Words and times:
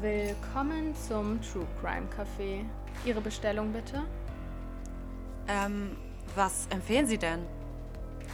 Willkommen 0.00 0.94
zum 0.96 1.38
True 1.42 1.66
Crime 1.78 2.08
Café. 2.08 2.64
Ihre 3.04 3.20
Bestellung 3.20 3.70
bitte? 3.70 4.02
Ähm, 5.46 5.94
was 6.34 6.66
empfehlen 6.68 7.06
Sie 7.06 7.18
denn? 7.18 7.44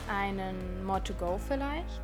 Einen 0.08 0.84
More 0.84 1.02
to 1.02 1.12
Go 1.14 1.40
vielleicht? 1.48 2.02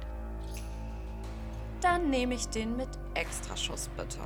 Dann 1.81 2.11
nehme 2.11 2.35
ich 2.35 2.49
den 2.49 2.77
mit 2.77 2.89
Extraschuss 3.15 3.89
bitte. 3.97 4.19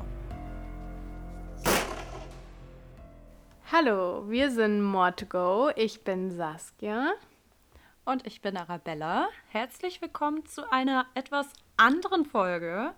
Hallo, 3.70 4.30
wir 4.30 4.50
sind 4.50 4.80
More 4.80 5.14
to 5.14 5.26
Go. 5.26 5.70
Ich 5.76 6.02
bin 6.02 6.30
Saskia. 6.30 7.12
Und 8.06 8.26
ich 8.26 8.40
bin 8.40 8.56
Arabella. 8.56 9.28
Herzlich 9.48 10.00
willkommen 10.00 10.46
zu 10.46 10.72
einer 10.72 11.04
etwas 11.14 11.48
anderen 11.76 12.24
Folge 12.24 12.94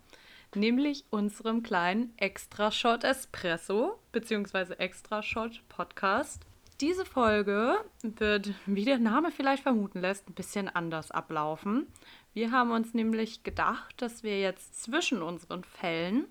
nämlich 0.54 1.04
unserem 1.10 1.62
kleinen 1.62 2.12
Extra 2.16 2.70
Shot 2.70 3.04
Espresso 3.04 3.98
bzw. 4.12 4.74
Extra 4.74 5.22
Shot 5.22 5.62
Podcast. 5.68 6.44
Diese 6.80 7.04
Folge 7.04 7.84
wird, 8.02 8.54
wie 8.66 8.84
der 8.84 8.98
Name 8.98 9.32
vielleicht 9.32 9.64
vermuten 9.64 10.00
lässt, 10.00 10.28
ein 10.28 10.34
bisschen 10.34 10.68
anders 10.68 11.10
ablaufen. 11.10 11.88
Wir 12.34 12.52
haben 12.52 12.70
uns 12.70 12.94
nämlich 12.94 13.42
gedacht, 13.42 14.00
dass 14.00 14.22
wir 14.22 14.40
jetzt 14.40 14.82
zwischen 14.82 15.22
unseren 15.22 15.64
Fällen, 15.64 16.26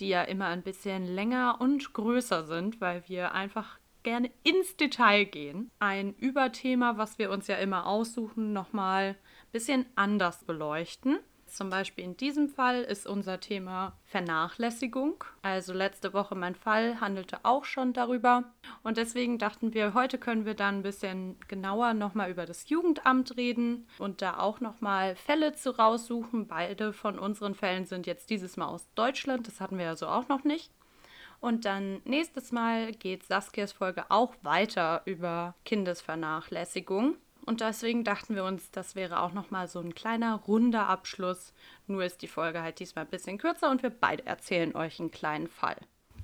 die 0.00 0.08
ja 0.08 0.22
immer 0.22 0.46
ein 0.46 0.62
bisschen 0.62 1.06
länger 1.06 1.60
und 1.60 1.92
größer 1.92 2.44
sind, 2.44 2.80
weil 2.80 3.04
wir 3.08 3.32
einfach 3.32 3.78
gerne 4.02 4.30
ins 4.42 4.76
Detail 4.76 5.24
gehen, 5.24 5.70
ein 5.78 6.14
Überthema, 6.14 6.98
was 6.98 7.18
wir 7.18 7.30
uns 7.30 7.46
ja 7.46 7.56
immer 7.56 7.86
aussuchen, 7.86 8.52
nochmal 8.52 9.10
ein 9.10 9.52
bisschen 9.52 9.86
anders 9.94 10.44
beleuchten. 10.44 11.18
Zum 11.52 11.68
Beispiel 11.68 12.04
in 12.04 12.16
diesem 12.16 12.48
Fall 12.48 12.80
ist 12.80 13.06
unser 13.06 13.38
Thema 13.38 13.92
Vernachlässigung. 14.06 15.22
Also 15.42 15.74
letzte 15.74 16.14
Woche 16.14 16.34
mein 16.34 16.54
Fall 16.54 16.98
handelte 16.98 17.40
auch 17.42 17.66
schon 17.66 17.92
darüber. 17.92 18.44
Und 18.82 18.96
deswegen 18.96 19.36
dachten 19.36 19.74
wir, 19.74 19.92
heute 19.92 20.16
können 20.16 20.46
wir 20.46 20.54
dann 20.54 20.78
ein 20.78 20.82
bisschen 20.82 21.38
genauer 21.48 21.92
nochmal 21.92 22.30
über 22.30 22.46
das 22.46 22.70
Jugendamt 22.70 23.36
reden 23.36 23.86
und 23.98 24.22
da 24.22 24.38
auch 24.38 24.60
nochmal 24.60 25.14
Fälle 25.14 25.54
zu 25.54 25.76
raussuchen. 25.76 26.48
Beide 26.48 26.94
von 26.94 27.18
unseren 27.18 27.54
Fällen 27.54 27.84
sind 27.84 28.06
jetzt 28.06 28.30
dieses 28.30 28.56
Mal 28.56 28.68
aus 28.68 28.88
Deutschland. 28.94 29.46
Das 29.46 29.60
hatten 29.60 29.76
wir 29.76 29.84
ja 29.84 29.96
so 29.96 30.06
auch 30.06 30.28
noch 30.28 30.44
nicht. 30.44 30.72
Und 31.38 31.66
dann 31.66 32.00
nächstes 32.06 32.50
Mal 32.52 32.92
geht 32.92 33.24
Saskias 33.24 33.72
Folge 33.72 34.06
auch 34.08 34.32
weiter 34.40 35.02
über 35.04 35.54
Kindesvernachlässigung. 35.66 37.16
Und 37.44 37.60
deswegen 37.60 38.04
dachten 38.04 38.34
wir 38.34 38.44
uns, 38.44 38.70
das 38.70 38.94
wäre 38.94 39.20
auch 39.20 39.32
nochmal 39.32 39.66
so 39.68 39.80
ein 39.80 39.94
kleiner 39.94 40.36
runder 40.36 40.88
Abschluss. 40.88 41.52
Nur 41.86 42.04
ist 42.04 42.22
die 42.22 42.28
Folge 42.28 42.62
halt 42.62 42.78
diesmal 42.78 43.04
ein 43.04 43.10
bisschen 43.10 43.38
kürzer 43.38 43.70
und 43.70 43.82
wir 43.82 43.90
beide 43.90 44.26
erzählen 44.26 44.74
euch 44.76 45.00
einen 45.00 45.10
kleinen 45.10 45.48
Fall. 45.48 45.76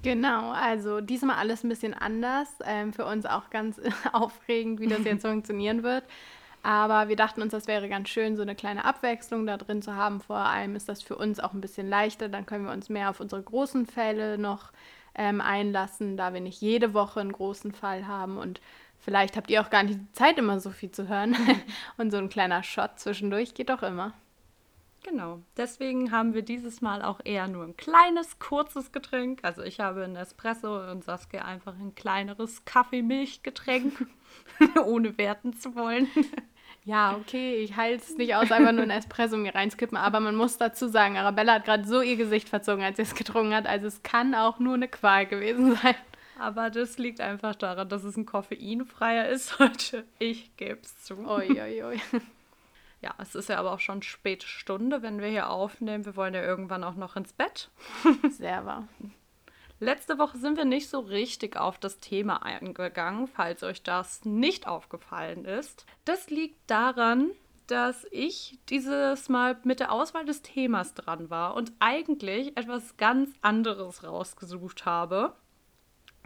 Genau, 0.02 0.52
also 0.52 1.00
diesmal 1.00 1.36
alles 1.36 1.64
ein 1.64 1.68
bisschen 1.68 1.94
anders. 1.94 2.48
Ähm, 2.64 2.92
für 2.92 3.04
uns 3.04 3.26
auch 3.26 3.50
ganz 3.50 3.80
aufregend, 4.12 4.80
wie 4.80 4.86
das 4.86 5.04
jetzt 5.04 5.22
funktionieren 5.26 5.82
wird. 5.82 6.04
Aber 6.62 7.08
wir 7.08 7.16
dachten 7.16 7.42
uns, 7.42 7.52
das 7.52 7.66
wäre 7.66 7.88
ganz 7.88 8.08
schön, 8.08 8.36
so 8.36 8.42
eine 8.42 8.54
kleine 8.54 8.84
Abwechslung 8.84 9.46
da 9.46 9.56
drin 9.56 9.82
zu 9.82 9.94
haben. 9.94 10.20
Vor 10.20 10.36
allem 10.36 10.76
ist 10.76 10.88
das 10.88 11.02
für 11.02 11.16
uns 11.16 11.40
auch 11.40 11.52
ein 11.52 11.60
bisschen 11.60 11.88
leichter. 11.88 12.28
Dann 12.28 12.46
können 12.46 12.64
wir 12.64 12.72
uns 12.72 12.88
mehr 12.88 13.10
auf 13.10 13.20
unsere 13.20 13.42
großen 13.42 13.86
Fälle 13.86 14.38
noch 14.38 14.72
ähm, 15.14 15.40
einlassen, 15.40 16.16
da 16.16 16.32
wir 16.32 16.40
nicht 16.40 16.60
jede 16.60 16.94
Woche 16.94 17.20
einen 17.20 17.32
großen 17.32 17.72
Fall 17.72 18.06
haben 18.06 18.38
und 18.38 18.60
Vielleicht 18.98 19.36
habt 19.36 19.50
ihr 19.50 19.62
auch 19.62 19.70
gar 19.70 19.82
nicht 19.82 20.00
die 20.00 20.12
Zeit, 20.12 20.38
immer 20.38 20.60
so 20.60 20.70
viel 20.70 20.90
zu 20.90 21.08
hören. 21.08 21.36
Und 21.96 22.10
so 22.10 22.18
ein 22.18 22.28
kleiner 22.28 22.62
Shot 22.62 22.98
zwischendurch 22.98 23.54
geht 23.54 23.70
doch 23.70 23.82
immer. 23.82 24.12
Genau. 25.04 25.40
Deswegen 25.56 26.10
haben 26.10 26.34
wir 26.34 26.42
dieses 26.42 26.80
Mal 26.80 27.02
auch 27.02 27.20
eher 27.24 27.48
nur 27.48 27.64
ein 27.64 27.76
kleines, 27.76 28.38
kurzes 28.38 28.92
Getränk. 28.92 29.40
Also 29.42 29.62
ich 29.62 29.80
habe 29.80 30.04
ein 30.04 30.16
Espresso 30.16 30.90
und 30.90 31.04
Saskia 31.04 31.44
einfach 31.44 31.74
ein 31.78 31.94
kleineres 31.94 32.64
Kaffee-Milch-Getränk, 32.64 34.06
ohne 34.84 35.16
werten 35.16 35.54
zu 35.54 35.74
wollen. 35.74 36.08
Ja, 36.84 37.16
okay, 37.16 37.56
ich 37.56 37.76
halte 37.76 38.02
es 38.02 38.16
nicht 38.16 38.34
aus, 38.34 38.50
einfach 38.50 38.72
nur 38.72 38.82
ein 38.82 38.90
Espresso 38.90 39.36
mir 39.36 39.54
reinskippen, 39.54 39.96
aber 39.96 40.20
man 40.20 40.34
muss 40.34 40.58
dazu 40.58 40.88
sagen, 40.88 41.16
Arabella 41.16 41.54
hat 41.54 41.64
gerade 41.64 41.86
so 41.86 42.00
ihr 42.00 42.16
Gesicht 42.16 42.48
verzogen, 42.48 42.82
als 42.82 42.96
sie 42.96 43.02
es 43.02 43.14
getrunken 43.14 43.54
hat, 43.54 43.66
also 43.66 43.86
es 43.86 44.02
kann 44.02 44.34
auch 44.34 44.58
nur 44.58 44.74
eine 44.74 44.88
Qual 44.88 45.26
gewesen 45.26 45.76
sein. 45.76 45.94
Aber 46.38 46.70
das 46.70 46.98
liegt 46.98 47.20
einfach 47.20 47.54
daran, 47.54 47.88
dass 47.88 48.04
es 48.04 48.16
ein 48.16 48.26
koffeinfreier 48.26 49.28
ist 49.28 49.58
heute. 49.58 50.04
Ich 50.18 50.56
gebe 50.56 50.80
es 50.82 51.02
zu. 51.02 51.18
Oi, 51.26 51.60
oi, 51.60 51.84
oi. 51.84 52.00
Ja, 53.00 53.14
es 53.18 53.36
ist 53.36 53.48
ja 53.48 53.58
aber 53.58 53.70
auch 53.70 53.78
schon 53.78 54.02
späte 54.02 54.48
Stunde, 54.48 55.02
wenn 55.02 55.20
wir 55.20 55.28
hier 55.28 55.50
aufnehmen. 55.50 56.04
Wir 56.04 56.16
wollen 56.16 56.34
ja 56.34 56.42
irgendwann 56.42 56.82
auch 56.82 56.96
noch 56.96 57.14
ins 57.14 57.32
Bett. 57.32 57.70
Sehr 58.30 58.66
wahr. 58.66 58.88
Letzte 59.78 60.18
Woche 60.18 60.36
sind 60.38 60.56
wir 60.56 60.64
nicht 60.64 60.88
so 60.88 60.98
richtig 60.98 61.56
auf 61.56 61.78
das 61.78 62.00
Thema 62.00 62.42
eingegangen, 62.42 63.28
falls 63.28 63.62
euch 63.62 63.84
das 63.84 64.24
nicht 64.24 64.66
aufgefallen 64.66 65.44
ist. 65.44 65.86
Das 66.04 66.28
liegt 66.28 66.58
daran, 66.68 67.30
dass 67.68 68.04
ich 68.10 68.58
dieses 68.68 69.28
Mal 69.28 69.56
mit 69.62 69.78
der 69.78 69.92
Auswahl 69.92 70.24
des 70.24 70.42
Themas 70.42 70.94
dran 70.94 71.30
war 71.30 71.54
und 71.54 71.70
eigentlich 71.78 72.56
etwas 72.56 72.96
ganz 72.96 73.30
anderes 73.42 74.02
rausgesucht 74.02 74.86
habe. 74.86 75.34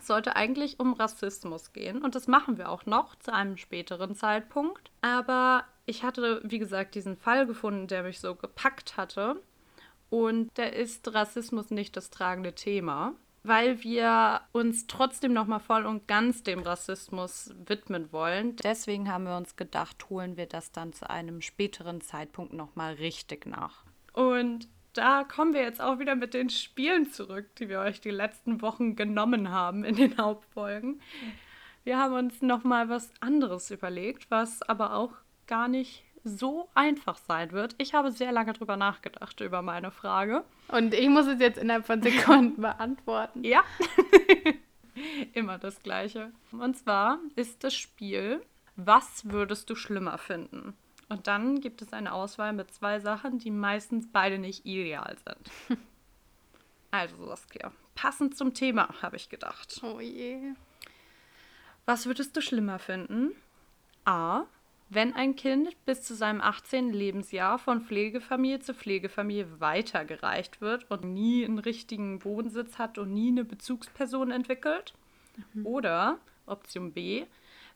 Sollte 0.01 0.37
eigentlich 0.37 0.81
um 0.81 0.95
Rassismus 0.95 1.73
gehen 1.73 2.03
und 2.03 2.15
das 2.15 2.27
machen 2.27 2.59
wir 2.59 2.71
auch 2.71 2.87
noch 2.87 3.15
zu 3.17 3.33
einem 3.33 3.57
späteren 3.57 4.15
Zeitpunkt. 4.15 4.91
Aber 5.01 5.65
ich 5.87 6.03
hatte, 6.03 6.41
wie 6.45 6.59
gesagt, 6.59 6.95
diesen 6.95 7.17
Fall 7.17 7.47
gefunden, 7.47 7.87
der 7.87 8.03
mich 8.03 8.21
so 8.21 8.35
gepackt 8.35 8.97
hatte. 8.97 9.41
Und 10.11 10.51
da 10.55 10.65
ist 10.65 11.15
Rassismus 11.15 11.71
nicht 11.71 11.97
das 11.97 12.11
tragende 12.11 12.55
Thema, 12.55 13.15
weil 13.45 13.83
wir 13.83 14.43
uns 14.53 14.87
trotzdem 14.87 15.33
noch 15.33 15.47
mal 15.47 15.59
voll 15.59 15.87
und 15.87 16.07
ganz 16.07 16.43
dem 16.43 16.61
Rassismus 16.61 17.55
widmen 17.67 18.13
wollen. 18.13 18.57
Deswegen 18.57 19.11
haben 19.11 19.25
wir 19.25 19.37
uns 19.37 19.57
gedacht, 19.57 20.11
holen 20.11 20.37
wir 20.37 20.47
das 20.47 20.71
dann 20.71 20.93
zu 20.93 21.09
einem 21.09 21.41
späteren 21.41 22.01
Zeitpunkt 22.01 22.53
noch 22.53 22.77
mal 22.77 22.95
richtig 22.95 23.47
nach. 23.47 23.85
Und 24.13 24.69
da 24.93 25.25
kommen 25.25 25.55
wir 25.55 25.63
jetzt 25.63 25.81
auch 25.81 25.99
wieder 25.99 26.15
mit 26.15 26.35
den 26.35 26.51
Spielen 26.51 27.11
zurück, 27.11 27.55
die 27.57 27.69
wir 27.69 27.81
euch 27.81 28.01
die 28.01 28.11
letzten 28.11 28.63
Wochen 28.63 28.97
genommen 28.97 29.51
haben 29.51 29.85
in 29.85 29.97
den 29.97 30.17
Hauptfolgen. 30.19 31.01
Wir 31.85 31.99
haben 31.99 32.15
uns 32.15 32.43
noch 32.43 32.65
mal 32.65 32.89
was 32.89 33.11
anderes 33.21 33.71
überlegt, 33.71 34.31
was 34.31 34.63
aber 34.63 34.95
auch 34.95 35.13
gar 35.47 35.69
nicht 35.69 36.05
so 36.25 36.69
einfach 36.75 37.17
sein 37.17 37.53
wird. 37.53 37.75
Ich 37.79 37.95
habe 37.95 38.13
sehr 38.13 38.33
lange 38.33 38.53
drüber 38.53 38.77
nachgedacht 38.77 39.41
über 39.41 39.63
meine 39.63 39.91
Frage. 39.91 40.45
Und 40.69 40.95
ich 40.95 41.09
muss 41.09 41.27
es 41.27 41.41
jetzt 41.41 41.59
innerhalb 41.59 41.87
von 41.87 42.03
Sekunden 42.03 42.61
beantworten. 42.63 43.43
Ja. 43.43 43.65
Immer 45.33 45.59
das 45.59 45.83
Gleiche. 45.83 46.31
Und 46.53 46.77
zwar 46.77 47.19
ist 47.35 47.65
das 47.65 47.75
Spiel, 47.75 48.43
was 48.77 49.31
würdest 49.31 49.69
du 49.71 49.75
schlimmer 49.75 50.19
finden? 50.19 50.75
Und 51.12 51.27
dann 51.27 51.61
gibt 51.61 51.83
es 51.83 51.93
eine 51.93 52.15
Auswahl 52.15 52.55
mit 52.55 52.73
zwei 52.73 52.99
Sachen, 52.99 53.39
die 53.39 53.50
meistens 53.50 54.09
beide 54.11 54.39
nicht 54.39 54.65
ideal 54.65 55.15
sind. 55.19 55.78
also, 56.91 57.27
Saskia, 57.27 57.71
passend 57.95 58.34
zum 58.34 58.55
Thema, 58.55 58.89
habe 59.03 59.17
ich 59.17 59.28
gedacht. 59.28 59.78
Oh 59.83 60.00
je. 60.00 60.55
Was 61.84 62.06
würdest 62.06 62.34
du 62.34 62.41
schlimmer 62.41 62.78
finden? 62.78 63.33
A. 64.06 64.45
Wenn 64.89 65.15
ein 65.15 65.37
Kind 65.37 65.77
bis 65.84 66.00
zu 66.00 66.15
seinem 66.15 66.41
18. 66.41 66.95
Lebensjahr 66.95 67.59
von 67.59 67.83
Pflegefamilie 67.83 68.61
zu 68.61 68.73
Pflegefamilie 68.73 69.61
weitergereicht 69.61 70.62
wird 70.62 70.91
und 70.91 71.05
nie 71.05 71.44
einen 71.44 71.59
richtigen 71.59 72.25
Wohnsitz 72.25 72.79
hat 72.79 72.97
und 72.97 73.12
nie 73.12 73.29
eine 73.29 73.44
Bezugsperson 73.44 74.31
entwickelt. 74.31 74.94
Mhm. 75.53 75.67
Oder 75.67 76.19
Option 76.47 76.93
B, 76.93 77.27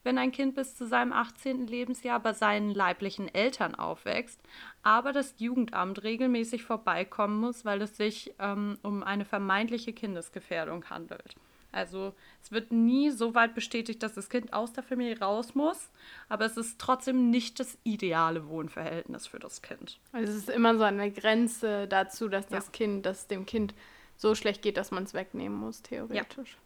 wenn 0.06 0.18
ein 0.18 0.32
Kind 0.32 0.54
bis 0.54 0.76
zu 0.76 0.86
seinem 0.86 1.12
18. 1.12 1.66
Lebensjahr 1.66 2.20
bei 2.20 2.32
seinen 2.32 2.70
leiblichen 2.70 3.28
Eltern 3.34 3.74
aufwächst, 3.74 4.40
aber 4.82 5.12
das 5.12 5.34
Jugendamt 5.38 6.04
regelmäßig 6.04 6.62
vorbeikommen 6.62 7.40
muss, 7.40 7.64
weil 7.64 7.82
es 7.82 7.96
sich 7.96 8.32
ähm, 8.38 8.78
um 8.82 9.02
eine 9.02 9.24
vermeintliche 9.24 9.92
Kindesgefährdung 9.92 10.88
handelt. 10.88 11.34
Also 11.72 12.14
es 12.40 12.52
wird 12.52 12.72
nie 12.72 13.10
so 13.10 13.34
weit 13.34 13.54
bestätigt, 13.54 14.02
dass 14.02 14.14
das 14.14 14.30
Kind 14.30 14.52
aus 14.52 14.72
der 14.72 14.84
Familie 14.84 15.18
raus 15.18 15.54
muss, 15.54 15.90
aber 16.28 16.46
es 16.46 16.56
ist 16.56 16.80
trotzdem 16.80 17.28
nicht 17.28 17.58
das 17.58 17.76
ideale 17.82 18.48
Wohnverhältnis 18.48 19.26
für 19.26 19.40
das 19.40 19.60
Kind. 19.60 19.98
Also 20.12 20.32
es 20.32 20.38
ist 20.38 20.50
immer 20.50 20.78
so 20.78 20.84
eine 20.84 21.10
Grenze 21.10 21.88
dazu, 21.88 22.28
dass 22.28 22.46
das 22.46 22.66
ja. 22.66 22.72
Kind, 22.72 23.04
dass 23.04 23.26
dem 23.26 23.44
Kind 23.44 23.74
so 24.16 24.34
schlecht 24.36 24.62
geht, 24.62 24.76
dass 24.76 24.92
man 24.92 25.02
es 25.02 25.14
wegnehmen 25.14 25.58
muss, 25.58 25.82
theoretisch. 25.82 26.52
Ja. 26.52 26.65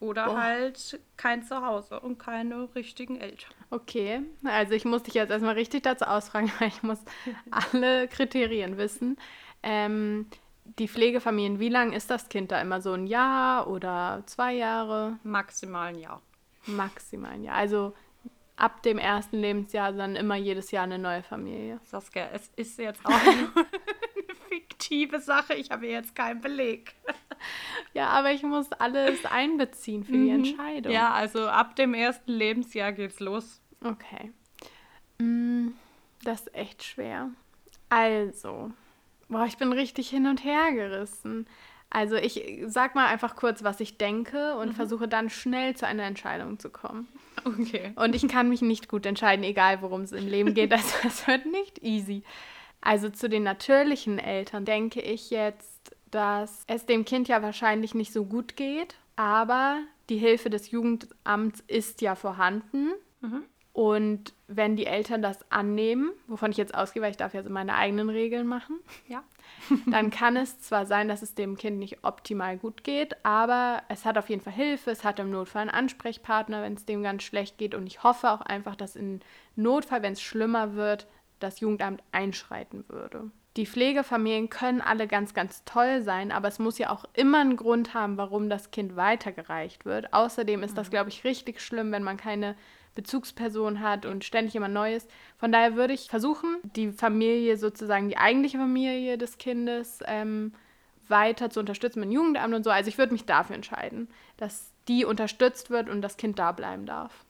Oder 0.00 0.26
Boah. 0.26 0.40
halt 0.40 1.00
kein 1.16 1.42
Zuhause 1.42 1.98
und 1.98 2.18
keine 2.18 2.68
richtigen 2.74 3.20
Eltern. 3.20 3.52
Okay, 3.70 4.22
also 4.44 4.72
ich 4.72 4.84
muss 4.84 5.02
dich 5.02 5.14
jetzt 5.14 5.30
erstmal 5.30 5.54
richtig 5.54 5.82
dazu 5.82 6.04
ausfragen, 6.04 6.52
weil 6.58 6.68
ich 6.68 6.82
muss 6.82 7.00
alle 7.50 8.06
Kriterien 8.06 8.76
wissen. 8.76 9.16
Ähm, 9.62 10.26
die 10.78 10.86
Pflegefamilien, 10.86 11.58
wie 11.58 11.68
lange 11.68 11.96
ist 11.96 12.10
das 12.10 12.28
Kind 12.28 12.52
da 12.52 12.60
immer 12.60 12.80
so 12.80 12.92
ein 12.92 13.06
Jahr 13.06 13.68
oder 13.68 14.22
zwei 14.26 14.54
Jahre? 14.54 15.18
Maximal 15.24 15.88
ein 15.88 15.98
Jahr. 15.98 16.22
Maximal 16.66 17.32
ein 17.32 17.42
Jahr. 17.42 17.56
Also 17.56 17.94
ab 18.58 18.82
dem 18.82 18.98
ersten 18.98 19.38
Lebensjahr 19.38 19.92
dann 19.92 20.16
immer 20.16 20.36
jedes 20.36 20.70
Jahr 20.70 20.84
eine 20.84 20.98
neue 20.98 21.22
Familie. 21.22 21.80
Saskia, 21.84 22.28
es 22.32 22.50
ist 22.56 22.78
jetzt 22.78 23.00
auch 23.04 23.10
fiktive 24.78 25.20
Sache. 25.20 25.54
Ich 25.54 25.70
habe 25.70 25.86
jetzt 25.86 26.14
keinen 26.14 26.40
Beleg. 26.40 26.94
Ja, 27.94 28.08
aber 28.08 28.32
ich 28.32 28.42
muss 28.42 28.70
alles 28.72 29.24
einbeziehen 29.24 30.04
für 30.04 30.12
die 30.12 30.30
Entscheidung. 30.30 30.92
Ja, 30.92 31.12
also 31.12 31.46
ab 31.46 31.76
dem 31.76 31.94
ersten 31.94 32.32
Lebensjahr 32.32 32.92
geht's 32.92 33.20
los. 33.20 33.60
Okay. 33.84 34.32
Mm, 35.18 35.68
Das 36.24 36.42
ist 36.42 36.54
echt 36.54 36.82
schwer. 36.82 37.30
Also, 37.88 38.70
boah, 39.28 39.46
ich 39.46 39.56
bin 39.56 39.72
richtig 39.72 40.10
hin 40.10 40.26
und 40.26 40.44
her 40.44 40.72
gerissen. 40.72 41.46
Also 41.90 42.16
ich 42.16 42.44
sag 42.66 42.94
mal 42.94 43.06
einfach 43.06 43.34
kurz, 43.34 43.64
was 43.64 43.80
ich 43.80 43.96
denke 43.96 44.56
und 44.56 44.74
versuche 44.74 45.08
dann 45.08 45.30
schnell 45.30 45.74
zu 45.74 45.86
einer 45.86 46.02
Entscheidung 46.04 46.58
zu 46.58 46.68
kommen. 46.70 47.08
Okay. 47.44 47.92
Und 47.94 48.14
ich 48.14 48.26
kann 48.28 48.48
mich 48.50 48.60
nicht 48.60 48.88
gut 48.88 49.06
entscheiden, 49.06 49.42
egal 49.44 49.80
worum 49.80 50.02
es 50.02 50.12
im 50.12 50.26
Leben 50.26 50.52
geht. 50.54 50.72
Also 50.72 50.94
es 51.06 51.26
wird 51.26 51.46
nicht 51.46 51.82
easy. 51.82 52.22
Also 52.80 53.10
zu 53.10 53.28
den 53.28 53.42
natürlichen 53.42 54.18
Eltern 54.18 54.64
denke 54.64 55.00
ich 55.00 55.30
jetzt, 55.30 55.96
dass 56.10 56.64
es 56.66 56.86
dem 56.86 57.04
Kind 57.04 57.28
ja 57.28 57.42
wahrscheinlich 57.42 57.94
nicht 57.94 58.12
so 58.12 58.24
gut 58.24 58.56
geht, 58.56 58.96
aber 59.16 59.80
die 60.08 60.18
Hilfe 60.18 60.48
des 60.48 60.70
Jugendamts 60.70 61.62
ist 61.66 62.00
ja 62.00 62.14
vorhanden. 62.14 62.92
Und 63.72 64.34
wenn 64.48 64.74
die 64.74 64.86
Eltern 64.86 65.22
das 65.22 65.38
annehmen, 65.52 66.10
wovon 66.26 66.50
ich 66.50 66.56
jetzt 66.56 66.74
ausgehe, 66.74 67.00
weil 67.00 67.12
ich 67.12 67.16
darf 67.16 67.32
ja 67.34 67.44
so 67.44 67.50
meine 67.50 67.74
eigenen 67.76 68.08
Regeln 68.08 68.46
machen, 68.46 68.80
Ja. 69.06 69.22
dann 69.86 70.10
kann 70.10 70.36
es 70.36 70.60
zwar 70.60 70.84
sein, 70.84 71.08
dass 71.08 71.22
es 71.22 71.34
dem 71.34 71.56
Kind 71.56 71.78
nicht 71.78 72.02
optimal 72.02 72.58
gut 72.58 72.84
geht, 72.84 73.24
aber 73.24 73.82
es 73.88 74.04
hat 74.04 74.18
auf 74.18 74.28
jeden 74.30 74.42
Fall 74.42 74.52
Hilfe, 74.52 74.90
es 74.90 75.04
hat 75.04 75.18
im 75.20 75.30
Notfall 75.30 75.62
einen 75.62 75.70
Ansprechpartner, 75.70 76.62
wenn 76.62 76.74
es 76.74 76.86
dem 76.86 77.02
ganz 77.02 77.22
schlecht 77.22 77.56
geht. 77.56 77.74
Und 77.74 77.86
ich 77.86 78.02
hoffe 78.02 78.30
auch 78.30 78.40
einfach, 78.40 78.74
dass 78.76 78.96
im 78.96 79.20
Notfall, 79.56 80.02
wenn 80.02 80.14
es 80.14 80.22
schlimmer 80.22 80.74
wird, 80.74 81.06
das 81.38 81.60
Jugendamt 81.60 82.02
einschreiten 82.12 82.84
würde. 82.88 83.30
Die 83.56 83.66
Pflegefamilien 83.66 84.50
können 84.50 84.80
alle 84.80 85.08
ganz, 85.08 85.34
ganz 85.34 85.64
toll 85.64 86.02
sein, 86.02 86.30
aber 86.30 86.46
es 86.46 86.60
muss 86.60 86.78
ja 86.78 86.90
auch 86.90 87.04
immer 87.14 87.40
einen 87.40 87.56
Grund 87.56 87.92
haben, 87.92 88.16
warum 88.16 88.48
das 88.48 88.70
Kind 88.70 88.94
weitergereicht 88.94 89.84
wird. 89.84 90.12
Außerdem 90.12 90.62
ist 90.62 90.78
das, 90.78 90.90
glaube 90.90 91.10
ich, 91.10 91.24
richtig 91.24 91.60
schlimm, 91.60 91.90
wenn 91.90 92.04
man 92.04 92.16
keine 92.16 92.54
Bezugsperson 92.94 93.80
hat 93.80 94.06
und 94.06 94.24
ständig 94.24 94.54
jemand 94.54 94.74
Neues. 94.74 95.08
Von 95.38 95.50
daher 95.50 95.74
würde 95.76 95.94
ich 95.94 96.08
versuchen, 96.08 96.58
die 96.76 96.92
Familie 96.92 97.56
sozusagen, 97.56 98.08
die 98.08 98.16
eigentliche 98.16 98.58
Familie 98.58 99.18
des 99.18 99.38
Kindes, 99.38 100.00
ähm, 100.06 100.52
weiter 101.08 101.50
zu 101.50 101.60
unterstützen 101.60 102.00
mit 102.00 102.10
dem 102.10 102.12
Jugendamt 102.12 102.54
und 102.54 102.64
so. 102.64 102.70
Also 102.70 102.88
ich 102.88 102.98
würde 102.98 103.12
mich 103.12 103.24
dafür 103.24 103.56
entscheiden, 103.56 104.08
dass 104.36 104.72
die 104.88 105.04
unterstützt 105.04 105.70
wird 105.70 105.88
und 105.88 106.02
das 106.02 106.16
Kind 106.16 106.38
da 106.38 106.52
bleiben 106.52 106.86
darf. 106.86 107.24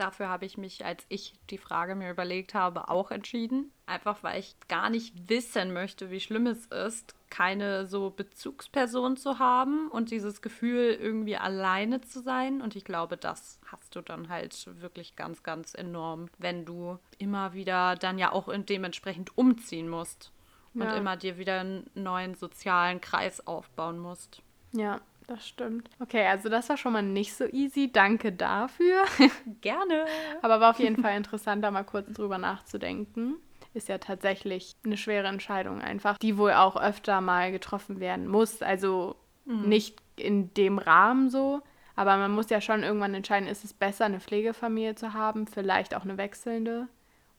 Dafür 0.00 0.30
habe 0.30 0.46
ich 0.46 0.56
mich, 0.56 0.82
als 0.86 1.04
ich 1.10 1.34
die 1.50 1.58
Frage 1.58 1.94
mir 1.94 2.10
überlegt 2.10 2.54
habe, 2.54 2.88
auch 2.88 3.10
entschieden. 3.10 3.70
Einfach 3.84 4.22
weil 4.22 4.40
ich 4.40 4.56
gar 4.66 4.88
nicht 4.88 5.28
wissen 5.28 5.74
möchte, 5.74 6.10
wie 6.10 6.20
schlimm 6.20 6.46
es 6.46 6.64
ist, 6.66 7.14
keine 7.28 7.84
so 7.86 8.08
Bezugsperson 8.08 9.18
zu 9.18 9.38
haben 9.38 9.88
und 9.90 10.10
dieses 10.10 10.40
Gefühl, 10.40 10.96
irgendwie 10.98 11.36
alleine 11.36 12.00
zu 12.00 12.22
sein. 12.22 12.62
Und 12.62 12.76
ich 12.76 12.84
glaube, 12.84 13.18
das 13.18 13.60
hast 13.66 13.94
du 13.94 14.00
dann 14.00 14.30
halt 14.30 14.70
wirklich 14.80 15.16
ganz, 15.16 15.42
ganz 15.42 15.74
enorm, 15.74 16.30
wenn 16.38 16.64
du 16.64 16.98
immer 17.18 17.52
wieder 17.52 17.94
dann 17.94 18.16
ja 18.16 18.32
auch 18.32 18.48
dementsprechend 18.56 19.36
umziehen 19.36 19.90
musst 19.90 20.32
und 20.72 20.80
Ja. 20.80 20.96
immer 20.96 21.18
dir 21.18 21.36
wieder 21.36 21.60
einen 21.60 21.90
neuen 21.94 22.36
sozialen 22.36 23.02
Kreis 23.02 23.46
aufbauen 23.46 23.98
musst. 23.98 24.40
Ja, 24.72 25.00
das 25.30 25.46
stimmt. 25.46 25.88
Okay, 26.00 26.26
also 26.26 26.48
das 26.48 26.68
war 26.68 26.76
schon 26.76 26.92
mal 26.92 27.02
nicht 27.02 27.34
so 27.34 27.44
easy. 27.44 27.90
Danke 27.92 28.32
dafür. 28.32 29.04
Gerne. 29.60 30.04
Aber 30.42 30.60
war 30.60 30.70
auf 30.70 30.78
jeden 30.78 31.00
Fall 31.00 31.16
interessant, 31.16 31.64
da 31.64 31.70
mal 31.70 31.84
kurz 31.84 32.12
drüber 32.12 32.38
nachzudenken. 32.38 33.36
Ist 33.72 33.88
ja 33.88 33.98
tatsächlich 33.98 34.72
eine 34.84 34.96
schwere 34.96 35.28
Entscheidung 35.28 35.80
einfach, 35.80 36.18
die 36.18 36.36
wohl 36.36 36.52
auch 36.52 36.76
öfter 36.76 37.20
mal 37.20 37.52
getroffen 37.52 38.00
werden 38.00 38.26
muss. 38.26 38.62
Also 38.62 39.16
nicht 39.44 39.98
in 40.16 40.52
dem 40.54 40.78
Rahmen 40.78 41.28
so, 41.28 41.62
aber 41.96 42.16
man 42.16 42.30
muss 42.30 42.50
ja 42.50 42.60
schon 42.60 42.82
irgendwann 42.82 43.14
entscheiden, 43.14 43.48
ist 43.48 43.64
es 43.64 43.72
besser, 43.72 44.04
eine 44.04 44.20
Pflegefamilie 44.20 44.94
zu 44.94 45.12
haben, 45.12 45.46
vielleicht 45.46 45.94
auch 45.94 46.04
eine 46.04 46.18
wechselnde 46.18 46.88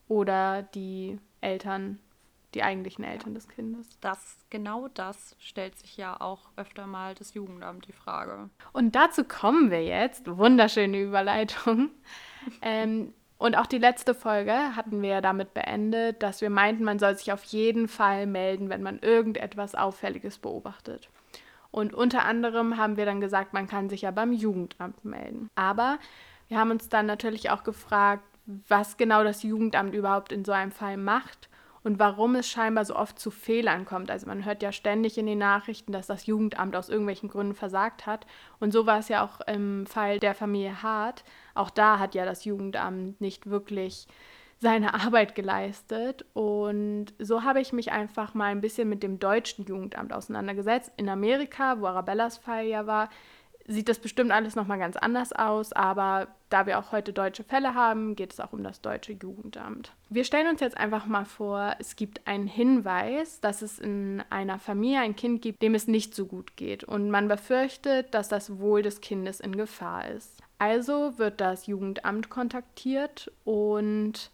oder 0.07 0.63
die 0.63 1.19
Eltern, 1.41 1.99
die 2.53 2.63
eigentlichen 2.63 3.03
Eltern 3.03 3.33
des 3.33 3.47
Kindes. 3.47 3.97
Das, 4.01 4.37
genau 4.49 4.87
das 4.89 5.35
stellt 5.39 5.77
sich 5.77 5.97
ja 5.97 6.19
auch 6.19 6.49
öfter 6.57 6.87
mal 6.87 7.15
das 7.15 7.33
Jugendamt 7.33 7.87
die 7.87 7.93
Frage. 7.93 8.49
Und 8.73 8.95
dazu 8.95 9.23
kommen 9.23 9.71
wir 9.71 9.83
jetzt. 9.83 10.27
Wunderschöne 10.37 11.01
Überleitung. 11.01 11.91
ähm, 12.61 13.13
und 13.37 13.57
auch 13.57 13.65
die 13.65 13.77
letzte 13.77 14.13
Folge 14.13 14.53
hatten 14.75 15.01
wir 15.01 15.09
ja 15.09 15.21
damit 15.21 15.53
beendet, 15.53 16.21
dass 16.21 16.41
wir 16.41 16.49
meinten, 16.49 16.83
man 16.83 16.99
soll 16.99 17.15
sich 17.15 17.31
auf 17.31 17.43
jeden 17.45 17.87
Fall 17.87 18.27
melden, 18.27 18.69
wenn 18.69 18.83
man 18.83 18.99
irgendetwas 18.99 19.73
Auffälliges 19.73 20.37
beobachtet. 20.37 21.09
Und 21.71 21.93
unter 21.93 22.25
anderem 22.25 22.77
haben 22.77 22.97
wir 22.97 23.05
dann 23.05 23.21
gesagt, 23.21 23.53
man 23.53 23.67
kann 23.67 23.89
sich 23.89 24.01
ja 24.01 24.11
beim 24.11 24.33
Jugendamt 24.33 25.05
melden. 25.05 25.49
Aber 25.55 25.97
wir 26.49 26.59
haben 26.59 26.69
uns 26.69 26.89
dann 26.89 27.05
natürlich 27.05 27.49
auch 27.49 27.63
gefragt, 27.63 28.23
was 28.67 28.97
genau 28.97 29.23
das 29.23 29.41
Jugendamt 29.41 29.95
überhaupt 29.95 30.33
in 30.33 30.43
so 30.43 30.51
einem 30.51 30.71
Fall 30.71 30.97
macht 30.97 31.49
und 31.83 31.99
warum 31.99 32.35
es 32.35 32.47
scheinbar 32.49 32.85
so 32.85 32.95
oft 32.95 33.17
zu 33.17 33.31
Fehlern 33.31 33.85
kommt. 33.85 34.11
Also 34.11 34.27
man 34.27 34.45
hört 34.45 34.61
ja 34.61 34.71
ständig 34.71 35.17
in 35.17 35.25
den 35.25 35.39
Nachrichten, 35.39 35.91
dass 35.91 36.07
das 36.07 36.25
Jugendamt 36.25 36.75
aus 36.75 36.89
irgendwelchen 36.89 37.29
Gründen 37.29 37.55
versagt 37.55 38.05
hat. 38.05 38.27
Und 38.59 38.71
so 38.71 38.85
war 38.85 38.99
es 38.99 39.09
ja 39.09 39.23
auch 39.23 39.41
im 39.47 39.85
Fall 39.87 40.19
der 40.19 40.35
Familie 40.35 40.83
Hart. 40.83 41.23
Auch 41.55 41.69
da 41.69 41.99
hat 41.99 42.13
ja 42.15 42.25
das 42.25 42.45
Jugendamt 42.45 43.19
nicht 43.19 43.49
wirklich 43.49 44.07
seine 44.59 44.93
Arbeit 44.93 45.33
geleistet. 45.33 46.23
Und 46.33 47.07
so 47.17 47.43
habe 47.43 47.61
ich 47.61 47.73
mich 47.73 47.91
einfach 47.91 48.35
mal 48.35 48.51
ein 48.51 48.61
bisschen 48.61 48.87
mit 48.87 49.01
dem 49.01 49.19
deutschen 49.19 49.65
Jugendamt 49.65 50.13
auseinandergesetzt. 50.13 50.91
In 50.97 51.09
Amerika, 51.09 51.81
wo 51.81 51.87
Arabellas 51.87 52.37
Fall 52.37 52.65
ja 52.65 52.85
war, 52.85 53.09
sieht 53.71 53.89
das 53.89 53.99
bestimmt 53.99 54.31
alles 54.31 54.55
nochmal 54.55 54.79
ganz 54.79 54.95
anders 54.95 55.33
aus, 55.33 55.73
aber 55.73 56.27
da 56.49 56.65
wir 56.65 56.77
auch 56.77 56.91
heute 56.91 57.13
deutsche 57.13 57.43
Fälle 57.43 57.73
haben, 57.73 58.15
geht 58.15 58.33
es 58.33 58.39
auch 58.39 58.53
um 58.53 58.63
das 58.63 58.81
deutsche 58.81 59.13
Jugendamt. 59.13 59.93
Wir 60.09 60.23
stellen 60.23 60.47
uns 60.47 60.59
jetzt 60.59 60.77
einfach 60.77 61.05
mal 61.05 61.25
vor, 61.25 61.75
es 61.79 61.95
gibt 61.95 62.27
einen 62.27 62.47
Hinweis, 62.47 63.39
dass 63.39 63.61
es 63.61 63.79
in 63.79 64.23
einer 64.29 64.59
Familie 64.59 64.99
ein 64.99 65.15
Kind 65.15 65.41
gibt, 65.41 65.61
dem 65.61 65.75
es 65.75 65.87
nicht 65.87 66.13
so 66.13 66.25
gut 66.25 66.57
geht 66.57 66.83
und 66.83 67.09
man 67.09 67.27
befürchtet, 67.27 68.13
dass 68.13 68.27
das 68.27 68.59
Wohl 68.59 68.81
des 68.81 69.01
Kindes 69.01 69.39
in 69.39 69.55
Gefahr 69.55 70.07
ist. 70.09 70.41
Also 70.59 71.17
wird 71.17 71.41
das 71.41 71.67
Jugendamt 71.67 72.29
kontaktiert 72.29 73.31
und 73.45 74.29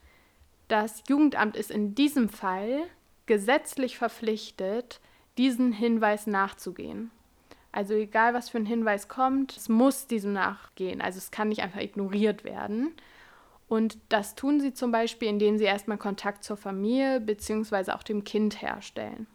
das 0.68 1.04
Jugendamt 1.08 1.56
ist 1.56 1.72
in 1.72 1.96
diesem 1.96 2.28
Fall 2.30 2.84
gesetzlich 3.28 3.98
verpflichtet, 3.98 5.00
diesen 5.38 5.72
Hinweis 5.72 6.28
nachzugehen. 6.28 7.12
Also 7.72 7.94
egal, 7.94 8.34
was 8.34 8.50
für 8.50 8.58
ein 8.58 8.66
Hinweis 8.66 9.08
kommt, 9.08 9.56
es 9.56 9.70
muss 9.70 10.08
diesem 10.08 10.34
nachgehen. 10.34 11.02
Also 11.02 11.18
es 11.18 11.32
kann 11.32 11.50
nicht 11.50 11.62
einfach 11.62 11.82
ignoriert 11.82 12.44
werden. 12.44 12.94
Und 13.68 13.98
das 14.10 14.36
tun 14.36 14.60
sie 14.62 14.74
zum 14.74 14.92
Beispiel, 14.92 15.28
indem 15.28 15.58
sie 15.58 15.66
erstmal 15.66 15.98
Kontakt 15.98 16.44
zur 16.44 16.58
Familie 16.58 17.20
bzw. 17.20 17.92
auch 17.92 18.04
dem 18.04 18.24
Kind 18.24 18.62
herstellen. 18.62 19.28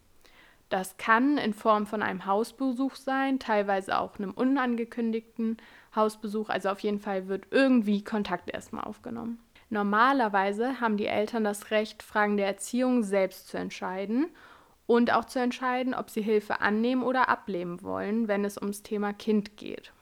Das 0.70 0.96
kann 0.96 1.36
in 1.36 1.52
Form 1.52 1.86
von 1.86 2.02
einem 2.02 2.24
Hausbesuch 2.24 2.96
sein, 2.96 3.38
teilweise 3.38 3.98
auch 3.98 4.18
einem 4.18 4.30
unangekündigten 4.30 5.58
Hausbesuch. 5.94 6.48
Also 6.48 6.70
auf 6.70 6.80
jeden 6.80 6.98
Fall 6.98 7.28
wird 7.28 7.48
irgendwie 7.50 8.02
Kontakt 8.02 8.48
erstmal 8.48 8.84
aufgenommen. 8.84 9.38
Normalerweise 9.68 10.80
haben 10.80 10.96
die 10.96 11.06
Eltern 11.06 11.44
das 11.44 11.70
Recht, 11.70 12.02
Fragen 12.02 12.38
der 12.38 12.46
Erziehung 12.46 13.02
selbst 13.02 13.48
zu 13.48 13.58
entscheiden 13.58 14.28
und 14.86 15.12
auch 15.12 15.24
zu 15.24 15.38
entscheiden, 15.38 15.94
ob 15.94 16.10
sie 16.10 16.22
Hilfe 16.22 16.60
annehmen 16.60 17.02
oder 17.02 17.28
ablehnen 17.28 17.82
wollen, 17.82 18.28
wenn 18.28 18.44
es 18.44 18.58
ums 18.58 18.82
Thema 18.82 19.12
Kind 19.12 19.56
geht. 19.56 19.92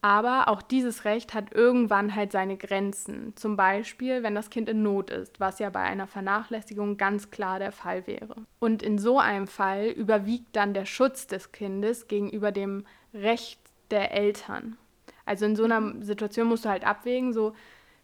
Aber 0.00 0.46
auch 0.46 0.62
dieses 0.62 1.04
Recht 1.04 1.34
hat 1.34 1.52
irgendwann 1.52 2.14
halt 2.14 2.30
seine 2.30 2.56
Grenzen. 2.56 3.32
Zum 3.34 3.56
Beispiel, 3.56 4.22
wenn 4.22 4.36
das 4.36 4.48
Kind 4.48 4.68
in 4.68 4.82
Not 4.84 5.10
ist, 5.10 5.40
was 5.40 5.58
ja 5.58 5.70
bei 5.70 5.80
einer 5.80 6.06
Vernachlässigung 6.06 6.96
ganz 6.96 7.32
klar 7.32 7.58
der 7.58 7.72
Fall 7.72 8.06
wäre. 8.06 8.36
Und 8.60 8.82
in 8.82 8.98
so 8.98 9.18
einem 9.18 9.48
Fall 9.48 9.86
überwiegt 9.86 10.54
dann 10.54 10.72
der 10.72 10.84
Schutz 10.84 11.26
des 11.26 11.50
Kindes 11.50 12.06
gegenüber 12.06 12.52
dem 12.52 12.86
Recht 13.12 13.60
der 13.90 14.12
Eltern. 14.12 14.76
Also 15.26 15.46
in 15.46 15.56
so 15.56 15.64
einer 15.64 15.94
Situation 16.00 16.46
musst 16.46 16.64
du 16.64 16.68
halt 16.68 16.86
abwägen, 16.86 17.32
so 17.32 17.54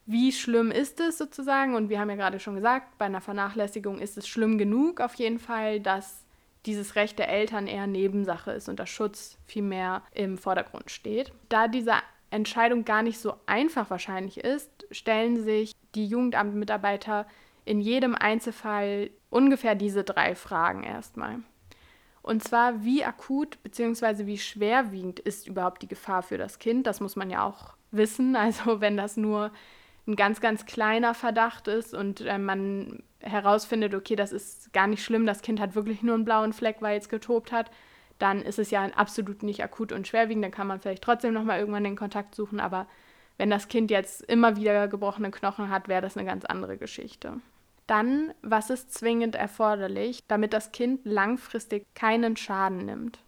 wie 0.06 0.32
schlimm 0.32 0.70
ist 0.70 1.00
es 1.00 1.18
sozusagen? 1.18 1.75
Und 1.75 1.88
wir 1.88 1.99
haben 1.99 2.11
ja 2.11 2.16
gerade 2.16 2.38
schon 2.38 2.56
gesagt, 2.56 2.99
bei 2.99 3.06
einer 3.06 3.20
Vernachlässigung 3.20 3.99
ist 3.99 4.18
es 4.18 4.28
schlimm 4.28 4.58
genug 4.58 5.00
auf 5.00 5.14
jeden 5.14 5.38
Fall, 5.38 5.80
dass 5.80 6.25
dieses 6.66 6.96
Recht 6.96 7.18
der 7.18 7.28
Eltern 7.28 7.66
eher 7.66 7.87
Nebensache 7.87 8.52
ist 8.52 8.68
und 8.68 8.78
der 8.78 8.87
Schutz 8.87 9.38
viel 9.46 9.62
mehr 9.62 10.02
im 10.12 10.38
Vordergrund 10.38 10.90
steht. 10.90 11.32
Da 11.49 11.68
diese 11.68 11.94
Entscheidung 12.30 12.84
gar 12.84 13.02
nicht 13.02 13.18
so 13.18 13.34
einfach 13.46 13.90
wahrscheinlich 13.90 14.38
ist, 14.38 14.70
stellen 14.90 15.42
sich 15.42 15.73
die 15.94 16.06
Jugendamtmitarbeiter 16.06 17.26
in 17.64 17.80
jedem 17.80 18.14
Einzelfall 18.14 19.11
ungefähr 19.30 19.75
diese 19.75 20.04
drei 20.04 20.34
Fragen 20.34 20.82
erstmal. 20.84 21.40
Und 22.23 22.42
zwar, 22.42 22.82
wie 22.84 23.04
akut 23.04 23.62
bzw. 23.62 24.26
wie 24.26 24.38
schwerwiegend 24.38 25.20
ist 25.20 25.46
überhaupt 25.46 25.82
die 25.82 25.88
Gefahr 25.88 26.23
für 26.23 26.38
das 26.38 26.58
Kind? 26.58 26.87
Das 26.87 27.00
muss 27.00 27.16
man 27.16 27.30
ja 27.30 27.44
auch 27.44 27.75
wissen. 27.90 28.34
Also 28.37 28.80
wenn 28.80 28.96
das 28.96 29.16
nur 29.16 29.52
ein 30.06 30.16
ganz, 30.16 30.40
ganz 30.40 30.66
kleiner 30.66 31.14
Verdacht 31.14 31.68
ist 31.68 31.94
und 31.94 32.20
äh, 32.20 32.38
man 32.38 33.02
herausfindet, 33.20 33.94
okay, 33.94 34.16
das 34.16 34.32
ist 34.32 34.73
gar 34.73 34.87
nicht 34.87 35.02
schlimm, 35.02 35.26
das 35.26 35.40
Kind 35.40 35.61
hat 35.61 35.75
wirklich 35.75 36.02
nur 36.02 36.14
einen 36.14 36.25
blauen 36.25 36.52
Fleck, 36.52 36.76
weil 36.80 36.99
es 36.99 37.08
getobt 37.08 37.52
hat, 37.52 37.70
dann 38.18 38.42
ist 38.42 38.58
es 38.58 38.70
ja 38.70 38.84
absolut 38.96 39.42
nicht 39.42 39.62
akut 39.62 39.92
und 39.92 40.06
schwerwiegend. 40.06 40.44
Dann 40.44 40.52
kann 40.52 40.66
man 40.66 40.80
vielleicht 40.80 41.02
trotzdem 41.02 41.34
nochmal 41.34 41.58
irgendwann 41.58 41.84
den 41.84 41.96
Kontakt 41.96 42.34
suchen. 42.34 42.61
Aber 42.61 42.87
wenn 43.38 43.50
das 43.50 43.68
Kind 43.68 43.90
jetzt 43.90 44.23
immer 44.23 44.56
wieder 44.56 44.88
gebrochene 44.88 45.30
Knochen 45.30 45.70
hat, 45.70 45.88
wäre 45.88 46.02
das 46.02 46.16
eine 46.16 46.26
ganz 46.26 46.44
andere 46.44 46.76
Geschichte. 46.76 47.40
Dann, 47.87 48.32
was 48.40 48.70
ist 48.70 48.94
zwingend 48.94 49.34
erforderlich, 49.34 50.20
damit 50.26 50.52
das 50.52 50.73
Kind 50.73 51.04
langfristig 51.04 51.87
keinen 51.94 52.37
Schaden 52.37 52.87
nimmt? 52.87 53.18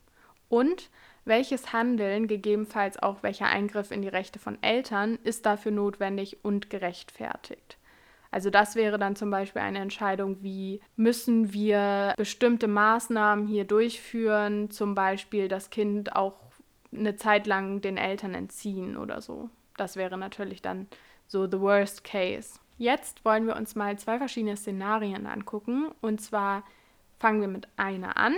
Und 0.48 0.90
welches 1.26 1.72
Handeln, 1.72 2.28
gegebenenfalls 2.28 3.02
auch 3.02 3.22
welcher 3.22 3.46
Eingriff 3.46 3.90
in 3.90 4.02
die 4.02 4.08
Rechte 4.08 4.38
von 4.38 4.62
Eltern, 4.62 5.18
ist 5.24 5.46
dafür 5.46 5.72
notwendig 5.72 6.38
und 6.42 6.70
gerechtfertigt? 6.70 7.78
Also 8.30 8.50
das 8.50 8.74
wäre 8.76 8.98
dann 8.98 9.16
zum 9.16 9.30
Beispiel 9.30 9.62
eine 9.62 9.78
Entscheidung 9.78 10.42
wie, 10.42 10.80
müssen 10.96 11.52
wir 11.52 12.14
bestimmte 12.16 12.68
Maßnahmen 12.68 13.46
hier 13.46 13.64
durchführen, 13.64 14.70
zum 14.70 14.94
Beispiel 14.94 15.48
das 15.48 15.70
Kind 15.70 16.14
auch 16.14 16.38
eine 16.92 17.16
Zeit 17.16 17.46
lang 17.46 17.80
den 17.80 17.96
Eltern 17.96 18.34
entziehen 18.34 18.96
oder 18.96 19.20
so. 19.20 19.50
Das 19.76 19.96
wäre 19.96 20.18
natürlich 20.18 20.62
dann 20.62 20.86
so 21.26 21.46
the 21.50 21.60
worst 21.60 22.04
case. 22.04 22.58
Jetzt 22.78 23.24
wollen 23.24 23.46
wir 23.46 23.56
uns 23.56 23.74
mal 23.74 23.98
zwei 23.98 24.18
verschiedene 24.18 24.56
Szenarien 24.56 25.26
angucken. 25.26 25.86
Und 26.00 26.20
zwar 26.20 26.62
fangen 27.18 27.40
wir 27.40 27.48
mit 27.48 27.68
einer 27.76 28.16
an, 28.16 28.34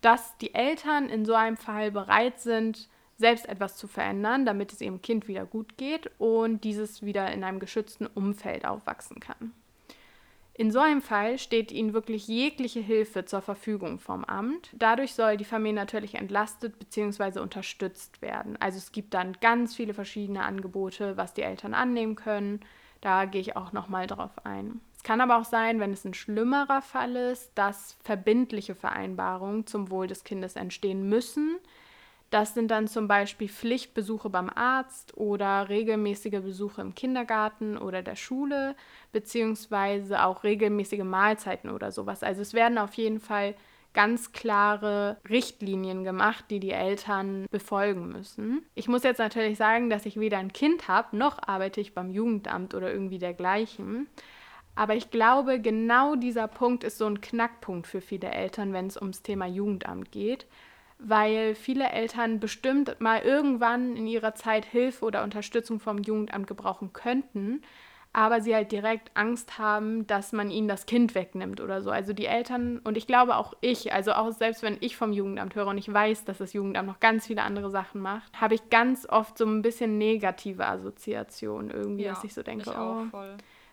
dass 0.00 0.36
die 0.38 0.54
Eltern 0.54 1.08
in 1.08 1.24
so 1.24 1.34
einem 1.34 1.56
Fall 1.56 1.90
bereit 1.90 2.40
sind, 2.40 2.88
selbst 3.18 3.48
etwas 3.48 3.76
zu 3.76 3.88
verändern, 3.88 4.44
damit 4.44 4.72
es 4.72 4.80
ihrem 4.80 5.00
Kind 5.00 5.26
wieder 5.26 5.46
gut 5.46 5.76
geht 5.78 6.10
und 6.18 6.64
dieses 6.64 7.02
wieder 7.02 7.32
in 7.32 7.44
einem 7.44 7.60
geschützten 7.60 8.06
Umfeld 8.06 8.66
aufwachsen 8.66 9.20
kann. 9.20 9.52
In 10.58 10.70
so 10.70 10.80
einem 10.80 11.02
Fall 11.02 11.38
steht 11.38 11.70
ihnen 11.70 11.92
wirklich 11.92 12.28
jegliche 12.28 12.80
Hilfe 12.80 13.26
zur 13.26 13.42
Verfügung 13.42 13.98
vom 13.98 14.24
Amt. 14.24 14.70
Dadurch 14.72 15.14
soll 15.14 15.36
die 15.36 15.44
Familie 15.44 15.74
natürlich 15.74 16.14
entlastet 16.14 16.78
bzw. 16.78 17.40
unterstützt 17.40 18.22
werden. 18.22 18.56
Also 18.58 18.78
es 18.78 18.90
gibt 18.90 19.12
dann 19.12 19.34
ganz 19.42 19.74
viele 19.74 19.92
verschiedene 19.92 20.42
Angebote, 20.42 21.18
was 21.18 21.34
die 21.34 21.42
Eltern 21.42 21.74
annehmen 21.74 22.16
können. 22.16 22.60
Da 23.02 23.26
gehe 23.26 23.42
ich 23.42 23.54
auch 23.54 23.72
nochmal 23.72 24.06
drauf 24.06 24.46
ein. 24.46 24.80
Kann 25.06 25.20
aber 25.20 25.38
auch 25.38 25.44
sein, 25.44 25.78
wenn 25.78 25.92
es 25.92 26.04
ein 26.04 26.14
schlimmerer 26.14 26.82
Fall 26.82 27.14
ist, 27.14 27.52
dass 27.54 27.96
verbindliche 28.02 28.74
Vereinbarungen 28.74 29.64
zum 29.64 29.88
Wohl 29.88 30.08
des 30.08 30.24
Kindes 30.24 30.56
entstehen 30.56 31.08
müssen, 31.08 31.60
das 32.30 32.54
sind 32.54 32.72
dann 32.72 32.88
zum 32.88 33.06
Beispiel 33.06 33.48
Pflichtbesuche 33.48 34.28
beim 34.30 34.50
Arzt 34.52 35.16
oder 35.16 35.68
regelmäßige 35.68 36.40
Besuche 36.42 36.80
im 36.80 36.96
Kindergarten 36.96 37.78
oder 37.78 38.02
der 38.02 38.16
Schule, 38.16 38.74
beziehungsweise 39.12 40.24
auch 40.24 40.42
regelmäßige 40.42 41.04
Mahlzeiten 41.04 41.70
oder 41.70 41.92
sowas. 41.92 42.24
Also 42.24 42.42
es 42.42 42.52
werden 42.52 42.76
auf 42.76 42.94
jeden 42.94 43.20
Fall 43.20 43.54
ganz 43.94 44.32
klare 44.32 45.18
Richtlinien 45.30 46.02
gemacht, 46.02 46.46
die 46.50 46.58
die 46.58 46.72
Eltern 46.72 47.46
befolgen 47.52 48.08
müssen. 48.08 48.66
Ich 48.74 48.88
muss 48.88 49.04
jetzt 49.04 49.18
natürlich 49.18 49.56
sagen, 49.56 49.88
dass 49.88 50.04
ich 50.04 50.18
weder 50.18 50.38
ein 50.38 50.52
Kind 50.52 50.88
habe, 50.88 51.16
noch 51.16 51.46
arbeite 51.46 51.80
ich 51.80 51.94
beim 51.94 52.10
Jugendamt 52.10 52.74
oder 52.74 52.90
irgendwie 52.92 53.18
dergleichen. 53.18 54.08
Aber 54.76 54.94
ich 54.94 55.10
glaube, 55.10 55.60
genau 55.60 56.14
dieser 56.14 56.46
Punkt 56.46 56.84
ist 56.84 56.98
so 56.98 57.06
ein 57.06 57.20
Knackpunkt 57.20 57.88
für 57.88 58.00
viele 58.00 58.30
Eltern, 58.30 58.72
wenn 58.72 58.86
es 58.86 58.96
ums 58.96 59.22
Thema 59.22 59.46
Jugendamt 59.46 60.12
geht 60.12 60.46
weil 60.98 61.54
viele 61.54 61.90
Eltern 61.90 62.40
bestimmt 62.40 63.00
mal 63.00 63.20
irgendwann 63.20 63.96
in 63.96 64.06
ihrer 64.06 64.34
Zeit 64.34 64.64
Hilfe 64.64 65.04
oder 65.04 65.24
Unterstützung 65.24 65.80
vom 65.80 65.98
Jugendamt 65.98 66.46
gebrauchen 66.46 66.92
könnten, 66.92 67.62
aber 68.12 68.40
sie 68.40 68.54
halt 68.54 68.72
direkt 68.72 69.10
Angst 69.14 69.58
haben, 69.58 70.06
dass 70.06 70.32
man 70.32 70.50
ihnen 70.50 70.68
das 70.68 70.86
Kind 70.86 71.14
wegnimmt 71.14 71.60
oder 71.60 71.82
so. 71.82 71.90
Also 71.90 72.14
die 72.14 72.24
Eltern 72.24 72.78
und 72.78 72.96
ich 72.96 73.06
glaube 73.06 73.36
auch 73.36 73.52
ich, 73.60 73.92
also 73.92 74.12
auch 74.12 74.32
selbst 74.32 74.62
wenn 74.62 74.78
ich 74.80 74.96
vom 74.96 75.12
Jugendamt 75.12 75.54
höre 75.54 75.66
und 75.66 75.76
ich 75.76 75.92
weiß, 75.92 76.24
dass 76.24 76.38
das 76.38 76.54
Jugendamt 76.54 76.88
noch 76.88 77.00
ganz 77.00 77.26
viele 77.26 77.42
andere 77.42 77.70
Sachen 77.70 78.00
macht, 78.00 78.40
habe 78.40 78.54
ich 78.54 78.70
ganz 78.70 79.06
oft 79.06 79.36
so 79.36 79.44
ein 79.44 79.60
bisschen 79.60 79.98
negative 79.98 80.66
Assoziationen 80.66 81.70
irgendwie, 81.70 82.04
ja, 82.04 82.14
dass 82.14 82.24
ich 82.24 82.32
so 82.32 82.42
denke, 82.42 82.70
ich 82.70 82.76
oh, 82.76 83.04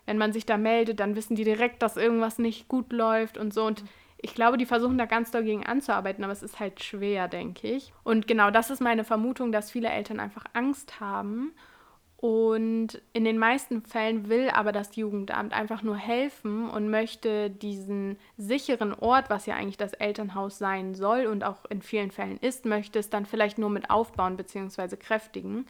wenn 0.06 0.18
man 0.18 0.32
sich 0.32 0.46
da 0.46 0.56
meldet, 0.56 1.00
dann 1.00 1.16
wissen 1.16 1.36
die 1.36 1.44
direkt, 1.44 1.82
dass 1.82 1.96
irgendwas 1.96 2.38
nicht 2.38 2.68
gut 2.68 2.92
läuft 2.92 3.38
und 3.38 3.54
so 3.54 3.64
und 3.64 3.82
mhm 3.82 3.88
ich 4.24 4.34
glaube, 4.34 4.56
die 4.56 4.64
versuchen 4.64 4.96
da 4.96 5.04
ganz 5.04 5.30
dagegen 5.30 5.66
anzuarbeiten, 5.66 6.24
aber 6.24 6.32
es 6.32 6.42
ist 6.42 6.58
halt 6.58 6.82
schwer, 6.82 7.28
denke 7.28 7.68
ich. 7.68 7.92
Und 8.04 8.26
genau 8.26 8.50
das 8.50 8.70
ist 8.70 8.80
meine 8.80 9.04
Vermutung, 9.04 9.52
dass 9.52 9.70
viele 9.70 9.90
Eltern 9.90 10.18
einfach 10.18 10.46
Angst 10.54 10.98
haben. 10.98 11.52
Und 12.16 13.02
in 13.12 13.24
den 13.24 13.36
meisten 13.36 13.82
Fällen 13.82 14.30
will 14.30 14.48
aber 14.48 14.72
das 14.72 14.96
Jugendamt 14.96 15.52
einfach 15.52 15.82
nur 15.82 15.98
helfen 15.98 16.70
und 16.70 16.88
möchte 16.88 17.50
diesen 17.50 18.16
sicheren 18.38 18.94
Ort, 18.94 19.28
was 19.28 19.44
ja 19.44 19.56
eigentlich 19.56 19.76
das 19.76 19.92
Elternhaus 19.92 20.56
sein 20.56 20.94
soll 20.94 21.26
und 21.26 21.44
auch 21.44 21.66
in 21.68 21.82
vielen 21.82 22.10
Fällen 22.10 22.38
ist, 22.38 22.64
möchte 22.64 22.98
es 22.98 23.10
dann 23.10 23.26
vielleicht 23.26 23.58
nur 23.58 23.68
mit 23.68 23.90
aufbauen 23.90 24.38
bzw. 24.38 24.96
kräftigen. 24.96 25.66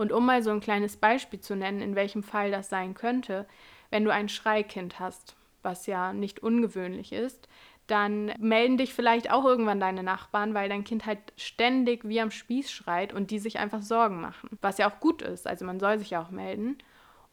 Und 0.00 0.12
um 0.12 0.24
mal 0.24 0.42
so 0.42 0.48
ein 0.48 0.60
kleines 0.60 0.96
Beispiel 0.96 1.40
zu 1.40 1.54
nennen, 1.54 1.82
in 1.82 1.94
welchem 1.94 2.22
Fall 2.22 2.50
das 2.50 2.70
sein 2.70 2.94
könnte, 2.94 3.46
wenn 3.90 4.02
du 4.02 4.10
ein 4.10 4.30
Schreikind 4.30 4.98
hast, 4.98 5.36
was 5.62 5.86
ja 5.86 6.14
nicht 6.14 6.42
ungewöhnlich 6.42 7.12
ist, 7.12 7.48
dann 7.86 8.32
melden 8.38 8.78
dich 8.78 8.94
vielleicht 8.94 9.30
auch 9.30 9.44
irgendwann 9.44 9.78
deine 9.78 10.02
Nachbarn, 10.02 10.54
weil 10.54 10.70
dein 10.70 10.84
Kind 10.84 11.04
halt 11.04 11.18
ständig 11.36 12.08
wie 12.08 12.18
am 12.18 12.30
Spieß 12.30 12.70
schreit 12.70 13.12
und 13.12 13.30
die 13.30 13.38
sich 13.38 13.58
einfach 13.58 13.82
Sorgen 13.82 14.22
machen. 14.22 14.48
Was 14.62 14.78
ja 14.78 14.90
auch 14.90 15.00
gut 15.00 15.20
ist, 15.20 15.46
also 15.46 15.66
man 15.66 15.78
soll 15.78 15.98
sich 15.98 16.08
ja 16.08 16.22
auch 16.22 16.30
melden. 16.30 16.78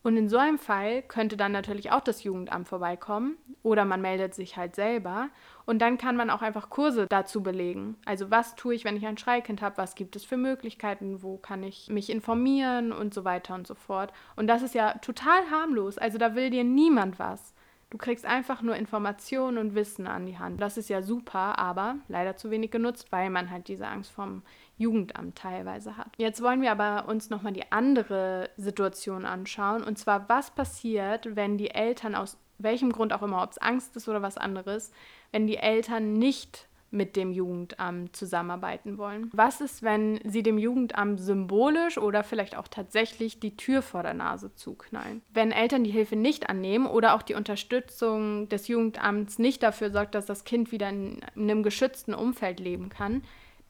Und 0.04 0.18
in 0.18 0.28
so 0.28 0.38
einem 0.38 0.60
Fall 0.60 1.04
könnte 1.04 1.38
dann 1.38 1.54
natürlich 1.54 1.94
auch 1.94 2.02
das 2.02 2.26
Jugendamt 2.26 2.68
vorbeikommen 2.68 3.38
oder 3.64 3.86
man 3.86 4.02
meldet 4.02 4.36
sich 4.36 4.58
halt 4.58 4.76
selber 4.76 5.30
und 5.68 5.80
dann 5.80 5.98
kann 5.98 6.16
man 6.16 6.32
auch 6.32 6.42
einfach 6.42 6.70
Kurse 6.70 7.06
dazu 7.08 7.44
belegen. 7.44 7.98
Also 8.06 8.32
was 8.32 8.56
tue 8.56 8.74
ich, 8.74 8.86
wenn 8.86 8.98
ich 8.98 9.06
ein 9.06 9.18
Schreikind 9.18 9.62
habe, 9.62 9.78
was 9.78 9.96
gibt 9.96 10.16
es 10.16 10.24
für 10.24 10.38
Möglichkeiten, 10.38 11.22
wo 11.22 11.38
kann 11.38 11.62
ich 11.62 11.90
mich 11.90 12.10
informieren 12.10 12.92
und 12.92 13.14
so 13.14 13.26
weiter 13.26 13.54
und 13.54 13.68
so 13.68 13.76
fort. 13.76 14.14
Und 14.36 14.48
das 14.48 14.64
ist 14.64 14.74
ja 14.74 14.94
total 15.00 15.52
harmlos, 15.52 15.98
also 15.98 16.18
da 16.18 16.34
will 16.34 16.50
dir 16.50 16.64
niemand 16.64 17.20
was. 17.20 17.54
Du 17.90 17.98
kriegst 17.98 18.26
einfach 18.26 18.62
nur 18.62 18.76
Informationen 18.76 19.58
und 19.58 19.74
Wissen 19.74 20.08
an 20.08 20.26
die 20.26 20.38
Hand. 20.38 20.62
Das 20.62 20.78
ist 20.78 20.90
ja 20.90 21.02
super, 21.02 21.58
aber 21.58 21.96
leider 22.10 22.36
zu 22.36 22.52
wenig 22.52 22.70
genutzt, 22.70 23.12
weil 23.12 23.30
man 23.30 23.50
halt 23.50 23.70
diese 23.70 23.88
Angst 23.88 24.12
vom 24.12 24.44
Jugendamt 24.78 25.38
teilweise 25.38 25.96
hat. 25.96 26.10
Jetzt 26.18 26.42
wollen 26.42 26.62
wir 26.62 26.72
aber 26.72 27.08
uns 27.08 27.30
nochmal 27.30 27.54
die 27.54 27.72
andere 27.72 28.50
Situation 28.58 29.26
anschauen. 29.26 29.84
Und 29.84 29.98
zwar, 29.98 30.28
was 30.28 30.52
passiert, 30.52 31.36
wenn 31.38 31.58
die 31.58 31.72
Eltern 31.72 32.14
aus 32.14 32.38
welchem 32.58 32.92
Grund 32.92 33.14
auch 33.14 33.22
immer, 33.22 33.44
ob 33.44 33.52
es 33.52 33.58
Angst 33.58 33.96
ist 33.96 34.10
oder 34.10 34.22
was 34.22 34.38
anderes, 34.38 34.92
wenn 35.32 35.48
die 35.48 35.58
Eltern 35.58 36.14
nicht 36.14 36.68
mit 36.90 37.16
dem 37.16 37.32
Jugendamt 37.32 38.16
zusammenarbeiten 38.16 38.98
wollen. 38.98 39.30
Was 39.34 39.62
ist, 39.62 39.84
wenn 39.84 40.20
sie 40.24 40.42
dem 40.42 40.58
Jugendamt 40.58 41.20
symbolisch 41.20 41.98
oder 41.98 42.24
vielleicht 42.24 42.56
auch 42.56 42.68
tatsächlich 42.68 43.40
die 43.40 43.58
Tür 43.58 43.82
vor 43.82 44.04
der 44.04 44.14
Nase 44.14 44.54
zuknallen? 44.56 45.22
Wenn 45.34 45.52
Eltern 45.52 45.84
die 45.84 45.92
Hilfe 45.92 46.16
nicht 46.16 46.50
annehmen 46.50 46.88
oder 46.88 47.16
auch 47.16 47.24
die 47.24 47.36
Unterstützung 47.36 48.48
des 48.50 48.68
Jugendamts 48.68 49.38
nicht 49.38 49.64
dafür 49.64 49.92
sorgt, 49.92 50.16
dass 50.16 50.26
das 50.26 50.46
Kind 50.46 50.72
wieder 50.72 50.90
in 50.90 51.20
einem 51.36 51.64
geschützten 51.64 52.14
Umfeld 52.14 52.60
leben 52.60 52.90
kann, 52.90 53.24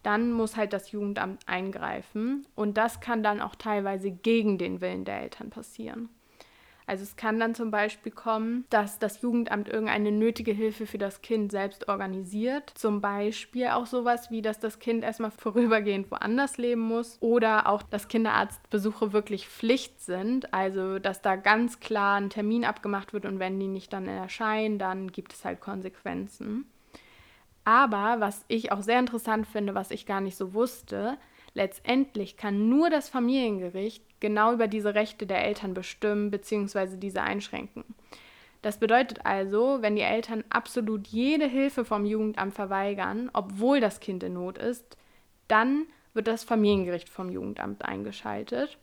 dann 0.04 0.32
muss 0.32 0.56
halt 0.56 0.74
das 0.74 0.92
Jugendamt 0.92 1.42
eingreifen 1.48 2.46
und 2.56 2.78
das 2.78 3.02
kann 3.02 3.24
dann 3.24 3.42
auch 3.42 3.56
teilweise 3.56 4.12
gegen 4.12 4.58
den 4.58 4.80
Willen 4.80 5.06
der 5.06 5.22
Eltern 5.22 5.50
passieren. 5.50 6.10
Also 6.88 7.04
es 7.04 7.18
kann 7.18 7.38
dann 7.38 7.54
zum 7.54 7.70
Beispiel 7.70 8.14
kommen, 8.14 8.66
dass 8.70 8.98
das 8.98 9.22
Jugendamt 9.22 9.68
irgendeine 9.68 10.14
nötige 10.14 10.54
Hilfe 10.54 10.86
für 10.86 10.98
das 10.98 11.22
Kind 11.22 11.52
selbst 11.52 11.90
organisiert. 11.90 12.72
Zum 12.76 13.02
Beispiel 13.02 13.68
auch 13.68 13.86
sowas 13.86 14.32
wie, 14.32 14.42
dass 14.42 14.60
das 14.60 14.80
Kind 14.80 15.04
erstmal 15.04 15.32
vorübergehend 15.32 16.10
woanders 16.10 16.58
leben 16.58 16.82
muss 16.82 17.18
oder 17.20 17.68
auch, 17.68 17.84
dass 17.84 18.08
Kinderarztbesuche 18.08 19.12
wirklich 19.12 19.50
Pflicht 19.50 20.00
sind. 20.02 20.54
Also 20.54 20.98
dass 20.98 21.22
da 21.22 21.36
ganz 21.36 21.82
klar 21.82 22.22
ein 22.22 22.30
Termin 22.30 22.64
abgemacht 22.64 23.12
wird 23.12 23.26
und 23.26 23.38
wenn 23.40 23.60
die 23.60 23.68
nicht 23.68 23.92
dann 23.92 24.08
erscheinen, 24.08 24.80
dann 24.80 25.12
gibt 25.12 25.34
es 25.34 25.44
halt 25.44 25.60
Konsequenzen. 25.60 26.72
Aber 27.66 28.22
was 28.22 28.46
ich 28.48 28.72
auch 28.72 28.82
sehr 28.82 29.00
interessant 29.00 29.46
finde, 29.46 29.76
was 29.76 29.92
ich 29.92 30.06
gar 30.06 30.22
nicht 30.22 30.38
so 30.38 30.54
wusste, 30.54 31.18
letztendlich 31.58 32.38
kann 32.38 32.70
nur 32.70 32.90
das 32.90 33.10
Familiengericht 33.10 34.04
genau 34.20 34.54
über 34.54 34.68
diese 34.68 34.96
Rechte 34.96 35.26
der 35.26 35.44
Eltern 35.44 35.74
bestimmen 35.74 36.32
bzw. 36.32 36.98
diese 36.98 37.22
einschränken. 37.24 37.84
Das 38.62 38.80
bedeutet 38.80 39.26
also, 39.26 39.80
wenn 39.82 39.96
die 39.96 40.04
Eltern 40.04 40.44
absolut 40.50 41.08
jede 41.08 41.48
Hilfe 41.48 41.84
vom 41.84 42.06
Jugendamt 42.06 42.54
verweigern, 42.54 43.30
obwohl 43.34 43.80
das 43.80 44.00
Kind 44.00 44.24
in 44.24 44.34
Not 44.34 44.58
ist, 44.58 44.98
dann 45.48 45.86
wird 46.14 46.28
das 46.28 46.44
Familiengericht 46.44 47.10
vom 47.10 47.30
Jugendamt 47.30 47.84
eingeschaltet. 47.84 48.78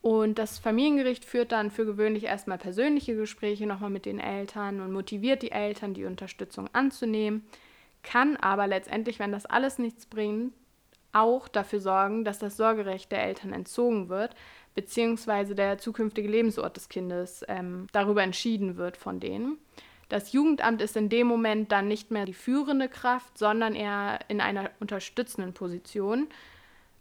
Und 0.00 0.38
das 0.38 0.58
Familiengericht 0.58 1.24
führt 1.24 1.52
dann 1.52 1.70
für 1.70 1.86
gewöhnlich 1.86 2.24
erstmal 2.24 2.58
persönliche 2.58 3.16
Gespräche 3.16 3.66
nochmal 3.66 3.90
mit 3.90 4.04
den 4.04 4.20
Eltern 4.20 4.80
und 4.80 4.92
motiviert 4.92 5.42
die 5.42 5.52
Eltern, 5.52 5.94
die 5.94 6.04
Unterstützung 6.04 6.68
anzunehmen, 6.72 7.44
kann 8.02 8.36
aber 8.36 8.66
letztendlich, 8.66 9.18
wenn 9.18 9.32
das 9.32 9.46
alles 9.46 9.78
nichts 9.78 10.06
bringt, 10.06 10.52
auch 11.14 11.48
dafür 11.48 11.80
sorgen, 11.80 12.24
dass 12.24 12.38
das 12.38 12.56
Sorgerecht 12.56 13.10
der 13.12 13.22
Eltern 13.24 13.52
entzogen 13.52 14.08
wird, 14.08 14.34
beziehungsweise 14.74 15.54
der 15.54 15.78
zukünftige 15.78 16.28
Lebensort 16.28 16.76
des 16.76 16.88
Kindes 16.88 17.44
ähm, 17.48 17.86
darüber 17.92 18.22
entschieden 18.22 18.76
wird 18.76 18.96
von 18.96 19.20
denen. 19.20 19.58
Das 20.08 20.32
Jugendamt 20.32 20.82
ist 20.82 20.96
in 20.96 21.08
dem 21.08 21.26
Moment 21.26 21.72
dann 21.72 21.88
nicht 21.88 22.10
mehr 22.10 22.26
die 22.26 22.34
führende 22.34 22.88
Kraft, 22.88 23.38
sondern 23.38 23.74
eher 23.74 24.18
in 24.28 24.40
einer 24.40 24.70
unterstützenden 24.80 25.54
Position. 25.54 26.28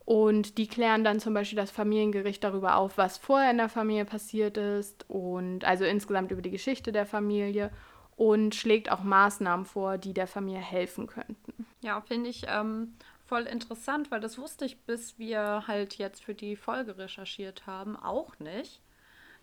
Und 0.06 0.58
die 0.58 0.68
klären 0.68 1.04
dann 1.04 1.20
zum 1.20 1.34
Beispiel 1.34 1.58
das 1.58 1.72
Familiengericht 1.72 2.44
darüber 2.44 2.76
auf, 2.76 2.98
was 2.98 3.18
vorher 3.18 3.52
in 3.52 3.58
der 3.58 3.70
Familie 3.70 4.06
passiert 4.06 4.58
ist 4.58 5.06
und 5.10 5.64
also 5.64 5.86
insgesamt 5.86 6.32
über 6.32 6.42
die 6.42 6.52
Geschichte 6.52 6.92
der 6.92 7.06
Familie 7.06 7.72
und 8.18 8.54
schlägt 8.54 8.92
auch 8.92 9.04
Maßnahmen 9.04 9.66
vor, 9.66 9.98
die 9.98 10.14
der 10.14 10.28
Familie 10.28 10.62
helfen 10.62 11.08
könnten. 11.08 11.66
Ja, 11.82 12.02
finde 12.02 12.30
ich 12.30 12.44
ähm, 12.48 12.96
voll 13.34 13.48
interessant, 13.48 14.12
weil 14.12 14.20
das 14.20 14.38
wusste 14.38 14.64
ich, 14.64 14.82
bis 14.82 15.18
wir 15.18 15.64
halt 15.66 15.98
jetzt 15.98 16.24
für 16.24 16.36
die 16.36 16.56
Folge 16.56 17.00
recherchiert 17.00 17.66
haben, 17.66 17.96
auch 17.96 18.38
nicht. 18.38 18.80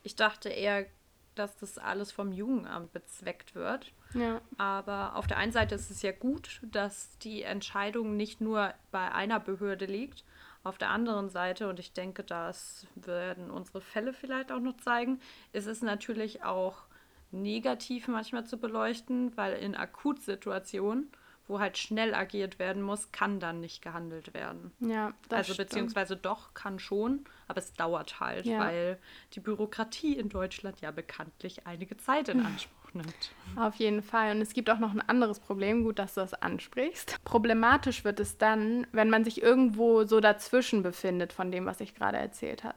Ich 0.05 0.15
dachte 0.15 0.49
eher, 0.49 0.87
dass 1.35 1.57
das 1.57 1.77
alles 1.77 2.13
vom 2.13 2.31
Jugendamt 2.31 2.93
bezweckt 2.93 3.57
wird. 3.57 3.93
Ja. 4.15 4.41
Aber 4.59 5.17
auf 5.17 5.27
der 5.27 5.39
einen 5.39 5.51
Seite 5.51 5.75
ist 5.75 5.91
es 5.91 6.03
ja 6.03 6.13
gut, 6.13 6.61
dass 6.63 7.19
die 7.19 7.43
Entscheidung 7.43 8.17
nicht 8.17 8.41
nur 8.41 8.73
bei 8.93 9.11
einer 9.11 9.41
Behörde 9.41 9.87
liegt. 9.87 10.25
Auf 10.63 10.79
der 10.79 10.91
anderen 10.91 11.29
Seite, 11.29 11.69
und 11.69 11.81
ich 11.81 11.93
denke, 11.93 12.23
das 12.23 12.87
werden 12.95 13.51
unsere 13.51 13.81
Fälle 13.81 14.13
vielleicht 14.13 14.53
auch 14.53 14.61
noch 14.61 14.77
zeigen, 14.77 15.19
ist 15.53 15.67
es 15.67 15.83
natürlich 15.83 16.45
auch 16.45 16.85
negativ 17.33 18.07
manchmal 18.07 18.47
zu 18.47 18.57
beleuchten, 18.57 19.37
weil 19.37 19.55
in 19.55 19.75
Akutsituationen 19.75 21.11
wo 21.49 21.59
halt 21.59 21.79
schnell 21.79 22.15
agiert 22.15 22.59
werden 22.59 22.83
muss, 22.83 23.11
kann 23.13 23.41
dann 23.41 23.61
nicht 23.61 23.83
gehandelt 23.83 24.35
werden. 24.35 24.73
Ja, 24.81 25.13
das 25.29 25.39
Also 25.39 25.55
stimmt. 25.55 25.69
beziehungsweise 25.71 26.17
doch, 26.17 26.55
kann 26.55 26.79
schon, 26.79 27.25
aber 27.49 27.59
es 27.59 27.73
dauert 27.75 28.21
halt, 28.21 28.47
ja. 28.47 28.61
weil 28.61 28.99
die 29.35 29.41
Bürokratie 29.41 30.17
in 30.17 30.29
Deutschland 30.29 30.81
ja 30.81 30.91
bekanntlich 30.93 31.67
einige 31.67 31.97
Zeit 31.97 32.29
in 32.29 32.47
Anspruch 32.47 32.75
nimmt. 32.95 33.33
Auf 33.57 33.75
jeden 33.77 34.03
Fall. 34.03 34.35
Und 34.37 34.43
es 34.43 34.53
gibt 34.53 34.71
auch 34.71 34.79
noch 34.79 34.93
ein 34.93 35.01
anderes 35.01 35.41
Problem, 35.41 35.83
gut, 35.83 35.99
dass 35.99 36.15
du 36.15 36.21
das 36.21 36.35
ansprichst. 36.35 37.17
Problematisch 37.25 38.05
wird 38.05 38.21
es 38.21 38.39
dann, 38.39 38.87
wenn 38.93 39.11
man 39.11 39.25
sich 39.25 39.43
irgendwo 39.43 40.05
so 40.05 40.21
dazwischen 40.21 40.83
befindet 40.83 41.33
von 41.33 41.51
dem, 41.51 41.67
was 41.67 41.81
ich 41.81 41.95
gerade 41.95 42.19
erzählt 42.19 42.63
habe. 42.65 42.77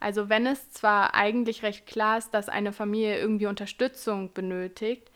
Also 0.00 0.28
wenn 0.28 0.46
es 0.46 0.72
zwar 0.72 1.14
eigentlich 1.14 1.62
recht 1.62 1.86
klar 1.86 2.18
ist, 2.18 2.30
dass 2.34 2.48
eine 2.48 2.72
Familie 2.72 3.20
irgendwie 3.20 3.46
Unterstützung 3.46 4.32
benötigt, 4.32 5.08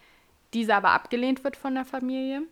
diese 0.54 0.76
aber 0.76 0.90
abgelehnt 0.90 1.42
wird 1.42 1.56
von 1.56 1.74
der 1.74 1.84
Familie, 1.84 2.42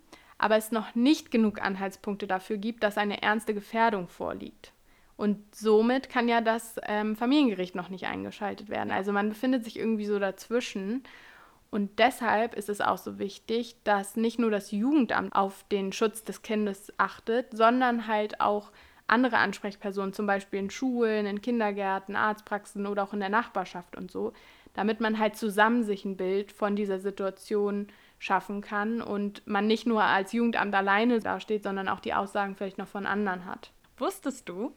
aber 0.44 0.58
es 0.58 0.72
noch 0.72 0.94
nicht 0.94 1.30
genug 1.30 1.62
Anhaltspunkte 1.62 2.26
dafür 2.26 2.58
gibt, 2.58 2.82
dass 2.82 2.98
eine 2.98 3.22
ernste 3.22 3.54
Gefährdung 3.54 4.08
vorliegt. 4.08 4.74
Und 5.16 5.38
somit 5.54 6.10
kann 6.10 6.28
ja 6.28 6.42
das 6.42 6.78
ähm, 6.82 7.16
Familiengericht 7.16 7.74
noch 7.74 7.88
nicht 7.88 8.04
eingeschaltet 8.04 8.68
werden. 8.68 8.90
Also 8.90 9.10
man 9.10 9.30
befindet 9.30 9.64
sich 9.64 9.78
irgendwie 9.78 10.04
so 10.04 10.18
dazwischen. 10.18 11.02
Und 11.70 11.98
deshalb 11.98 12.54
ist 12.56 12.68
es 12.68 12.82
auch 12.82 12.98
so 12.98 13.18
wichtig, 13.18 13.76
dass 13.84 14.16
nicht 14.16 14.38
nur 14.38 14.50
das 14.50 14.70
Jugendamt 14.70 15.34
auf 15.34 15.64
den 15.72 15.94
Schutz 15.94 16.24
des 16.24 16.42
Kindes 16.42 16.92
achtet, 16.98 17.56
sondern 17.56 18.06
halt 18.06 18.42
auch 18.42 18.70
andere 19.06 19.38
Ansprechpersonen, 19.38 20.12
zum 20.12 20.26
Beispiel 20.26 20.58
in 20.58 20.68
Schulen, 20.68 21.24
in 21.24 21.40
Kindergärten, 21.40 22.16
Arztpraxen 22.16 22.86
oder 22.86 23.04
auch 23.04 23.14
in 23.14 23.20
der 23.20 23.30
Nachbarschaft 23.30 23.96
und 23.96 24.10
so, 24.10 24.34
damit 24.74 25.00
man 25.00 25.18
halt 25.18 25.36
zusammen 25.36 25.84
sich 25.84 26.04
ein 26.04 26.18
Bild 26.18 26.52
von 26.52 26.76
dieser 26.76 26.98
Situation 26.98 27.86
schaffen 28.25 28.62
kann 28.62 29.02
und 29.02 29.47
man 29.47 29.66
nicht 29.66 29.87
nur 29.87 30.02
als 30.02 30.33
Jugendamt 30.33 30.75
alleine 30.75 31.21
dasteht, 31.21 31.62
sondern 31.62 31.88
auch 31.88 32.00
die 32.00 32.14
Aussagen 32.14 32.57
vielleicht 32.57 32.78
noch 32.78 32.88
von 32.88 33.04
anderen 33.04 33.45
hat. 33.45 33.71
Wusstest 33.99 34.49
du, 34.49 34.73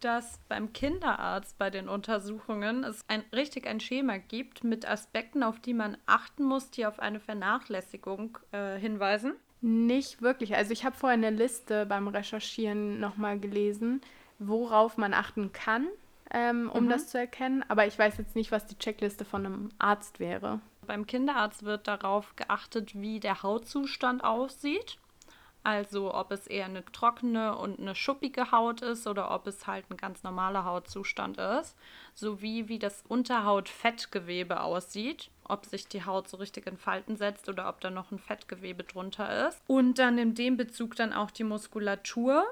dass 0.00 0.38
beim 0.48 0.72
Kinderarzt 0.72 1.56
bei 1.58 1.70
den 1.70 1.88
Untersuchungen 1.88 2.84
es 2.84 3.02
ein, 3.08 3.24
richtig 3.32 3.66
ein 3.66 3.80
Schema 3.80 4.18
gibt 4.18 4.64
mit 4.64 4.86
Aspekten, 4.86 5.42
auf 5.42 5.58
die 5.58 5.74
man 5.74 5.96
achten 6.06 6.44
muss, 6.44 6.70
die 6.70 6.84
auf 6.84 7.00
eine 7.00 7.20
Vernachlässigung 7.20 8.38
äh, 8.52 8.76
hinweisen? 8.76 9.32
Nicht 9.62 10.20
wirklich. 10.20 10.54
Also 10.54 10.72
ich 10.72 10.84
habe 10.84 10.96
vorher 10.96 11.18
eine 11.18 11.30
Liste 11.30 11.86
beim 11.86 12.06
Recherchieren 12.06 13.00
nochmal 13.00 13.40
gelesen, 13.40 14.02
worauf 14.38 14.98
man 14.98 15.14
achten 15.14 15.52
kann, 15.52 15.88
ähm, 16.30 16.70
um 16.70 16.84
mhm. 16.84 16.90
das 16.90 17.08
zu 17.08 17.18
erkennen. 17.18 17.64
Aber 17.68 17.86
ich 17.86 17.98
weiß 17.98 18.18
jetzt 18.18 18.36
nicht, 18.36 18.52
was 18.52 18.66
die 18.66 18.78
Checkliste 18.78 19.24
von 19.24 19.46
einem 19.46 19.68
Arzt 19.78 20.20
wäre. 20.20 20.60
Beim 20.86 21.06
Kinderarzt 21.06 21.64
wird 21.64 21.86
darauf 21.88 22.34
geachtet, 22.36 23.00
wie 23.00 23.20
der 23.20 23.42
Hautzustand 23.42 24.24
aussieht. 24.24 24.98
Also 25.62 26.14
ob 26.14 26.32
es 26.32 26.46
eher 26.46 26.64
eine 26.64 26.84
trockene 26.86 27.56
und 27.56 27.78
eine 27.78 27.94
schuppige 27.94 28.50
Haut 28.50 28.80
ist 28.80 29.06
oder 29.06 29.30
ob 29.30 29.46
es 29.46 29.66
halt 29.66 29.84
ein 29.90 29.98
ganz 29.98 30.22
normaler 30.22 30.64
Hautzustand 30.64 31.36
ist. 31.36 31.76
Sowie 32.14 32.68
wie 32.68 32.78
das 32.78 33.04
Unterhautfettgewebe 33.08 34.62
aussieht. 34.62 35.30
Ob 35.44 35.66
sich 35.66 35.86
die 35.86 36.04
Haut 36.04 36.28
so 36.28 36.38
richtig 36.38 36.66
in 36.66 36.78
Falten 36.78 37.16
setzt 37.16 37.48
oder 37.48 37.68
ob 37.68 37.80
da 37.80 37.90
noch 37.90 38.10
ein 38.10 38.18
Fettgewebe 38.18 38.84
drunter 38.84 39.48
ist. 39.48 39.60
Und 39.66 39.98
dann 39.98 40.16
in 40.16 40.34
dem 40.34 40.56
Bezug 40.56 40.96
dann 40.96 41.12
auch 41.12 41.30
die 41.30 41.44
Muskulatur 41.44 42.46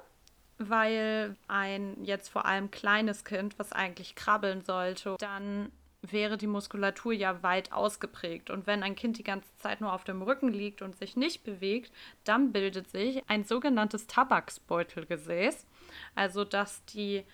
weil 0.59 1.37
ein 1.47 2.05
jetzt 2.05 2.29
vor 2.29 2.47
allem 2.47 2.71
kleines 2.71 3.25
Kind, 3.25 3.59
was 3.59 3.73
eigentlich 3.73 4.15
krabbeln 4.15 4.63
sollte, 4.63 5.17
dann 5.19 5.71
wäre 6.03 6.37
die 6.37 6.47
Muskulatur 6.47 7.13
ja 7.13 7.43
weit 7.43 7.73
ausgeprägt. 7.73 8.51
Und 8.51 8.67
wenn 8.67 8.83
ein 8.83 8.95
Kind 8.95 9.19
die 9.19 9.25
ganze 9.25 9.49
Zeit 9.59 9.81
nur 9.81 9.93
auf 9.93 10.05
dem 10.05 10.23
Rücken 10.23 10.49
liegt 10.49 10.83
und 10.83 10.97
sich 10.97 11.17
nicht 11.17 11.45
bewegt, 11.45 11.93
dann 12.25 12.53
bildet 12.53 12.89
sich 12.89 13.23
ein 13.29 13.45
sogenanntes 13.45 14.07
Tabaksbeutelgesäß. 14.07 15.67
Also, 16.15 16.45
dass 16.45 16.85
die 16.87 17.25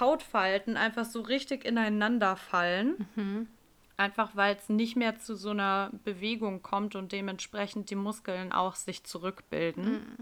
Hautfalten 0.00 0.76
einfach 0.76 1.04
so 1.04 1.20
richtig 1.20 1.64
ineinander 1.64 2.36
fallen. 2.36 3.06
Mhm. 3.14 3.48
Einfach 3.98 4.34
weil 4.34 4.56
es 4.56 4.68
nicht 4.68 4.96
mehr 4.96 5.18
zu 5.18 5.36
so 5.36 5.50
einer 5.50 5.90
Bewegung 6.04 6.62
kommt 6.62 6.96
und 6.96 7.12
dementsprechend 7.12 7.90
die 7.90 7.94
Muskeln 7.94 8.52
auch 8.52 8.74
sich 8.74 9.04
zurückbilden. 9.04 9.84
Mhm. 9.84 10.16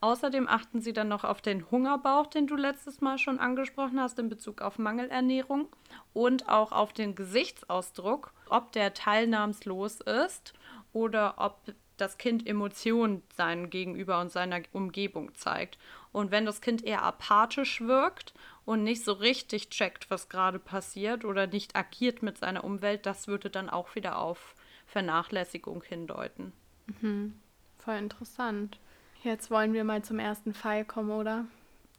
Außerdem 0.00 0.46
achten 0.46 0.80
sie 0.80 0.92
dann 0.92 1.08
noch 1.08 1.24
auf 1.24 1.40
den 1.40 1.70
Hungerbauch, 1.70 2.26
den 2.26 2.46
du 2.46 2.54
letztes 2.54 3.00
Mal 3.00 3.18
schon 3.18 3.38
angesprochen 3.38 4.00
hast, 4.00 4.18
in 4.18 4.28
Bezug 4.28 4.60
auf 4.60 4.78
Mangelernährung 4.78 5.68
und 6.12 6.48
auch 6.48 6.72
auf 6.72 6.92
den 6.92 7.14
Gesichtsausdruck, 7.14 8.32
ob 8.48 8.72
der 8.72 8.92
teilnahmslos 8.92 10.00
ist 10.00 10.52
oder 10.92 11.34
ob 11.38 11.60
das 11.96 12.18
Kind 12.18 12.46
Emotionen 12.46 13.22
seinem 13.36 13.70
Gegenüber 13.70 14.20
und 14.20 14.30
seiner 14.30 14.60
Umgebung 14.72 15.34
zeigt. 15.34 15.78
Und 16.12 16.30
wenn 16.30 16.44
das 16.44 16.60
Kind 16.60 16.84
eher 16.84 17.02
apathisch 17.02 17.80
wirkt 17.80 18.34
und 18.64 18.82
nicht 18.82 19.02
so 19.02 19.12
richtig 19.12 19.70
checkt, 19.70 20.10
was 20.10 20.28
gerade 20.28 20.58
passiert 20.58 21.24
oder 21.24 21.46
nicht 21.46 21.74
agiert 21.74 22.22
mit 22.22 22.38
seiner 22.38 22.64
Umwelt, 22.64 23.06
das 23.06 23.28
würde 23.28 23.48
dann 23.48 23.70
auch 23.70 23.94
wieder 23.94 24.18
auf 24.18 24.54
Vernachlässigung 24.86 25.82
hindeuten. 25.82 26.52
Mhm. 27.00 27.34
Voll 27.78 27.96
interessant. 27.96 28.78
Jetzt 29.26 29.50
wollen 29.50 29.72
wir 29.72 29.82
mal 29.82 30.02
zum 30.02 30.20
ersten 30.20 30.54
Fall 30.54 30.84
kommen, 30.84 31.10
oder? 31.10 31.46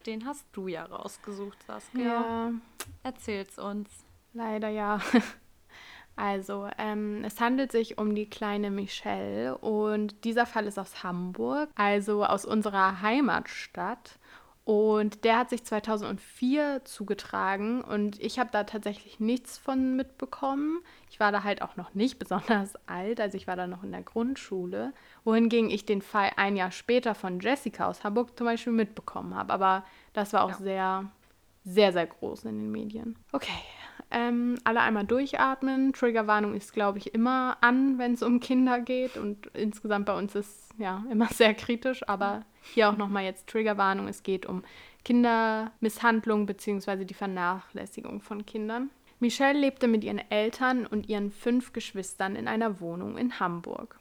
Den 0.05 0.25
hast 0.25 0.45
du 0.53 0.69
ja 0.69 0.85
rausgesucht, 0.85 1.61
Saskia. 1.67 2.01
Ja. 2.01 2.51
Erzähl's 3.03 3.59
uns. 3.59 3.89
Leider 4.33 4.69
ja. 4.69 5.01
Also, 6.19 6.67
ähm, 6.79 7.23
es 7.23 7.39
handelt 7.39 7.71
sich 7.71 7.99
um 7.99 8.15
die 8.15 8.27
kleine 8.27 8.71
Michelle 8.71 9.55
und 9.55 10.23
dieser 10.23 10.47
Fall 10.47 10.65
ist 10.65 10.79
aus 10.79 11.03
Hamburg, 11.03 11.69
also 11.75 12.25
aus 12.25 12.43
unserer 12.43 13.03
Heimatstadt. 13.03 14.17
Und 14.67 15.23
der 15.23 15.37
hat 15.37 15.49
sich 15.49 15.63
2004 15.63 16.81
zugetragen 16.83 17.81
und 17.81 18.19
ich 18.19 18.37
habe 18.37 18.49
da 18.51 18.65
tatsächlich 18.65 19.17
nichts 19.17 19.57
von 19.57 19.95
mitbekommen. 19.95 20.79
Ich 21.09 21.21
war 21.21 21.31
da 21.31 21.45
halt 21.45 21.61
auch 21.61 21.77
noch 21.77 21.93
nicht 21.93 22.19
besonders 22.19 22.73
alt, 22.85 23.21
also 23.21 23.37
ich 23.37 23.47
war 23.47 23.55
da 23.55 23.65
noch 23.65 23.83
in 23.83 23.93
der 23.93 24.01
Grundschule. 24.01 24.91
Wohingegen 25.23 25.69
ich 25.69 25.85
den 25.85 26.01
Fall 26.01 26.31
ein 26.35 26.57
Jahr 26.57 26.71
später 26.71 27.15
von 27.15 27.39
Jessica 27.39 27.87
aus 27.87 28.03
Hamburg 28.03 28.37
zum 28.37 28.43
Beispiel 28.43 28.73
mitbekommen 28.73 29.35
habe. 29.35 29.53
Aber 29.53 29.85
das 30.11 30.33
war 30.33 30.43
auch 30.43 30.49
ja. 30.49 30.57
sehr, 30.57 31.11
sehr, 31.63 31.93
sehr 31.93 32.07
groß 32.07 32.43
in 32.43 32.57
den 32.57 32.71
Medien. 32.73 33.15
Okay, 33.31 33.63
ähm, 34.11 34.57
alle 34.65 34.81
einmal 34.81 35.05
durchatmen. 35.05 35.93
Triggerwarnung 35.93 36.53
ist, 36.55 36.73
glaube 36.73 36.97
ich, 36.97 37.13
immer 37.13 37.55
an, 37.61 37.97
wenn 37.99 38.15
es 38.15 38.21
um 38.21 38.41
Kinder 38.41 38.81
geht. 38.81 39.15
Und 39.15 39.47
insgesamt 39.53 40.07
bei 40.07 40.17
uns 40.17 40.35
ist 40.35 40.71
ja 40.77 41.05
immer 41.09 41.27
sehr 41.31 41.53
kritisch, 41.53 42.05
aber 42.09 42.43
hier 42.73 42.89
auch 42.89 42.97
nochmal 42.97 43.23
jetzt 43.23 43.47
Triggerwarnung. 43.47 44.07
Es 44.07 44.23
geht 44.23 44.45
um 44.45 44.63
Kindermisshandlung 45.03 46.45
bzw. 46.45 47.05
die 47.05 47.13
Vernachlässigung 47.13 48.21
von 48.21 48.45
Kindern. 48.45 48.89
Michelle 49.19 49.57
lebte 49.57 49.87
mit 49.87 50.03
ihren 50.03 50.21
Eltern 50.29 50.85
und 50.85 51.09
ihren 51.09 51.31
fünf 51.31 51.73
Geschwistern 51.73 52.35
in 52.35 52.47
einer 52.47 52.79
Wohnung 52.79 53.17
in 53.17 53.39
Hamburg. 53.39 53.99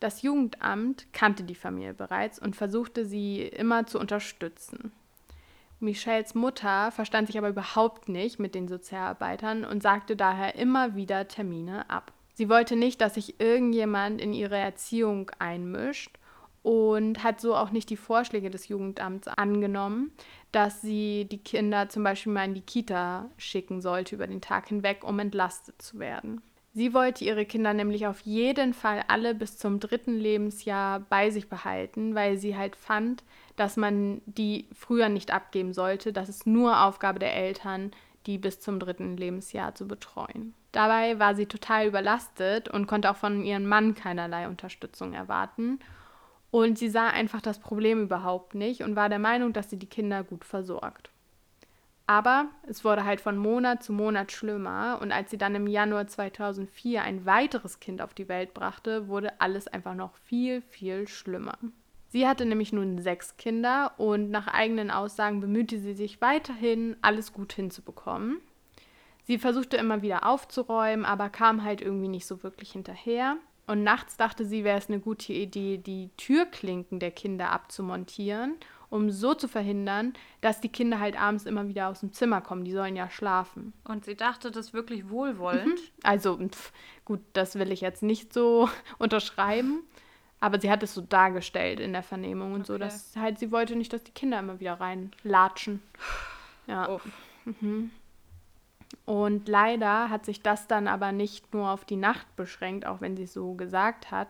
Das 0.00 0.22
Jugendamt 0.22 1.06
kannte 1.12 1.44
die 1.44 1.54
Familie 1.54 1.94
bereits 1.94 2.38
und 2.38 2.56
versuchte 2.56 3.06
sie 3.06 3.42
immer 3.42 3.86
zu 3.86 3.98
unterstützen. 3.98 4.92
Michelles 5.80 6.34
Mutter 6.34 6.90
verstand 6.90 7.28
sich 7.28 7.38
aber 7.38 7.48
überhaupt 7.48 8.08
nicht 8.08 8.38
mit 8.38 8.54
den 8.54 8.68
Sozialarbeitern 8.68 9.64
und 9.64 9.82
sagte 9.82 10.16
daher 10.16 10.56
immer 10.56 10.94
wieder 10.94 11.26
Termine 11.28 11.88
ab. 11.88 12.12
Sie 12.34 12.48
wollte 12.48 12.76
nicht, 12.76 13.00
dass 13.00 13.14
sich 13.14 13.40
irgendjemand 13.40 14.20
in 14.20 14.32
ihre 14.32 14.58
Erziehung 14.58 15.30
einmischt 15.38 16.18
und 16.64 17.22
hat 17.22 17.42
so 17.42 17.54
auch 17.54 17.70
nicht 17.70 17.90
die 17.90 17.96
Vorschläge 17.98 18.50
des 18.50 18.68
Jugendamts 18.68 19.28
angenommen, 19.28 20.12
dass 20.50 20.80
sie 20.80 21.26
die 21.30 21.38
Kinder 21.38 21.90
zum 21.90 22.02
Beispiel 22.02 22.32
mal 22.32 22.46
in 22.46 22.54
die 22.54 22.62
Kita 22.62 23.28
schicken 23.36 23.82
sollte 23.82 24.14
über 24.14 24.26
den 24.26 24.40
Tag 24.40 24.68
hinweg, 24.68 25.04
um 25.04 25.18
entlastet 25.18 25.80
zu 25.82 25.98
werden. 25.98 26.40
Sie 26.72 26.94
wollte 26.94 27.22
ihre 27.22 27.44
Kinder 27.44 27.74
nämlich 27.74 28.06
auf 28.06 28.20
jeden 28.22 28.72
Fall 28.72 29.04
alle 29.08 29.34
bis 29.34 29.58
zum 29.58 29.78
dritten 29.78 30.18
Lebensjahr 30.18 31.00
bei 31.00 31.28
sich 31.28 31.50
behalten, 31.50 32.14
weil 32.14 32.38
sie 32.38 32.56
halt 32.56 32.76
fand, 32.76 33.22
dass 33.56 33.76
man 33.76 34.22
die 34.24 34.66
früher 34.72 35.10
nicht 35.10 35.32
abgeben 35.32 35.74
sollte. 35.74 36.14
Das 36.14 36.30
ist 36.30 36.46
nur 36.46 36.82
Aufgabe 36.82 37.18
der 37.18 37.36
Eltern, 37.36 37.90
die 38.24 38.38
bis 38.38 38.58
zum 38.58 38.80
dritten 38.80 39.18
Lebensjahr 39.18 39.74
zu 39.74 39.86
betreuen. 39.86 40.54
Dabei 40.72 41.18
war 41.18 41.34
sie 41.34 41.46
total 41.46 41.86
überlastet 41.86 42.70
und 42.70 42.86
konnte 42.86 43.10
auch 43.10 43.16
von 43.16 43.44
ihrem 43.44 43.66
Mann 43.66 43.94
keinerlei 43.94 44.48
Unterstützung 44.48 45.12
erwarten. 45.12 45.78
Und 46.54 46.78
sie 46.78 46.88
sah 46.88 47.08
einfach 47.08 47.40
das 47.40 47.58
Problem 47.58 48.00
überhaupt 48.00 48.54
nicht 48.54 48.84
und 48.84 48.94
war 48.94 49.08
der 49.08 49.18
Meinung, 49.18 49.52
dass 49.52 49.70
sie 49.70 49.76
die 49.76 49.88
Kinder 49.88 50.22
gut 50.22 50.44
versorgt. 50.44 51.10
Aber 52.06 52.46
es 52.68 52.84
wurde 52.84 53.04
halt 53.04 53.20
von 53.20 53.36
Monat 53.36 53.82
zu 53.82 53.92
Monat 53.92 54.30
schlimmer 54.30 55.00
und 55.02 55.10
als 55.10 55.32
sie 55.32 55.36
dann 55.36 55.56
im 55.56 55.66
Januar 55.66 56.06
2004 56.06 57.02
ein 57.02 57.26
weiteres 57.26 57.80
Kind 57.80 58.00
auf 58.00 58.14
die 58.14 58.28
Welt 58.28 58.54
brachte, 58.54 59.08
wurde 59.08 59.40
alles 59.40 59.66
einfach 59.66 59.96
noch 59.96 60.14
viel, 60.14 60.62
viel 60.62 61.08
schlimmer. 61.08 61.58
Sie 62.10 62.28
hatte 62.28 62.46
nämlich 62.46 62.72
nun 62.72 63.00
sechs 63.00 63.36
Kinder 63.36 63.90
und 63.96 64.30
nach 64.30 64.46
eigenen 64.46 64.92
Aussagen 64.92 65.40
bemühte 65.40 65.80
sie 65.80 65.94
sich 65.94 66.20
weiterhin, 66.20 66.94
alles 67.02 67.32
gut 67.32 67.52
hinzubekommen. 67.52 68.36
Sie 69.24 69.38
versuchte 69.38 69.76
immer 69.76 70.02
wieder 70.02 70.24
aufzuräumen, 70.24 71.04
aber 71.04 71.30
kam 71.30 71.64
halt 71.64 71.80
irgendwie 71.80 72.06
nicht 72.06 72.26
so 72.26 72.44
wirklich 72.44 72.70
hinterher. 72.70 73.38
Und 73.66 73.82
nachts 73.82 74.16
dachte 74.16 74.44
sie, 74.44 74.64
wäre 74.64 74.78
es 74.78 74.88
eine 74.88 75.00
gute 75.00 75.32
Idee, 75.32 75.78
die 75.78 76.10
Türklinken 76.16 77.00
der 77.00 77.10
Kinder 77.10 77.50
abzumontieren 77.50 78.56
um 78.94 79.10
so 79.10 79.34
zu 79.34 79.48
verhindern, 79.48 80.12
dass 80.40 80.60
die 80.60 80.68
Kinder 80.68 81.00
halt 81.00 81.20
abends 81.20 81.46
immer 81.46 81.66
wieder 81.66 81.88
aus 81.88 81.98
dem 81.98 82.12
Zimmer 82.12 82.40
kommen. 82.40 82.64
Die 82.64 82.70
sollen 82.70 82.94
ja 82.94 83.10
schlafen. 83.10 83.72
Und 83.82 84.04
sie 84.04 84.14
dachte 84.14 84.52
das 84.52 84.72
wirklich 84.72 85.10
wohlwollend? 85.10 85.66
Mhm. 85.66 85.92
Also, 86.04 86.38
pf, 86.38 86.72
gut, 87.04 87.18
das 87.32 87.58
will 87.58 87.72
ich 87.72 87.80
jetzt 87.80 88.04
nicht 88.04 88.32
so 88.32 88.68
unterschreiben. 88.98 89.82
Aber 90.38 90.60
sie 90.60 90.70
hat 90.70 90.84
es 90.84 90.94
so 90.94 91.00
dargestellt 91.00 91.80
in 91.80 91.92
der 91.92 92.04
Vernehmung 92.04 92.52
und 92.52 92.60
okay. 92.60 92.66
so, 92.66 92.78
dass 92.78 93.16
halt 93.16 93.40
sie 93.40 93.50
wollte 93.50 93.74
nicht, 93.74 93.92
dass 93.92 94.04
die 94.04 94.12
Kinder 94.12 94.38
immer 94.38 94.60
wieder 94.60 94.74
reinlatschen. 94.74 95.82
Ja. 96.68 97.00
Mhm. 97.44 97.90
Und 99.04 99.48
leider 99.48 100.10
hat 100.10 100.24
sich 100.24 100.42
das 100.42 100.66
dann 100.66 100.88
aber 100.88 101.12
nicht 101.12 101.52
nur 101.52 101.70
auf 101.70 101.84
die 101.84 101.96
Nacht 101.96 102.34
beschränkt, 102.36 102.86
auch 102.86 103.00
wenn 103.00 103.16
sie 103.16 103.24
es 103.24 103.34
so 103.34 103.54
gesagt 103.54 104.10
hat, 104.10 104.28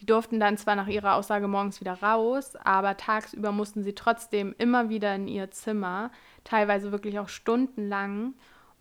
die 0.00 0.06
durften 0.06 0.38
dann 0.38 0.56
zwar 0.56 0.76
nach 0.76 0.86
ihrer 0.86 1.14
Aussage 1.14 1.48
morgens 1.48 1.80
wieder 1.80 1.94
raus, 1.94 2.54
aber 2.56 2.96
tagsüber 2.96 3.50
mussten 3.50 3.82
sie 3.82 3.94
trotzdem 3.94 4.54
immer 4.58 4.88
wieder 4.88 5.14
in 5.14 5.26
ihr 5.26 5.50
Zimmer, 5.50 6.10
teilweise 6.44 6.92
wirklich 6.92 7.18
auch 7.18 7.28
stundenlang. 7.28 8.34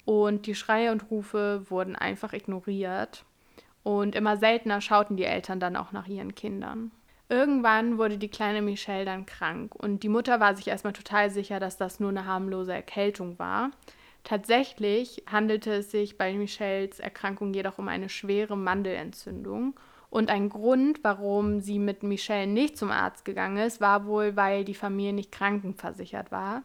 Und 0.06 0.46
die 0.46 0.56
Schreie 0.56 0.92
und 0.92 1.10
Rufe 1.10 1.70
wurden 1.70 1.96
einfach 1.96 2.34
ignoriert. 2.34 3.26
Und 3.84 4.16
immer 4.16 4.38
seltener 4.38 4.80
schauten 4.80 5.18
die 5.18 5.26
Eltern 5.26 5.60
dann 5.60 5.76
auch 5.76 5.92
nach 5.92 6.08
ihren 6.08 6.36
Kindern. 6.36 6.92
Irgendwann 7.30 7.98
wurde 7.98 8.18
die 8.18 8.30
kleine 8.30 8.62
Michelle 8.62 9.04
dann 9.04 9.26
krank 9.26 9.76
und 9.76 10.04
die 10.04 10.10
Mutter 10.10 10.40
war 10.40 10.56
sich 10.56 10.68
erstmal 10.68 10.94
total 10.94 11.30
sicher, 11.30 11.60
dass 11.60 11.76
das 11.76 12.00
nur 12.00 12.10
eine 12.10 12.26
harmlose 12.26 12.74
Erkältung 12.74 13.38
war. 13.38 13.72
Tatsächlich 14.28 15.24
handelte 15.26 15.72
es 15.72 15.90
sich 15.90 16.18
bei 16.18 16.34
Michelles 16.34 17.00
Erkrankung 17.00 17.54
jedoch 17.54 17.78
um 17.78 17.88
eine 17.88 18.10
schwere 18.10 18.58
Mandelentzündung 18.58 19.80
und 20.10 20.30
ein 20.30 20.50
Grund, 20.50 21.00
warum 21.02 21.62
sie 21.62 21.80
mit 21.80 22.04
Michelle 22.04 22.46
nicht 22.46 22.78
zum 22.78 22.92
Arzt 22.92 23.24
gegangen 23.24 23.56
ist, 23.56 23.80
war 23.80 24.06
wohl, 24.06 24.36
weil 24.36 24.66
die 24.66 24.74
Familie 24.74 25.14
nicht 25.14 25.32
krankenversichert 25.32 26.30
war. 26.30 26.64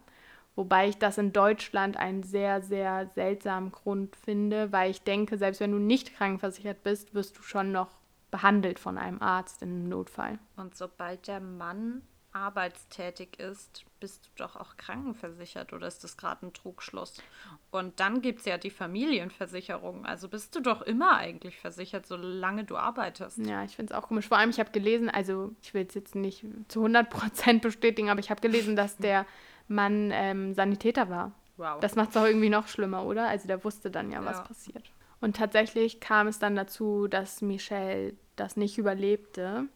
Wobei 0.57 0.88
ich 0.88 0.98
das 0.98 1.18
in 1.18 1.33
Deutschland 1.33 1.96
einen 1.96 2.25
sehr, 2.25 2.62
sehr 2.62 3.07
seltsamen 3.07 3.70
Grund 3.70 4.16
finde, 4.16 4.72
weil 4.72 4.90
ich 4.90 5.03
denke, 5.03 5.38
selbst 5.38 5.61
wenn 5.61 5.70
du 5.70 5.79
nicht 5.79 6.16
krankenversichert 6.16 6.83
bist, 6.83 7.14
wirst 7.14 7.38
du 7.38 7.42
schon 7.42 7.70
noch 7.70 7.90
behandelt 8.33 8.81
von 8.81 8.98
einem 8.98 9.22
Arzt 9.22 9.62
im 9.62 9.88
Notfall. 9.88 10.40
Und 10.57 10.75
sobald 10.75 11.29
der 11.29 11.38
Mann 11.38 12.03
arbeitstätig 12.33 13.38
ist, 13.38 13.85
bist 14.01 14.27
du 14.27 14.31
doch 14.42 14.57
auch 14.57 14.77
krankenversichert 14.77 15.73
oder 15.73 15.87
ist 15.87 16.03
das 16.03 16.16
gerade 16.16 16.47
ein 16.47 16.53
Trugschluss? 16.53 17.23
Und 17.71 18.01
dann 18.01 18.21
gibt 18.21 18.40
es 18.40 18.45
ja 18.47 18.59
die 18.59 18.71
Familienversicherung. 18.71 20.05
Also 20.05 20.29
bist 20.29 20.55
du 20.57 20.61
doch 20.61 20.83
immer 20.83 21.16
eigentlich 21.16 21.59
versichert, 21.59 22.07
solange 22.07 22.64
du 22.64 22.77
arbeitest. 22.77 23.38
Ja, 23.38 23.62
ich 23.64 23.77
finde 23.77 23.92
es 23.92 23.99
auch 23.99 24.09
komisch. 24.09 24.29
Vor 24.29 24.38
allem, 24.38 24.51
ich 24.51 24.59
habe 24.59 24.71
gelesen, 24.71 25.09
also 25.09 25.55
ich 25.62 25.73
will 25.75 25.87
es 25.87 25.95
jetzt 25.95 26.14
nicht 26.14 26.45
zu 26.68 26.85
100% 26.85 27.61
bestätigen, 27.61 28.11
aber 28.11 28.21
ich 28.21 28.31
habe 28.31 28.40
gelesen, 28.40 28.77
dass 28.77 28.97
der 28.97 29.27
Mann 29.68 30.11
ähm, 30.12 30.55
Sanitäter 30.55 31.09
war. 31.09 31.33
Wow. 31.57 31.81
Das 31.81 31.95
macht 31.95 32.11
es 32.11 32.16
auch 32.16 32.25
irgendwie 32.25 32.49
noch 32.49 32.66
schlimmer, 32.68 33.05
oder? 33.05 33.29
Also 33.29 33.47
der 33.47 33.62
wusste 33.62 33.90
dann 33.90 34.11
ja, 34.11 34.25
was 34.25 34.38
ja. 34.38 34.42
passiert. 34.45 34.90
Und 35.21 35.37
tatsächlich 35.37 36.01
kam 36.01 36.27
es 36.27 36.40
dann 36.40 36.57
dazu, 36.57 37.07
dass 37.07 37.42
Michelle 37.42 38.14
das 38.35 38.57
nicht 38.57 38.79
überlebte. 38.79 39.68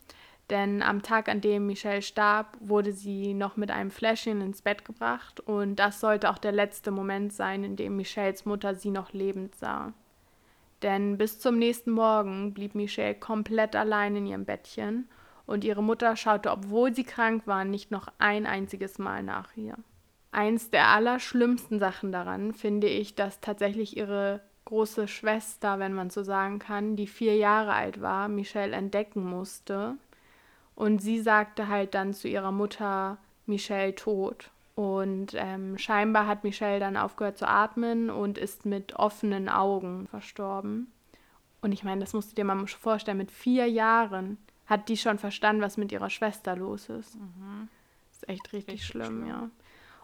Denn 0.50 0.80
am 0.80 1.02
Tag, 1.02 1.28
an 1.28 1.40
dem 1.40 1.66
Michelle 1.66 2.02
starb, 2.02 2.56
wurde 2.60 2.92
sie 2.92 3.34
noch 3.34 3.56
mit 3.56 3.72
einem 3.72 3.90
Fläschchen 3.90 4.40
ins 4.40 4.62
Bett 4.62 4.84
gebracht 4.84 5.40
und 5.40 5.76
das 5.76 5.98
sollte 5.98 6.30
auch 6.30 6.38
der 6.38 6.52
letzte 6.52 6.92
Moment 6.92 7.32
sein, 7.32 7.64
in 7.64 7.74
dem 7.74 7.96
Michelles 7.96 8.44
Mutter 8.44 8.76
sie 8.76 8.90
noch 8.90 9.12
lebend 9.12 9.56
sah. 9.56 9.92
Denn 10.82 11.18
bis 11.18 11.40
zum 11.40 11.58
nächsten 11.58 11.90
Morgen 11.90 12.54
blieb 12.54 12.76
Michelle 12.76 13.16
komplett 13.16 13.74
allein 13.74 14.14
in 14.14 14.26
ihrem 14.26 14.44
Bettchen 14.44 15.08
und 15.46 15.64
ihre 15.64 15.82
Mutter 15.82 16.14
schaute, 16.14 16.52
obwohl 16.52 16.94
sie 16.94 17.04
krank 17.04 17.46
war, 17.46 17.64
nicht 17.64 17.90
noch 17.90 18.06
ein 18.18 18.46
einziges 18.46 18.98
Mal 18.98 19.24
nach 19.24 19.56
ihr. 19.56 19.76
Eins 20.30 20.70
der 20.70 20.88
allerschlimmsten 20.88 21.80
Sachen 21.80 22.12
daran 22.12 22.52
finde 22.52 22.86
ich, 22.86 23.16
dass 23.16 23.40
tatsächlich 23.40 23.96
ihre 23.96 24.42
große 24.66 25.08
Schwester, 25.08 25.78
wenn 25.80 25.92
man 25.92 26.10
so 26.10 26.22
sagen 26.22 26.58
kann, 26.60 26.94
die 26.94 27.06
vier 27.06 27.36
Jahre 27.36 27.72
alt 27.72 28.00
war, 28.00 28.28
Michelle 28.28 28.76
entdecken 28.76 29.24
musste 29.24 29.96
und 30.76 31.00
sie 31.00 31.20
sagte 31.20 31.68
halt 31.68 31.94
dann 31.94 32.14
zu 32.14 32.28
ihrer 32.28 32.52
Mutter, 32.52 33.18
Michelle 33.46 33.94
tot. 33.94 34.50
Und 34.74 35.28
ähm, 35.34 35.78
scheinbar 35.78 36.26
hat 36.26 36.44
Michelle 36.44 36.78
dann 36.78 36.98
aufgehört 36.98 37.38
zu 37.38 37.48
atmen 37.48 38.10
und 38.10 38.36
ist 38.36 38.66
mit 38.66 38.94
offenen 38.94 39.48
Augen 39.48 40.06
verstorben. 40.06 40.92
Und 41.62 41.72
ich 41.72 41.82
meine, 41.82 42.02
das 42.02 42.12
musst 42.12 42.30
du 42.30 42.34
dir 42.34 42.44
mal 42.44 42.66
vorstellen, 42.66 43.16
mit 43.16 43.30
vier 43.30 43.66
Jahren 43.66 44.36
hat 44.66 44.90
die 44.90 44.98
schon 44.98 45.18
verstanden, 45.18 45.62
was 45.62 45.78
mit 45.78 45.92
ihrer 45.92 46.10
Schwester 46.10 46.54
los 46.54 46.90
ist. 46.90 47.14
Mhm. 47.16 47.68
Das 48.10 48.18
ist 48.18 48.28
echt 48.28 48.52
richtig, 48.52 48.74
richtig 48.74 48.86
schlimm, 48.86 49.06
schlimm, 49.06 49.28
ja. 49.28 49.50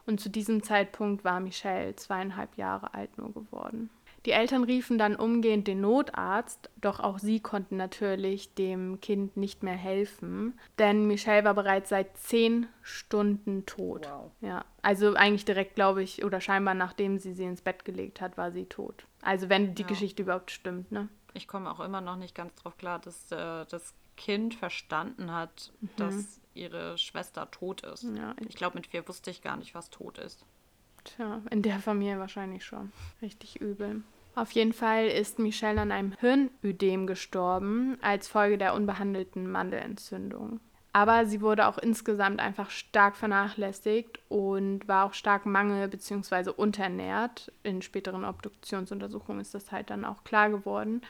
Und 0.07 0.21
zu 0.21 0.31
diesem 0.31 0.63
Zeitpunkt 0.63 1.23
war 1.23 1.39
Michelle 1.41 1.95
zweieinhalb 1.97 2.57
Jahre 2.57 2.95
alt 2.95 3.19
nur 3.19 3.33
geworden. 3.33 3.91
Die 4.25 4.31
Eltern 4.31 4.63
riefen 4.65 4.99
dann 4.99 5.17
umgehend 5.17 5.67
den 5.67 5.81
Notarzt, 5.81 6.71
doch 6.81 7.01
auch 7.01 7.19
sie 7.19 7.41
konnten 7.41 7.77
natürlich 7.77 8.55
dem 8.55 9.01
Kind 9.01 9.37
nicht 9.37 9.63
mehr 9.63 9.77
helfen, 9.77 10.59
denn 10.79 11.07
Michelle 11.07 11.45
war 11.45 11.55
bereits 11.55 11.89
seit 11.89 12.17
zehn 12.19 12.69
Stunden 12.83 13.67
tot. 13.67 14.09
Wow. 14.09 14.31
Ja, 14.41 14.65
also 14.81 15.15
eigentlich 15.15 15.45
direkt, 15.45 15.75
glaube 15.75 16.03
ich, 16.03 16.25
oder 16.25 16.41
scheinbar 16.41 16.75
nachdem 16.75 17.19
sie 17.19 17.33
sie 17.33 17.45
ins 17.45 17.63
Bett 17.63 17.85
gelegt 17.85 18.21
hat, 18.21 18.37
war 18.37 18.53
sie 18.53 18.67
tot. 18.67 19.07
Also 19.23 19.49
wenn 19.49 19.75
die 19.75 19.83
ja. 19.83 19.89
Geschichte 19.89 20.23
überhaupt 20.23 20.51
stimmt, 20.51 20.93
ne? 20.93 21.09
Ich 21.35 21.49
komme 21.49 21.71
auch 21.71 21.81
immer 21.81 22.01
noch 22.01 22.17
nicht 22.17 22.35
ganz 22.35 22.55
drauf 22.57 22.77
klar, 22.77 22.99
dass 22.99 23.33
äh, 23.33 23.65
das 23.67 23.95
Kind 24.17 24.55
verstanden 24.55 25.33
hat, 25.33 25.73
mhm. 25.81 25.89
dass 25.97 26.41
ihre 26.55 26.99
Schwester 26.99 27.51
tot 27.51 27.81
ist. 27.83 28.05
Ja, 28.05 28.35
ich 28.47 28.57
glaube, 28.57 28.77
mit 28.77 28.89
vier 28.89 29.09
wusste 29.09 29.31
ich 29.31 29.43
gar 29.43 29.57
nicht, 29.57 29.75
was 29.75 29.91
tot 29.91 30.19
ist. 30.19 30.45
Tja, 31.05 31.43
in 31.51 31.63
der 31.63 31.79
Familie 31.79 32.19
wahrscheinlich 32.19 32.65
schon. 32.65 32.93
Richtig 33.21 33.61
übel. 33.61 34.03
Auf 34.35 34.53
jeden 34.53 34.73
Fall 34.73 35.09
ist 35.09 35.39
Michelle 35.39 35.81
an 35.81 35.93
einem 35.93 36.13
Hirnödem 36.21 37.07
gestorben 37.07 37.99
als 38.01 38.29
Folge 38.29 38.57
der 38.57 38.75
unbehandelten 38.75 39.51
Mandelentzündung. 39.51 40.61
Aber 40.95 41.27
sie 41.27 41.41
wurde 41.41 41.67
auch 41.67 41.79
insgesamt 41.79 42.41
einfach 42.41 42.71
stark 42.71 43.17
vernachlässigt 43.17 44.21
und 44.29 44.87
war 44.89 45.07
auch 45.07 45.15
stark 45.15 45.47
mangel- 45.47 45.89
bzw. 45.89 46.51
unterernährt. 46.51 47.51
In 47.63 47.81
späteren 47.83 48.25
Obduktionsuntersuchungen 48.25 49.41
ist 49.41 49.55
das 49.55 49.73
halt 49.73 49.91
dann 49.91 50.05
auch 50.05 50.23
klar 50.25 50.51
geworden. 50.51 51.01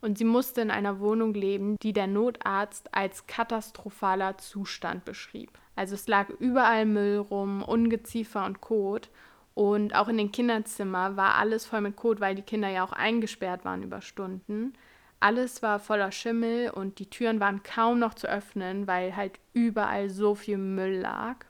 Und 0.00 0.18
sie 0.18 0.24
musste 0.24 0.60
in 0.60 0.70
einer 0.70 1.00
Wohnung 1.00 1.34
leben, 1.34 1.76
die 1.82 1.92
der 1.92 2.06
Notarzt 2.06 2.94
als 2.94 3.26
katastrophaler 3.26 4.38
Zustand 4.38 5.04
beschrieb. 5.04 5.50
Also 5.74 5.94
es 5.94 6.06
lag 6.06 6.28
überall 6.30 6.86
Müll 6.86 7.18
rum, 7.18 7.62
Ungeziefer 7.62 8.44
und 8.44 8.60
Kot. 8.60 9.08
Und 9.58 9.92
auch 9.96 10.06
in 10.06 10.18
den 10.18 10.30
Kinderzimmern 10.30 11.16
war 11.16 11.34
alles 11.34 11.66
voll 11.66 11.80
mit 11.80 11.96
Kot, 11.96 12.20
weil 12.20 12.36
die 12.36 12.42
Kinder 12.42 12.68
ja 12.68 12.84
auch 12.84 12.92
eingesperrt 12.92 13.64
waren 13.64 13.82
über 13.82 14.02
Stunden. 14.02 14.74
Alles 15.18 15.62
war 15.62 15.80
voller 15.80 16.12
Schimmel 16.12 16.70
und 16.70 17.00
die 17.00 17.10
Türen 17.10 17.40
waren 17.40 17.64
kaum 17.64 17.98
noch 17.98 18.14
zu 18.14 18.28
öffnen, 18.28 18.86
weil 18.86 19.16
halt 19.16 19.40
überall 19.54 20.10
so 20.10 20.36
viel 20.36 20.58
Müll 20.58 21.00
lag. 21.00 21.44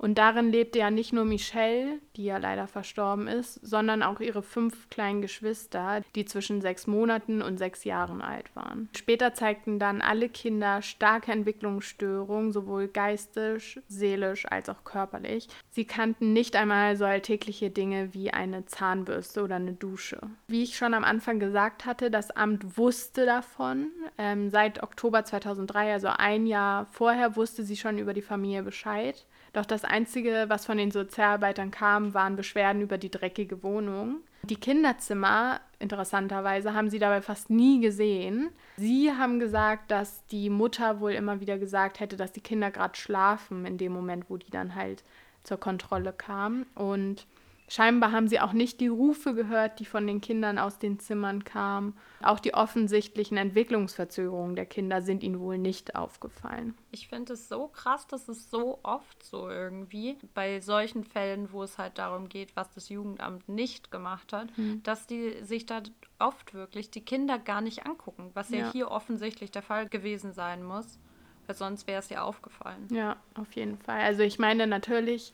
Und 0.00 0.16
darin 0.16 0.50
lebte 0.50 0.78
ja 0.78 0.90
nicht 0.90 1.12
nur 1.12 1.26
Michelle, 1.26 1.98
die 2.16 2.24
ja 2.24 2.38
leider 2.38 2.66
verstorben 2.66 3.28
ist, 3.28 3.54
sondern 3.62 4.02
auch 4.02 4.20
ihre 4.20 4.42
fünf 4.42 4.88
kleinen 4.88 5.20
Geschwister, 5.20 6.00
die 6.14 6.24
zwischen 6.24 6.62
sechs 6.62 6.86
Monaten 6.86 7.42
und 7.42 7.58
sechs 7.58 7.84
Jahren 7.84 8.22
alt 8.22 8.56
waren. 8.56 8.88
Später 8.96 9.34
zeigten 9.34 9.78
dann 9.78 10.00
alle 10.00 10.30
Kinder 10.30 10.80
starke 10.80 11.32
Entwicklungsstörungen, 11.32 12.50
sowohl 12.50 12.88
geistig, 12.88 13.78
seelisch 13.88 14.46
als 14.46 14.70
auch 14.70 14.84
körperlich. 14.84 15.48
Sie 15.68 15.84
kannten 15.84 16.32
nicht 16.32 16.56
einmal 16.56 16.96
so 16.96 17.04
alltägliche 17.04 17.68
Dinge 17.68 18.14
wie 18.14 18.32
eine 18.32 18.64
Zahnbürste 18.64 19.42
oder 19.42 19.56
eine 19.56 19.74
Dusche. 19.74 20.18
Wie 20.48 20.62
ich 20.62 20.78
schon 20.78 20.94
am 20.94 21.04
Anfang 21.04 21.38
gesagt 21.40 21.84
hatte, 21.84 22.10
das 22.10 22.30
Amt 22.30 22.78
wusste 22.78 23.26
davon. 23.26 23.90
Ähm, 24.16 24.48
seit 24.48 24.82
Oktober 24.82 25.26
2003, 25.26 25.92
also 25.92 26.08
ein 26.08 26.46
Jahr 26.46 26.86
vorher, 26.86 27.36
wusste 27.36 27.64
sie 27.64 27.76
schon 27.76 27.98
über 27.98 28.14
die 28.14 28.22
Familie 28.22 28.62
Bescheid. 28.62 29.26
Doch 29.52 29.66
das 29.66 29.84
Einzige, 29.84 30.44
was 30.48 30.66
von 30.66 30.78
den 30.78 30.90
Sozialarbeitern 30.90 31.70
kam, 31.70 32.14
waren 32.14 32.36
Beschwerden 32.36 32.82
über 32.82 32.98
die 32.98 33.10
dreckige 33.10 33.62
Wohnung. 33.62 34.20
Die 34.42 34.56
Kinderzimmer, 34.56 35.60
interessanterweise, 35.78 36.72
haben 36.72 36.88
sie 36.88 36.98
dabei 36.98 37.20
fast 37.20 37.50
nie 37.50 37.80
gesehen. 37.80 38.50
Sie 38.76 39.12
haben 39.12 39.40
gesagt, 39.40 39.90
dass 39.90 40.24
die 40.26 40.50
Mutter 40.50 41.00
wohl 41.00 41.12
immer 41.12 41.40
wieder 41.40 41.58
gesagt 41.58 42.00
hätte, 42.00 42.16
dass 42.16 42.32
die 42.32 42.40
Kinder 42.40 42.70
gerade 42.70 42.96
schlafen, 42.96 43.66
in 43.66 43.76
dem 43.76 43.92
Moment, 43.92 44.30
wo 44.30 44.36
die 44.36 44.50
dann 44.50 44.74
halt 44.74 45.02
zur 45.42 45.58
Kontrolle 45.58 46.12
kamen. 46.12 46.64
Und 46.74 47.26
Scheinbar 47.70 48.10
haben 48.10 48.26
sie 48.26 48.40
auch 48.40 48.52
nicht 48.52 48.80
die 48.80 48.88
Rufe 48.88 49.32
gehört, 49.32 49.78
die 49.78 49.84
von 49.84 50.04
den 50.04 50.20
Kindern 50.20 50.58
aus 50.58 50.80
den 50.80 50.98
Zimmern 50.98 51.44
kamen. 51.44 51.96
Auch 52.20 52.40
die 52.40 52.52
offensichtlichen 52.52 53.36
Entwicklungsverzögerungen 53.36 54.56
der 54.56 54.66
Kinder 54.66 55.02
sind 55.02 55.22
ihnen 55.22 55.38
wohl 55.38 55.56
nicht 55.56 55.94
aufgefallen. 55.94 56.74
Ich 56.90 57.06
finde 57.06 57.34
es 57.34 57.48
so 57.48 57.68
krass, 57.68 58.08
dass 58.08 58.26
es 58.26 58.50
so 58.50 58.80
oft 58.82 59.22
so 59.22 59.48
irgendwie 59.48 60.18
bei 60.34 60.58
solchen 60.58 61.04
Fällen, 61.04 61.52
wo 61.52 61.62
es 61.62 61.78
halt 61.78 61.98
darum 61.98 62.28
geht, 62.28 62.56
was 62.56 62.72
das 62.72 62.88
Jugendamt 62.88 63.48
nicht 63.48 63.92
gemacht 63.92 64.32
hat, 64.32 64.48
hm. 64.56 64.82
dass 64.82 65.06
die 65.06 65.36
sich 65.44 65.64
da 65.64 65.80
oft 66.18 66.54
wirklich 66.54 66.90
die 66.90 67.04
Kinder 67.04 67.38
gar 67.38 67.60
nicht 67.60 67.86
angucken, 67.86 68.32
was 68.34 68.50
ja, 68.50 68.58
ja 68.58 68.72
hier 68.72 68.90
offensichtlich 68.90 69.52
der 69.52 69.62
Fall 69.62 69.88
gewesen 69.88 70.32
sein 70.32 70.64
muss, 70.64 70.98
weil 71.46 71.54
sonst 71.54 71.86
wäre 71.86 72.00
es 72.00 72.08
ja 72.08 72.22
aufgefallen. 72.22 72.88
Ja, 72.90 73.16
auf 73.34 73.52
jeden 73.52 73.78
Fall. 73.78 74.00
Also 74.00 74.24
ich 74.24 74.40
meine 74.40 74.66
natürlich 74.66 75.32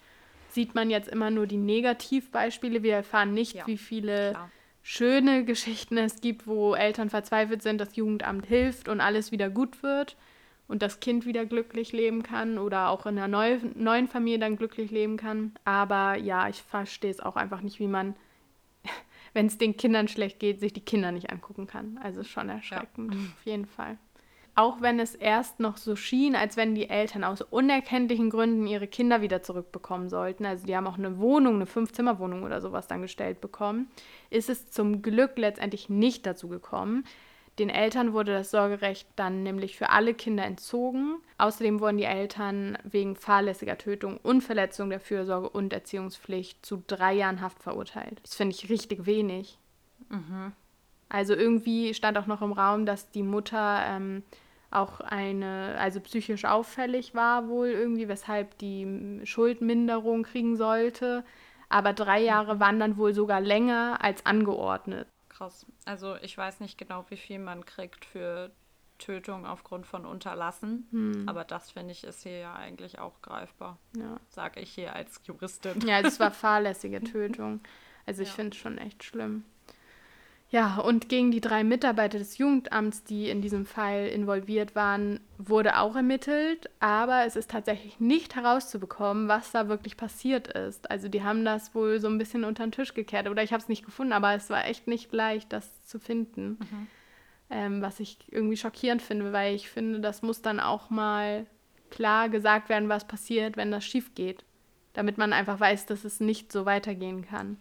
sieht 0.57 0.75
man 0.75 0.89
jetzt 0.89 1.09
immer 1.09 1.31
nur 1.31 1.47
die 1.47 1.59
Negativbeispiele. 1.59 2.83
Wir 2.83 2.95
erfahren 2.95 3.35
nicht, 3.35 3.55
ja, 3.57 3.67
wie 3.67 3.77
viele 3.77 4.31
klar. 4.31 4.51
schöne 4.83 5.45
Geschichten 5.45 5.99
es 5.99 6.23
gibt, 6.23 6.47
wo 6.47 6.75
Eltern 6.75 7.11
verzweifelt 7.11 7.63
sind, 7.63 7.79
das 7.79 7.95
Jugendamt 7.95 8.47
hilft 8.47 8.89
und 8.89 9.03
alles 9.03 9.31
wieder 9.31 9.51
gut 9.51 9.83
wird 9.83 10.17
und 10.67 10.81
das 10.81 10.99
Kind 10.99 11.27
wieder 11.27 11.45
glücklich 11.45 11.93
leben 11.93 12.23
kann 12.23 12.57
oder 12.57 12.89
auch 12.89 13.05
in 13.05 13.19
einer 13.19 13.29
neu, 13.29 13.59
neuen 13.75 14.09
Familie 14.09 14.39
dann 14.39 14.57
glücklich 14.57 14.91
leben 14.91 15.19
kann. 15.19 15.53
Aber 15.67 16.17
ja, 16.17 16.49
ich 16.49 16.63
verstehe 16.63 17.11
es 17.11 17.21
auch 17.21 17.37
einfach 17.37 17.61
nicht, 17.61 17.79
wie 17.79 17.87
man, 17.87 18.17
wenn 19.35 19.47
es 19.47 19.59
den 19.59 19.77
Kindern 19.77 20.09
schlecht 20.09 20.41
geht, 20.41 20.59
sich 20.59 20.73
die 20.73 20.85
Kinder 20.85 21.13
nicht 21.13 21.31
angucken 21.31 21.67
kann. 21.67 22.01
Also 22.03 22.25
schon 22.25 22.49
erschreckend, 22.49 23.15
ja. 23.15 23.21
auf 23.21 23.45
jeden 23.45 23.67
Fall 23.67 23.99
auch 24.57 24.81
wenn 24.81 24.99
es 24.99 25.15
erst 25.15 25.61
noch 25.61 25.77
so 25.77 25.97
schien, 25.97 26.35
als 26.35 26.57
wenn 26.57 26.75
die 26.75 26.89
Eltern 26.89 27.25
aus 27.25 27.43
unerkenntlichen 27.43 28.31
Gründen 28.31 28.67
ihre 28.67 28.87
Kinder 28.89 29.21
wieder 29.21 29.43
zurückbekommen 29.43 30.09
sollten, 30.09 30.47
also 30.47 30.67
die 30.67 30.75
haben 30.75 30.87
auch 30.87 30.99
eine 30.99 31.19
Wohnung, 31.19 31.57
eine 31.57 31.67
Fünfzimmerwohnung 31.67 32.43
oder 32.43 32.63
sowas 32.63 32.89
dann 32.89 33.03
gestellt 33.03 33.43
bekommen, 33.43 33.89
ist 34.31 34.49
es 34.49 34.71
zum 34.71 35.03
Glück 35.03 35.33
letztendlich 35.37 35.91
nicht 35.91 36.25
dazu 36.25 36.49
gekommen. 36.49 37.05
Den 37.59 37.69
Eltern 37.71 38.13
wurde 38.13 38.33
das 38.33 38.51
Sorgerecht 38.51 39.09
dann 39.17 39.43
nämlich 39.43 39.77
für 39.77 39.91
alle 39.91 40.15
Kinder 40.15 40.45
entzogen. 40.45 41.17
Außerdem 41.39 41.81
wurden 41.81 41.97
die 41.99 42.05
Eltern 42.05 42.77
wegen 42.85 43.17
fahrlässiger 43.17 43.79
Tötung 43.79 44.19
und 44.23 44.43
Verletzung 44.43 44.91
der 44.91 45.01
Fürsorge 45.01 45.49
und 45.49 45.73
Erziehungspflicht 45.73 46.65
zu 46.65 46.83
drei 46.87 47.15
Jahren 47.15 47.41
Haft 47.41 47.63
verurteilt. 47.63 48.21
Das 48.23 48.35
finde 48.35 48.55
ich 48.55 48.69
richtig 48.69 49.07
wenig. 49.07 49.59
Mhm. 50.11 50.53
Also 51.09 51.35
irgendwie 51.35 51.95
stand 51.95 52.19
auch 52.19 52.27
noch 52.27 52.43
im 52.43 52.53
Raum, 52.53 52.85
dass 52.85 53.11
die 53.11 53.23
Mutter 53.23 53.83
ähm, 53.87 54.23
auch 54.71 55.01
eine, 55.01 55.77
also 55.79 56.01
psychisch 56.01 56.45
auffällig 56.45 57.15
war 57.15 57.49
wohl 57.49 57.69
irgendwie, 57.69 58.09
weshalb 58.09 58.59
die 58.59 59.21
Schuldminderung 59.25 60.25
kriegen 60.25 60.57
sollte. 60.57 61.25
Aber 61.69 61.93
drei 61.93 62.21
Jahre 62.21 62.61
waren 62.61 62.79
dann 62.79 62.97
wohl 62.97 63.15
sogar 63.15 63.41
länger 63.41 63.99
als 64.01 64.25
angeordnet. 64.25 65.09
Krass. 65.29 65.67
Also 65.85 66.17
ich 66.23 66.37
weiß 66.37 66.61
nicht 66.61 66.79
genau, 66.79 67.05
wie 67.09 67.17
viel 67.17 67.39
man 67.39 67.65
kriegt 67.65 68.05
für 68.05 68.51
Tötung 68.99 69.47
aufgrund 69.47 69.87
von 69.87 70.07
Unterlassen. 70.07 70.87
Hm. 70.91 71.29
Aber 71.29 71.45
das 71.45 71.73
finde 71.73 71.93
ich 71.93 72.05
ist 72.05 72.23
hier 72.23 72.39
ja 72.39 72.55
eigentlich 72.55 72.99
auch 72.99 73.21
greifbar. 73.23 73.79
Ja. 73.97 74.17
Sage 74.29 74.61
ich 74.61 74.71
hier 74.71 74.95
als 74.95 75.21
Juristin. 75.25 75.81
Ja, 75.87 76.01
es 76.01 76.19
war 76.21 76.31
fahrlässige 76.33 77.03
Tötung. 77.03 77.61
Also 78.07 78.23
ich 78.23 78.29
ja. 78.29 78.35
finde 78.35 78.55
es 78.55 78.61
schon 78.61 78.79
echt 78.79 79.05
schlimm. 79.05 79.45
Ja, 80.49 80.79
und 80.79 81.09
gegen 81.09 81.33
die 81.33 81.41
drei 81.41 81.65
Mitarbeiter 81.65 82.19
des 82.19 82.39
Jugendamts, 82.39 83.03
die 83.03 83.29
in 83.31 83.43
diesem 83.43 83.67
Fall 83.67 84.07
involviert 84.07 84.77
waren, 84.77 85.19
wurde 85.39 85.79
auch 85.79 85.97
ermittelt, 85.97 86.71
aber 86.79 87.27
es 87.27 87.35
ist 87.35 87.51
tatsächlich 87.51 87.99
nicht 87.99 88.37
herauszubekommen, 88.37 89.27
was 89.27 89.51
da 89.51 89.69
wirklich 89.69 89.97
passiert 89.97 90.47
ist. 90.47 90.89
Also 90.89 91.09
die 91.09 91.25
haben 91.25 91.45
das 91.45 91.75
wohl 91.75 91.99
so 91.99 92.07
ein 92.07 92.19
bisschen 92.19 92.45
unter 92.45 92.65
den 92.65 92.71
Tisch 92.71 92.95
gekehrt 92.95 93.29
oder 93.29 93.43
ich 93.43 93.53
habe 93.53 93.61
es 93.61 93.69
nicht 93.69 93.85
gefunden, 93.85 94.13
aber 94.13 94.35
es 94.35 94.49
war 94.49 94.65
echt 94.67 94.87
nicht 94.87 95.13
leicht, 95.13 95.53
das 95.53 95.83
zu 95.83 95.99
finden. 95.99 96.59
Mhm. 96.61 96.87
Ähm, 97.51 97.83
was 97.83 97.99
ich 97.99 98.19
irgendwie 98.31 98.57
schockierend 98.57 99.03
finde, 99.03 99.33
weil 99.33 99.55
ich 99.55 99.69
finde, 99.69 99.99
das 99.99 100.23
muss 100.23 100.43
dann 100.43 100.61
auch 100.61 100.91
mal 100.91 101.47
klar 101.91 102.29
gesagt 102.29 102.69
werden, 102.69 102.89
was 102.89 103.07
passiert, 103.07 103.57
wenn 103.57 103.73
das 103.73 103.85
schief 103.85 104.15
geht, 104.15 104.45
damit 104.93 105.19
man 105.19 105.33
einfach 105.33 105.59
weiß, 105.59 105.87
dass 105.87 106.05
es 106.05 106.21
nicht 106.21 106.53
so 106.53 106.67
weitergehen 106.67 107.25
kann. 107.27 107.59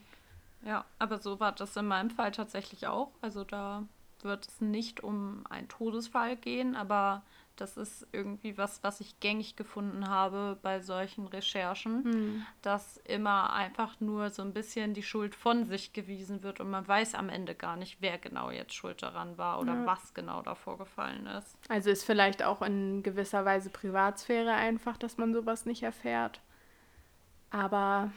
Ja, 0.65 0.85
aber 0.99 1.19
so 1.19 1.39
war 1.39 1.51
das 1.51 1.77
in 1.77 1.87
meinem 1.87 2.09
Fall 2.09 2.31
tatsächlich 2.31 2.87
auch. 2.87 3.11
Also 3.21 3.43
da 3.43 3.83
wird 4.23 4.47
es 4.47 4.59
nicht 4.59 5.03
um 5.03 5.43
einen 5.49 5.67
Todesfall 5.69 6.35
gehen, 6.35 6.75
aber 6.75 7.21
das 7.55 7.77
ist 7.77 8.07
irgendwie 8.11 8.57
was, 8.57 8.83
was 8.83 8.99
ich 8.99 9.19
gängig 9.19 9.55
gefunden 9.55 10.09
habe 10.09 10.57
bei 10.61 10.81
solchen 10.81 11.27
Recherchen, 11.27 12.03
hm. 12.03 12.45
dass 12.61 12.97
immer 13.05 13.53
einfach 13.53 13.99
nur 14.01 14.29
so 14.29 14.41
ein 14.41 14.53
bisschen 14.53 14.93
die 14.93 15.03
Schuld 15.03 15.35
von 15.35 15.65
sich 15.65 15.93
gewiesen 15.93 16.43
wird 16.43 16.59
und 16.59 16.69
man 16.69 16.85
weiß 16.85 17.15
am 17.15 17.29
Ende 17.29 17.55
gar 17.55 17.77
nicht, 17.77 17.97
wer 18.01 18.17
genau 18.17 18.51
jetzt 18.51 18.73
schuld 18.73 19.01
daran 19.01 19.37
war 19.37 19.59
oder 19.59 19.73
ja. 19.73 19.85
was 19.85 20.13
genau 20.13 20.41
da 20.41 20.55
vorgefallen 20.55 21.27
ist. 21.27 21.55
Also 21.69 21.89
ist 21.89 22.03
vielleicht 22.03 22.43
auch 22.43 22.61
in 22.61 23.03
gewisser 23.03 23.45
Weise 23.45 23.69
Privatsphäre 23.69 24.51
einfach, 24.51 24.97
dass 24.97 25.17
man 25.17 25.33
sowas 25.33 25.65
nicht 25.65 25.83
erfährt. 25.83 26.41
Aber 27.51 28.11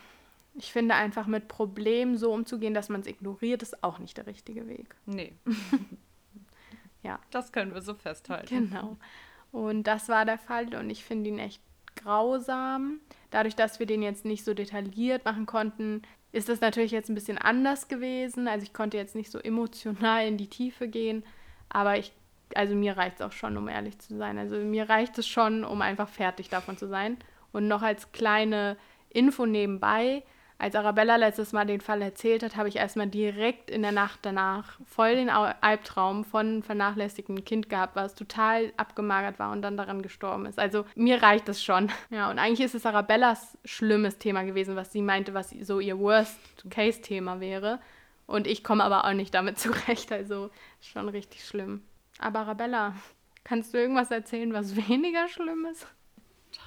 ich 0.59 0.73
finde 0.73 0.95
einfach 0.95 1.27
mit 1.27 1.49
Problemen 1.49 2.17
so 2.17 2.33
umzugehen, 2.33 2.75
dass 2.75 2.89
man 2.89 3.01
es 3.01 3.07
ignoriert, 3.07 3.63
ist 3.63 3.83
auch 3.85 3.99
nicht 3.99 4.17
der 4.17 4.27
richtige 4.27 4.67
Weg. 4.67 4.95
Nee. 5.07 5.35
ja. 7.03 7.19
Das 7.31 7.53
können 7.53 7.73
wir 7.73 7.83
so 7.83 7.95
festhalten. 7.95 8.71
Genau. 8.71 8.97
Und 9.53 9.85
das 9.85 10.09
war 10.09 10.25
der 10.25 10.39
Fall 10.39 10.75
und 10.75 10.91
ich 10.91 11.05
finde 11.05 11.31
ihn 11.31 11.39
echt 11.39 11.63
grausam. 11.97 13.01
Dadurch, 13.31 13.57
dass 13.57 13.79
wir 13.79 13.87
den 13.87 14.03
jetzt 14.03 14.25
nicht 14.25 14.45
so 14.45 14.55
detailliert 14.55 15.25
machen 15.25 15.47
konnten, 15.47 16.03
ist 16.33 16.49
das 16.49 16.61
natürlich 16.61 16.93
jetzt 16.93 17.09
ein 17.09 17.15
bisschen 17.15 17.39
anders 17.39 17.89
gewesen. 17.89 18.49
Also 18.49 18.65
ich 18.65 18.73
konnte 18.73 18.97
jetzt 18.97 19.15
nicht 19.15 19.31
so 19.31 19.39
emotional 19.39 20.27
in 20.27 20.37
die 20.37 20.49
Tiefe 20.49 20.89
gehen, 20.89 21.25
aber 21.69 21.99
ich, 21.99 22.13
also 22.55 22.75
mir 22.75 22.97
reicht 22.97 23.17
es 23.17 23.23
auch 23.23 23.33
schon, 23.33 23.57
um 23.57 23.69
ehrlich 23.69 23.99
zu 23.99 24.17
sein. 24.17 24.39
Also 24.39 24.57
mir 24.57 24.89
reicht 24.89 25.17
es 25.19 25.27
schon, 25.27 25.65
um 25.65 25.83
einfach 25.83 26.09
fertig 26.09 26.49
davon 26.49 26.77
zu 26.77 26.89
sein. 26.89 27.17
Und 27.53 27.67
noch 27.69 27.83
als 27.83 28.13
kleine 28.13 28.77
Info 29.11 29.47
nebenbei, 29.47 30.23
als 30.61 30.75
Arabella 30.75 31.15
letztes 31.15 31.53
Mal 31.53 31.67
den 31.67 31.81
Fall 31.81 32.03
erzählt 32.03 32.43
hat, 32.43 32.57
habe 32.57 32.69
ich 32.69 32.77
erstmal 32.77 33.07
direkt 33.07 33.71
in 33.71 33.83
der 33.83 33.93
Nacht 33.93 34.19
danach 34.23 34.81
voll 34.85 35.15
den 35.15 35.31
Albtraum 35.31 36.25
von 36.25 36.65
vernachlässigten 36.65 37.45
Kind 37.45 37.69
gehabt, 37.69 37.95
was 37.95 38.17
total 38.17 38.73
abgemagert 38.77 39.39
war 39.39 39.53
und 39.53 39.63
dann 39.63 39.77
daran 39.77 40.03
gestorben 40.03 40.47
ist. 40.47 40.59
Also 40.59 40.85
mir 40.97 41.23
reicht 41.23 41.49
es 41.49 41.63
schon. 41.63 41.91
Ja, 42.11 42.31
und 42.31 42.39
eigentlich 42.39 42.65
ist 42.65 42.75
es 42.75 42.87
Arabellas 42.87 43.59
schlimmes 43.65 44.19
Thema 44.19 44.43
gewesen, 44.43 44.75
was 44.75 44.91
sie 44.91 45.03
meinte, 45.03 45.35
was 45.35 45.51
so 45.51 45.79
ihr 45.79 45.99
Worst-Case-Thema 45.99 47.39
wäre. 47.39 47.81
Und 48.27 48.47
ich 48.47 48.65
komme 48.65 48.83
aber 48.83 49.05
auch 49.05 49.13
nicht 49.13 49.35
damit 49.35 49.59
zurecht. 49.61 50.11
Also 50.11 50.51
schon 50.81 51.09
richtig 51.09 51.45
schlimm. 51.45 51.83
Aber 52.19 52.41
Arabella, 52.41 52.95
kannst 53.45 53.75
du 53.75 53.79
irgendwas 53.79 54.11
erzählen, 54.11 54.53
was 54.53 54.75
weniger 54.89 55.29
schlimm 55.29 55.67
ist? 55.71 55.87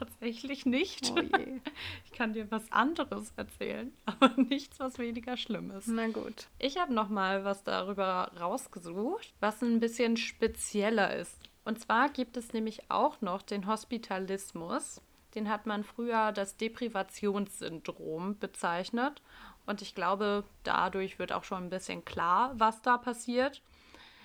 Tatsächlich 0.01 0.65
nicht. 0.65 1.13
Oh. 1.15 1.21
Ich 2.05 2.11
kann 2.17 2.33
dir 2.33 2.49
was 2.51 2.71
anderes 2.71 3.33
erzählen, 3.37 3.91
aber 4.05 4.29
nichts, 4.35 4.79
was 4.79 4.99
weniger 4.99 5.37
schlimm 5.37 5.71
ist. 5.71 5.87
Na 5.87 6.07
gut. 6.07 6.47
Ich 6.59 6.77
habe 6.77 6.93
noch 6.93 7.09
mal 7.09 7.43
was 7.45 7.63
darüber 7.63 8.31
rausgesucht, 8.39 9.33
was 9.39 9.61
ein 9.61 9.79
bisschen 9.79 10.17
spezieller 10.17 11.15
ist. 11.15 11.37
Und 11.63 11.79
zwar 11.79 12.09
gibt 12.09 12.37
es 12.37 12.53
nämlich 12.53 12.89
auch 12.89 13.21
noch 13.21 13.41
den 13.41 13.67
Hospitalismus. 13.67 15.01
Den 15.35 15.49
hat 15.49 15.65
man 15.65 15.83
früher 15.83 16.31
das 16.31 16.57
Deprivationssyndrom 16.57 18.37
bezeichnet. 18.39 19.21
Und 19.65 19.81
ich 19.81 19.95
glaube, 19.95 20.43
dadurch 20.63 21.19
wird 21.19 21.31
auch 21.31 21.43
schon 21.43 21.65
ein 21.65 21.69
bisschen 21.69 22.03
klar, 22.03 22.53
was 22.55 22.81
da 22.81 22.97
passiert. 22.97 23.61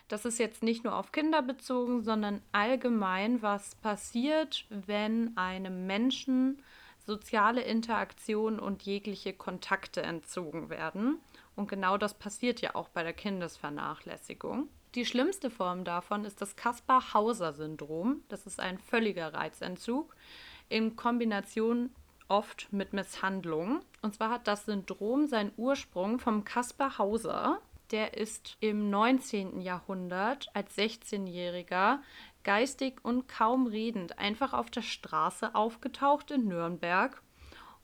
Das 0.08 0.24
ist 0.24 0.38
jetzt 0.38 0.62
nicht 0.62 0.84
nur 0.84 0.94
auf 0.94 1.10
Kinder 1.10 1.42
bezogen, 1.42 2.02
sondern 2.02 2.40
allgemein, 2.52 3.42
was 3.42 3.74
passiert, 3.76 4.64
wenn 4.68 5.36
einem 5.36 5.86
Menschen 5.86 6.62
soziale 7.04 7.62
Interaktion 7.62 8.58
und 8.58 8.82
jegliche 8.82 9.32
Kontakte 9.32 10.02
entzogen 10.02 10.70
werden. 10.70 11.18
Und 11.54 11.68
genau 11.68 11.96
das 11.98 12.14
passiert 12.14 12.60
ja 12.60 12.74
auch 12.74 12.88
bei 12.88 13.02
der 13.02 13.12
Kindesvernachlässigung. 13.12 14.68
Die 14.94 15.06
schlimmste 15.06 15.50
Form 15.50 15.84
davon 15.84 16.24
ist 16.24 16.40
das 16.40 16.56
Kaspar-Hauser-Syndrom. 16.56 18.22
Das 18.28 18.46
ist 18.46 18.60
ein 18.60 18.78
völliger 18.78 19.34
Reizentzug 19.34 20.14
in 20.68 20.96
Kombination 20.96 21.90
oft 22.28 22.72
mit 22.72 22.92
Misshandlung. 22.92 23.80
Und 24.02 24.14
zwar 24.14 24.30
hat 24.30 24.48
das 24.48 24.64
Syndrom 24.64 25.26
seinen 25.26 25.52
Ursprung 25.56 26.18
vom 26.18 26.44
Kaspar 26.44 26.98
Hauser. 26.98 27.60
Der 27.90 28.16
ist 28.16 28.56
im 28.60 28.90
19. 28.90 29.60
Jahrhundert 29.60 30.48
als 30.54 30.76
16-Jähriger 30.76 31.98
geistig 32.42 33.04
und 33.04 33.28
kaum 33.28 33.66
redend 33.66 34.18
einfach 34.18 34.52
auf 34.52 34.70
der 34.70 34.82
Straße 34.82 35.54
aufgetaucht 35.54 36.30
in 36.30 36.48
Nürnberg 36.48 37.22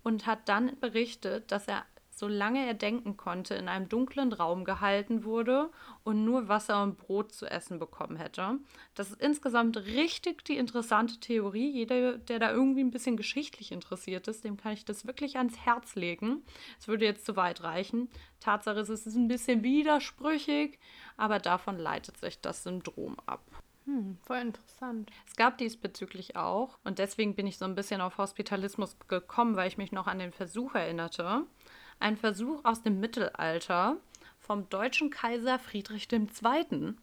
und 0.02 0.26
hat 0.26 0.48
dann 0.48 0.78
berichtet, 0.80 1.50
dass 1.52 1.68
er 1.68 1.84
solange 2.22 2.64
er 2.64 2.74
denken 2.74 3.16
konnte, 3.16 3.56
in 3.56 3.68
einem 3.68 3.88
dunklen 3.88 4.32
Raum 4.32 4.64
gehalten 4.64 5.24
wurde 5.24 5.70
und 6.04 6.24
nur 6.24 6.46
Wasser 6.46 6.80
und 6.84 6.96
Brot 6.96 7.32
zu 7.32 7.46
essen 7.46 7.80
bekommen 7.80 8.14
hätte. 8.14 8.60
Das 8.94 9.10
ist 9.10 9.20
insgesamt 9.20 9.76
richtig 9.76 10.44
die 10.44 10.56
interessante 10.56 11.18
Theorie. 11.18 11.68
Jeder, 11.68 12.18
der 12.18 12.38
da 12.38 12.52
irgendwie 12.52 12.84
ein 12.84 12.92
bisschen 12.92 13.16
geschichtlich 13.16 13.72
interessiert 13.72 14.28
ist, 14.28 14.44
dem 14.44 14.56
kann 14.56 14.74
ich 14.74 14.84
das 14.84 15.04
wirklich 15.04 15.36
ans 15.36 15.58
Herz 15.58 15.96
legen. 15.96 16.44
Es 16.78 16.86
würde 16.86 17.06
jetzt 17.06 17.26
zu 17.26 17.34
weit 17.34 17.64
reichen. 17.64 18.08
Tatsache 18.38 18.78
ist, 18.78 18.88
es 18.88 19.04
ist 19.04 19.16
ein 19.16 19.26
bisschen 19.26 19.64
widersprüchig, 19.64 20.78
aber 21.16 21.40
davon 21.40 21.76
leitet 21.76 22.18
sich 22.18 22.40
das 22.40 22.62
Syndrom 22.62 23.16
ab. 23.26 23.42
Hm, 23.86 24.16
voll 24.22 24.38
interessant. 24.38 25.10
Es 25.26 25.34
gab 25.34 25.58
diesbezüglich 25.58 26.36
auch, 26.36 26.78
und 26.84 27.00
deswegen 27.00 27.34
bin 27.34 27.48
ich 27.48 27.58
so 27.58 27.64
ein 27.64 27.74
bisschen 27.74 28.00
auf 28.00 28.16
Hospitalismus 28.16 28.96
gekommen, 29.08 29.56
weil 29.56 29.66
ich 29.66 29.76
mich 29.76 29.90
noch 29.90 30.06
an 30.06 30.20
den 30.20 30.30
Versuch 30.30 30.76
erinnerte 30.76 31.46
ein 32.02 32.16
Versuch 32.16 32.64
aus 32.64 32.82
dem 32.82 33.00
Mittelalter 33.00 33.96
vom 34.38 34.68
deutschen 34.68 35.10
Kaiser 35.10 35.58
Friedrich 35.58 36.08
II. 36.12 36.94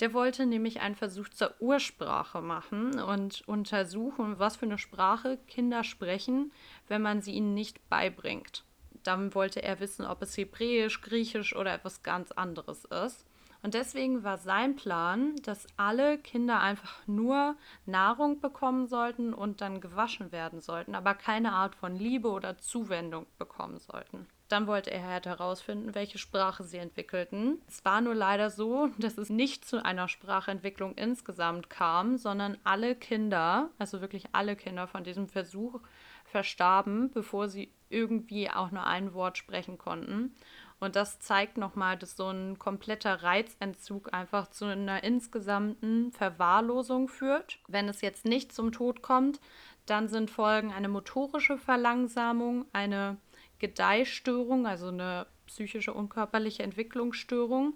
Der 0.00 0.12
wollte 0.12 0.46
nämlich 0.46 0.80
einen 0.80 0.94
Versuch 0.94 1.28
zur 1.28 1.54
Ursprache 1.58 2.40
machen 2.40 3.00
und 3.00 3.46
untersuchen, 3.48 4.38
was 4.38 4.56
für 4.56 4.66
eine 4.66 4.78
Sprache 4.78 5.38
Kinder 5.48 5.82
sprechen, 5.82 6.52
wenn 6.86 7.02
man 7.02 7.20
sie 7.20 7.32
ihnen 7.32 7.54
nicht 7.54 7.88
beibringt. 7.88 8.64
Dann 9.02 9.34
wollte 9.34 9.62
er 9.62 9.80
wissen, 9.80 10.04
ob 10.04 10.22
es 10.22 10.36
Hebräisch, 10.36 11.00
Griechisch 11.00 11.54
oder 11.56 11.74
etwas 11.74 12.02
ganz 12.02 12.30
anderes 12.32 12.84
ist. 12.84 13.26
Und 13.62 13.74
deswegen 13.74 14.22
war 14.22 14.38
sein 14.38 14.76
Plan, 14.76 15.34
dass 15.44 15.66
alle 15.76 16.18
Kinder 16.18 16.60
einfach 16.60 17.06
nur 17.06 17.56
Nahrung 17.86 18.40
bekommen 18.40 18.86
sollten 18.86 19.34
und 19.34 19.60
dann 19.60 19.80
gewaschen 19.80 20.30
werden 20.30 20.60
sollten, 20.60 20.94
aber 20.94 21.14
keine 21.14 21.52
Art 21.52 21.74
von 21.74 21.96
Liebe 21.96 22.28
oder 22.28 22.58
Zuwendung 22.58 23.26
bekommen 23.36 23.78
sollten. 23.78 24.26
Dann 24.48 24.66
wollte 24.66 24.90
er 24.90 25.06
halt 25.06 25.26
herausfinden, 25.26 25.94
welche 25.94 26.16
Sprache 26.16 26.64
sie 26.64 26.78
entwickelten. 26.78 27.60
Es 27.68 27.84
war 27.84 28.00
nur 28.00 28.14
leider 28.14 28.48
so, 28.48 28.88
dass 28.98 29.18
es 29.18 29.28
nicht 29.28 29.66
zu 29.66 29.84
einer 29.84 30.08
Sprachentwicklung 30.08 30.94
insgesamt 30.94 31.68
kam, 31.68 32.16
sondern 32.16 32.56
alle 32.64 32.94
Kinder, 32.94 33.68
also 33.78 34.00
wirklich 34.00 34.24
alle 34.32 34.56
Kinder 34.56 34.86
von 34.86 35.04
diesem 35.04 35.28
Versuch, 35.28 35.80
verstarben, 36.24 37.10
bevor 37.10 37.48
sie 37.48 37.72
irgendwie 37.90 38.50
auch 38.50 38.70
nur 38.70 38.86
ein 38.86 39.12
Wort 39.14 39.38
sprechen 39.38 39.78
konnten. 39.78 40.34
Und 40.80 40.94
das 40.94 41.18
zeigt 41.18 41.58
nochmal, 41.58 41.96
dass 41.96 42.16
so 42.16 42.28
ein 42.28 42.58
kompletter 42.58 43.22
Reizentzug 43.22 44.12
einfach 44.12 44.48
zu 44.48 44.66
einer 44.66 45.02
insgesamten 45.02 46.12
Verwahrlosung 46.12 47.08
führt. 47.08 47.58
Wenn 47.66 47.88
es 47.88 48.00
jetzt 48.00 48.24
nicht 48.24 48.52
zum 48.52 48.70
Tod 48.70 49.02
kommt, 49.02 49.40
dann 49.86 50.08
sind 50.08 50.30
Folgen 50.30 50.72
eine 50.72 50.88
motorische 50.88 51.58
Verlangsamung, 51.58 52.66
eine 52.72 53.16
Gedeihstörung, 53.58 54.66
also 54.66 54.88
eine 54.88 55.26
psychische 55.46 55.92
und 55.92 56.10
körperliche 56.10 56.62
Entwicklungsstörung, 56.62 57.74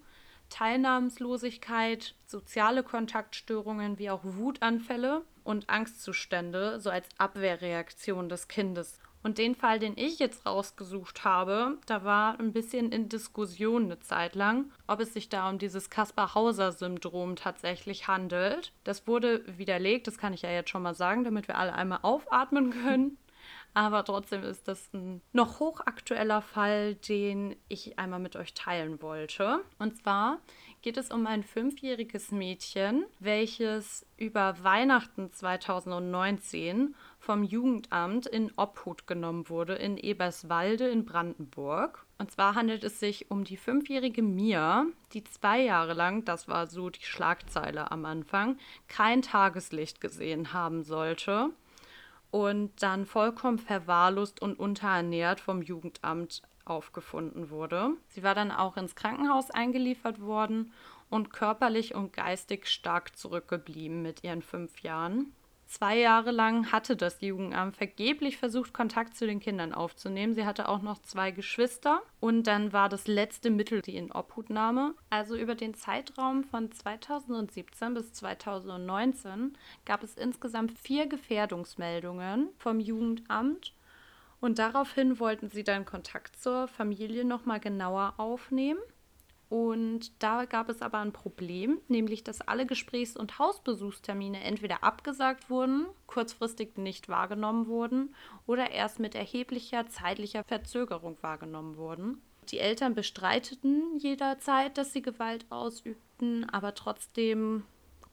Teilnahmslosigkeit, 0.49 2.15
soziale 2.27 2.83
Kontaktstörungen 2.83 3.99
wie 3.99 4.11
auch 4.11 4.21
Wutanfälle 4.23 5.23
und 5.43 5.71
Angstzustände, 5.71 6.79
so 6.79 6.91
als 6.91 7.09
Abwehrreaktion 7.19 8.29
des 8.29 8.49
Kindes. 8.49 9.01
Und 9.23 9.39
den 9.39 9.55
Fall, 9.55 9.79
den 9.79 9.97
ich 9.97 10.19
jetzt 10.19 10.47
rausgesucht 10.47 11.25
habe, 11.25 11.79
da 11.87 12.05
war 12.05 12.39
ein 12.41 12.53
bisschen 12.53 12.91
in 12.91 13.09
Diskussion 13.09 13.85
eine 13.85 14.01
Zeit 14.01 14.35
lang, 14.35 14.73
ob 14.87 15.01
es 15.01 15.13
sich 15.13 15.29
da 15.29 15.49
um 15.49 15.59
dieses 15.59 15.91
Kaspar-Hauser-Syndrom 15.91 17.37
tatsächlich 17.37 18.09
handelt. 18.09 18.73
Das 18.85 19.07
wurde 19.07 19.45
widerlegt, 19.59 20.07
das 20.07 20.19
kann 20.19 20.33
ich 20.33 20.43
ja 20.43 20.51
jetzt 20.51 20.71
schon 20.71 20.83
mal 20.83 20.95
sagen, 20.95 21.25
damit 21.25 21.47
wir 21.49 21.57
alle 21.57 21.75
einmal 21.75 22.01
aufatmen 22.03 22.71
können. 22.71 23.19
Aber 23.75 24.05
trotzdem 24.05 24.43
ist 24.43 24.69
das 24.69 24.93
ein 24.93 25.23
noch 25.33 25.59
hochaktueller 25.59 26.43
Fall, 26.43 26.95
den 26.97 27.57
ich 27.69 27.99
einmal 27.99 28.21
mit 28.21 28.37
euch 28.37 28.53
teilen 28.53 29.01
wollte. 29.01 29.61
Und 29.79 29.97
zwar 29.97 30.41
geht 30.83 30.99
es 30.99 31.11
um 31.11 31.27
ein 31.27 31.43
fünfjähriges 31.43 32.33
Mädchen, 32.33 33.07
welches 33.19 34.07
über 34.19 34.63
Weihnachten 34.63 35.33
2019 35.33 36.95
vom 37.23 37.45
Jugendamt 37.45 38.27
in 38.27 38.51
Obhut 38.57 39.07
genommen 39.07 39.49
wurde 39.49 39.75
in 39.75 39.97
Eberswalde 39.97 40.89
in 40.89 41.05
Brandenburg. 41.05 42.05
Und 42.19 42.33
zwar 42.33 42.57
handelt 42.57 42.83
es 42.83 42.99
sich 42.99 43.31
um 43.31 43.45
die 43.45 43.57
fünfjährige 43.57 44.23
Mia, 44.23 44.87
die 45.13 45.23
zwei 45.23 45.63
Jahre 45.63 45.95
lang, 45.95 46.25
das 46.25 46.49
war 46.49 46.67
so 46.67 46.91
die 46.91 47.05
Schlagzeile 47.05 47.93
am 47.93 48.07
Anfang, 48.07 48.59
kein 48.89 49.23
Tageslicht 49.23 50.01
gesehen 50.01 50.53
haben 50.53 50.83
sollte 50.83 51.51
und 52.33 52.83
dann 52.83 53.07
vollkommen 53.07 53.61
verwahrlost 53.61 54.43
und 54.43 54.59
unterernährt 54.59 55.39
vom 55.39 55.63
Jugendamt 55.63 56.43
aufgefunden 56.65 57.51
wurde. 57.51 57.93
Sie 58.09 58.25
war 58.25 58.35
dann 58.35 58.51
auch 58.51 58.77
ins 58.77 58.97
Krankenhaus 58.97 59.53
eingeliefert 59.53 60.21
worden 60.21 60.73
und 61.09 61.33
körperlich 61.33 61.95
und 61.95 62.13
geistig 62.13 62.67
stark 62.67 63.17
zurückgeblieben 63.17 64.03
mit 64.03 64.25
ihren 64.25 64.43
fünf 64.43 64.81
Jahren. 64.81 65.33
Zwei 65.73 65.97
Jahre 65.99 66.33
lang 66.33 66.71
hatte 66.71 66.97
das 66.97 67.23
Jugendamt 67.23 67.79
vergeblich 67.79 68.37
versucht, 68.37 68.75
Kontakt 68.75 69.17
zu 69.17 69.27
den 69.27 69.41
Kindern 69.41 69.73
aufzunehmen. 69.73 70.35
Sie 70.35 70.45
hatte 70.45 70.69
auch 70.69 70.83
noch 70.83 70.99
zwei 70.99 71.31
Geschwister 71.31 72.03
und 72.21 72.47
dann 72.47 72.75
war 72.75 72.91
das 72.91 73.07
letzte 73.07 73.49
Mittel 73.49 73.81
die 73.81 73.97
in 73.97 74.13
Obhutnahme. 74.13 74.95
Also 75.09 75.35
über 75.35 75.55
den 75.55 75.73
Zeitraum 75.73 76.45
von 76.45 76.71
2017 76.71 77.95
bis 77.95 78.13
2019 78.13 79.57
gab 79.87 80.03
es 80.03 80.15
insgesamt 80.17 80.79
vier 80.79 81.07
Gefährdungsmeldungen 81.07 82.51
vom 82.59 82.79
Jugendamt. 82.79 83.73
Und 84.43 84.59
daraufhin 84.59 85.19
wollten 85.21 85.49
sie 85.49 85.65
dann 85.65 85.87
Kontakt 85.87 86.37
zur 86.37 86.69
Familie 86.69 87.25
nochmal 87.25 87.61
genauer 87.61 88.13
aufnehmen. 88.19 88.81
Und 89.53 90.23
da 90.23 90.47
gab 90.47 90.71
es 90.71 90.81
aber 90.81 91.01
ein 91.01 91.13
Problem, 91.13 91.79
nämlich 91.87 92.25
dass 92.25 92.41
alle 92.41 92.65
Gesprächs- 92.65 93.19
und 93.19 93.39
Hausbesuchstermine 93.39 94.43
entweder 94.43 94.83
abgesagt 94.83 95.51
wurden, 95.51 95.85
kurzfristig 96.07 96.79
nicht 96.79 97.11
wahrgenommen 97.11 97.67
wurden 97.67 98.15
oder 98.47 98.71
erst 98.71 98.99
mit 98.99 99.15
erheblicher 99.15 99.87
zeitlicher 99.89 100.43
Verzögerung 100.43 101.19
wahrgenommen 101.21 101.77
wurden. 101.77 102.23
Die 102.49 102.61
Eltern 102.61 102.95
bestreiteten 102.95 103.99
jederzeit, 103.99 104.79
dass 104.79 104.95
sie 104.95 105.03
Gewalt 105.03 105.45
ausübten, 105.51 106.49
aber 106.49 106.75
trotzdem 106.75 107.65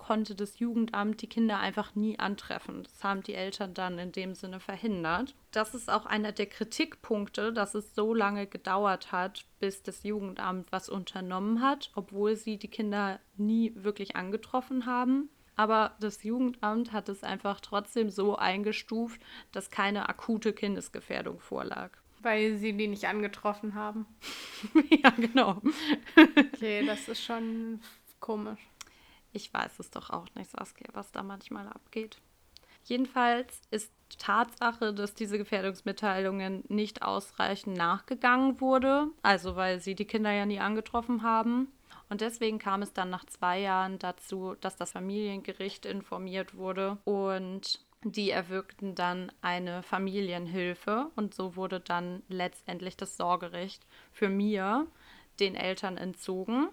konnte 0.10 0.34
das 0.34 0.58
Jugendamt 0.58 1.22
die 1.22 1.28
Kinder 1.28 1.60
einfach 1.60 1.93
nie 1.93 2.17
antreffen. 2.17 2.82
Das 2.82 3.04
haben 3.04 3.22
die 3.22 3.36
Eltern 3.36 3.76
dann 3.76 4.00
in 4.00 4.12
dem 4.12 4.34
Sinne 4.34 4.60
verhindert. 4.60 5.36
Das 5.52 5.76
ist 5.76 5.88
auch 5.88 6.08
einer 6.08 6.32
der 6.32 6.48
Kritikpunkte, 6.48 7.54
dass 7.54 7.76
es 7.76 7.93
so 7.93 8.15
lange 8.15 8.48
gedauert 8.48 9.12
hat, 9.12 9.45
bis 9.60 9.84
das 9.84 10.02
Jugendamt 10.02 10.72
was 10.72 10.89
unternommen 10.89 11.62
hat, 11.62 11.91
obwohl 11.93 12.36
sie 12.36 12.58
die 12.58 12.69
Kinder 12.69 13.19
nie 13.38 13.72
wirklich 13.76 14.15
angetroffen 14.15 14.88
haben. 14.88 15.30
Aber 15.56 15.95
das 16.00 16.24
Jugendamt 16.24 16.91
hat 16.91 17.08
es 17.08 17.24
einfach 17.24 17.62
trotzdem 17.62 18.10
so 18.10 18.36
eingestuft, 18.36 19.22
dass 19.52 19.69
keine 19.69 20.10
akute 20.10 20.54
Kindesgefährdung 20.54 21.39
vorlag. 21.39 21.91
Weil 22.24 22.58
sie 22.58 22.74
die 22.74 22.88
nicht 22.88 23.06
angetroffen 23.06 23.76
haben. 23.76 24.08
ja, 24.89 25.12
genau. 25.12 25.62
okay, 26.15 26.84
das 26.84 27.08
ist 27.08 27.24
schon 27.24 27.80
komisch. 28.19 28.60
Ich 29.32 29.54
weiß 29.54 29.80
es 29.80 29.92
doch 29.92 30.10
auch 30.10 30.28
nicht, 30.36 30.50
Saskia, 30.50 30.88
was 30.94 31.12
da 31.12 31.24
manchmal 31.24 31.68
abgeht. 31.68 32.18
Jedenfalls 32.84 33.62
ist 33.72 33.92
Tatsache, 34.18 34.94
dass 34.94 35.13
diese 35.13 35.38
Gefährdungsmitteilungen 35.38 36.63
nicht 36.68 37.04
ausreichend 37.04 37.78
nachgegangen 37.78 38.60
wurde, 38.60 39.08
also 39.22 39.56
weil 39.56 39.80
sie 39.80 39.96
die 39.96 40.06
Kinder 40.06 40.32
ja 40.32 40.46
nie 40.46 40.60
angetroffen 40.60 41.22
haben. 41.22 41.72
Und 42.10 42.22
deswegen 42.22 42.58
kam 42.58 42.82
es 42.82 42.92
dann 42.94 43.10
nach 43.12 43.25
zwei 43.25 43.60
Jahren 43.60 44.00
dazu, 44.00 44.56
dass 44.62 44.75
das 44.75 44.94
Familiengericht 44.94 45.86
informiert 45.86 46.56
wurde 46.56 46.98
und 47.04 47.82
die 48.04 48.32
erwirkten 48.32 48.96
dann 48.96 49.32
eine 49.42 49.84
Familienhilfe 49.84 51.12
und 51.15 51.36
so 51.36 51.56
wurde 51.56 51.80
dann 51.80 52.23
letztendlich 52.30 52.96
das 52.96 53.17
Sorgerecht 53.17 53.86
für 54.12 54.30
mir 54.30 54.88
den 55.40 55.56
Eltern 55.56 55.98
entzogen. 55.98 56.69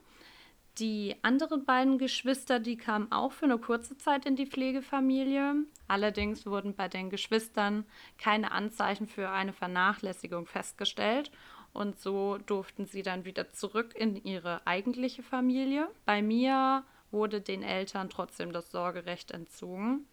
Die 0.78 1.16
anderen 1.22 1.64
beiden 1.64 1.96
Geschwister, 1.96 2.60
die 2.60 2.76
kamen 2.76 3.10
auch 3.10 3.32
für 3.32 3.46
eine 3.46 3.58
kurze 3.58 3.96
Zeit 3.96 4.26
in 4.26 4.36
die 4.36 4.46
Pflegefamilie. 4.46 5.54
Allerdings 5.88 6.44
wurden 6.44 6.74
bei 6.74 6.88
den 6.88 7.08
Geschwistern 7.08 7.86
keine 8.18 8.52
Anzeichen 8.52 9.06
für 9.06 9.30
eine 9.30 9.54
Vernachlässigung 9.54 10.44
festgestellt 10.44 11.30
und 11.72 11.98
so 11.98 12.38
durften 12.46 12.86
sie 12.86 13.02
dann 13.02 13.24
wieder 13.24 13.50
zurück 13.52 13.94
in 13.94 14.16
ihre 14.24 14.66
eigentliche 14.66 15.22
Familie. 15.22 15.88
Bei 16.04 16.22
mir 16.22 16.84
wurde 17.10 17.40
den 17.40 17.62
Eltern 17.62 18.10
trotzdem 18.10 18.52
das 18.52 18.70
Sorgerecht 18.70 19.30
entzogen. 19.30 20.06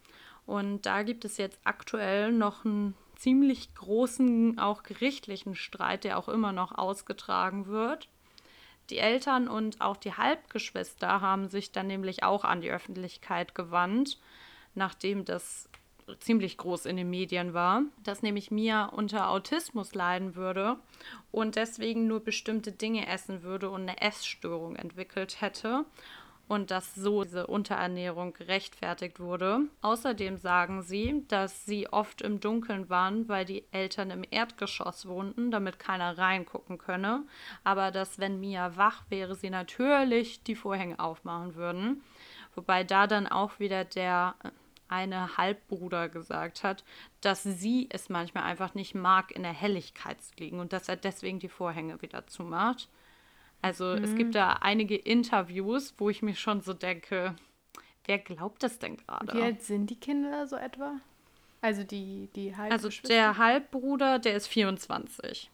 Und 0.46 0.84
da 0.84 1.02
gibt 1.02 1.24
es 1.24 1.38
jetzt 1.38 1.58
aktuell 1.64 2.32
noch 2.32 2.64
einen 2.64 2.94
ziemlich 3.16 3.74
großen, 3.74 4.58
auch 4.58 4.82
gerichtlichen 4.82 5.54
Streit, 5.54 6.04
der 6.04 6.18
auch 6.18 6.28
immer 6.28 6.52
noch 6.52 6.72
ausgetragen 6.72 7.66
wird. 7.66 8.08
Die 8.90 8.98
Eltern 8.98 9.48
und 9.48 9.80
auch 9.80 9.96
die 9.96 10.12
Halbgeschwister 10.12 11.20
haben 11.20 11.48
sich 11.48 11.72
dann 11.72 11.86
nämlich 11.86 12.22
auch 12.22 12.44
an 12.44 12.60
die 12.60 12.70
Öffentlichkeit 12.70 13.54
gewandt, 13.54 14.18
nachdem 14.74 15.24
das 15.24 15.68
ziemlich 16.20 16.58
groß 16.58 16.86
in 16.86 16.96
den 16.96 17.08
Medien 17.08 17.54
war, 17.54 17.82
dass 18.02 18.22
nämlich 18.22 18.50
Mia 18.50 18.86
unter 18.86 19.30
Autismus 19.30 19.94
leiden 19.94 20.34
würde 20.34 20.76
und 21.30 21.56
deswegen 21.56 22.06
nur 22.06 22.20
bestimmte 22.20 22.72
Dinge 22.72 23.06
essen 23.06 23.42
würde 23.42 23.70
und 23.70 23.82
eine 23.82 24.00
Essstörung 24.02 24.76
entwickelt 24.76 25.40
hätte 25.40 25.86
und 26.48 26.70
dass 26.70 26.94
so 26.94 27.24
diese 27.24 27.46
Unterernährung 27.46 28.32
gerechtfertigt 28.34 29.20
wurde. 29.20 29.60
Außerdem 29.80 30.36
sagen 30.36 30.82
sie, 30.82 31.24
dass 31.28 31.64
sie 31.64 31.88
oft 31.88 32.22
im 32.22 32.40
Dunkeln 32.40 32.90
waren, 32.90 33.28
weil 33.28 33.44
die 33.44 33.64
Eltern 33.72 34.10
im 34.10 34.24
Erdgeschoss 34.30 35.06
wohnten, 35.06 35.50
damit 35.50 35.78
keiner 35.78 36.18
reingucken 36.18 36.78
könne, 36.78 37.24
aber 37.62 37.90
dass 37.90 38.18
wenn 38.18 38.40
Mia 38.40 38.76
wach 38.76 39.04
wäre, 39.08 39.34
sie 39.34 39.50
natürlich 39.50 40.42
die 40.42 40.56
Vorhänge 40.56 40.98
aufmachen 40.98 41.54
würden. 41.54 42.02
Wobei 42.54 42.84
da 42.84 43.06
dann 43.06 43.26
auch 43.26 43.58
wieder 43.58 43.84
der 43.84 44.34
eine 44.88 45.36
Halbbruder 45.36 46.08
gesagt 46.08 46.62
hat, 46.62 46.84
dass 47.20 47.42
sie 47.42 47.88
es 47.90 48.08
manchmal 48.08 48.44
einfach 48.44 48.74
nicht 48.74 48.94
mag, 48.94 49.32
in 49.32 49.42
der 49.42 49.52
Helligkeit 49.52 50.20
zu 50.22 50.34
liegen 50.38 50.60
und 50.60 50.72
dass 50.72 50.88
er 50.88 50.96
deswegen 50.96 51.38
die 51.38 51.48
Vorhänge 51.48 52.00
wieder 52.02 52.26
zumacht. 52.26 52.88
Also 53.64 53.96
mhm. 53.96 54.04
es 54.04 54.14
gibt 54.14 54.34
da 54.34 54.58
einige 54.60 54.94
Interviews, 54.94 55.94
wo 55.96 56.10
ich 56.10 56.20
mir 56.20 56.34
schon 56.34 56.60
so 56.60 56.74
denke, 56.74 57.34
wer 58.04 58.18
glaubt 58.18 58.62
das 58.62 58.78
denn 58.78 58.98
gerade? 58.98 59.32
Wie 59.32 59.40
alt 59.40 59.62
sind 59.62 59.88
die 59.88 59.98
Kinder 59.98 60.46
so 60.46 60.56
etwa? 60.56 61.00
Also 61.62 61.82
die, 61.82 62.28
die 62.36 62.52
Also 62.54 62.90
der 63.08 63.38
Halbbruder, 63.38 64.18
der 64.18 64.36
ist 64.36 64.48
24. 64.48 65.50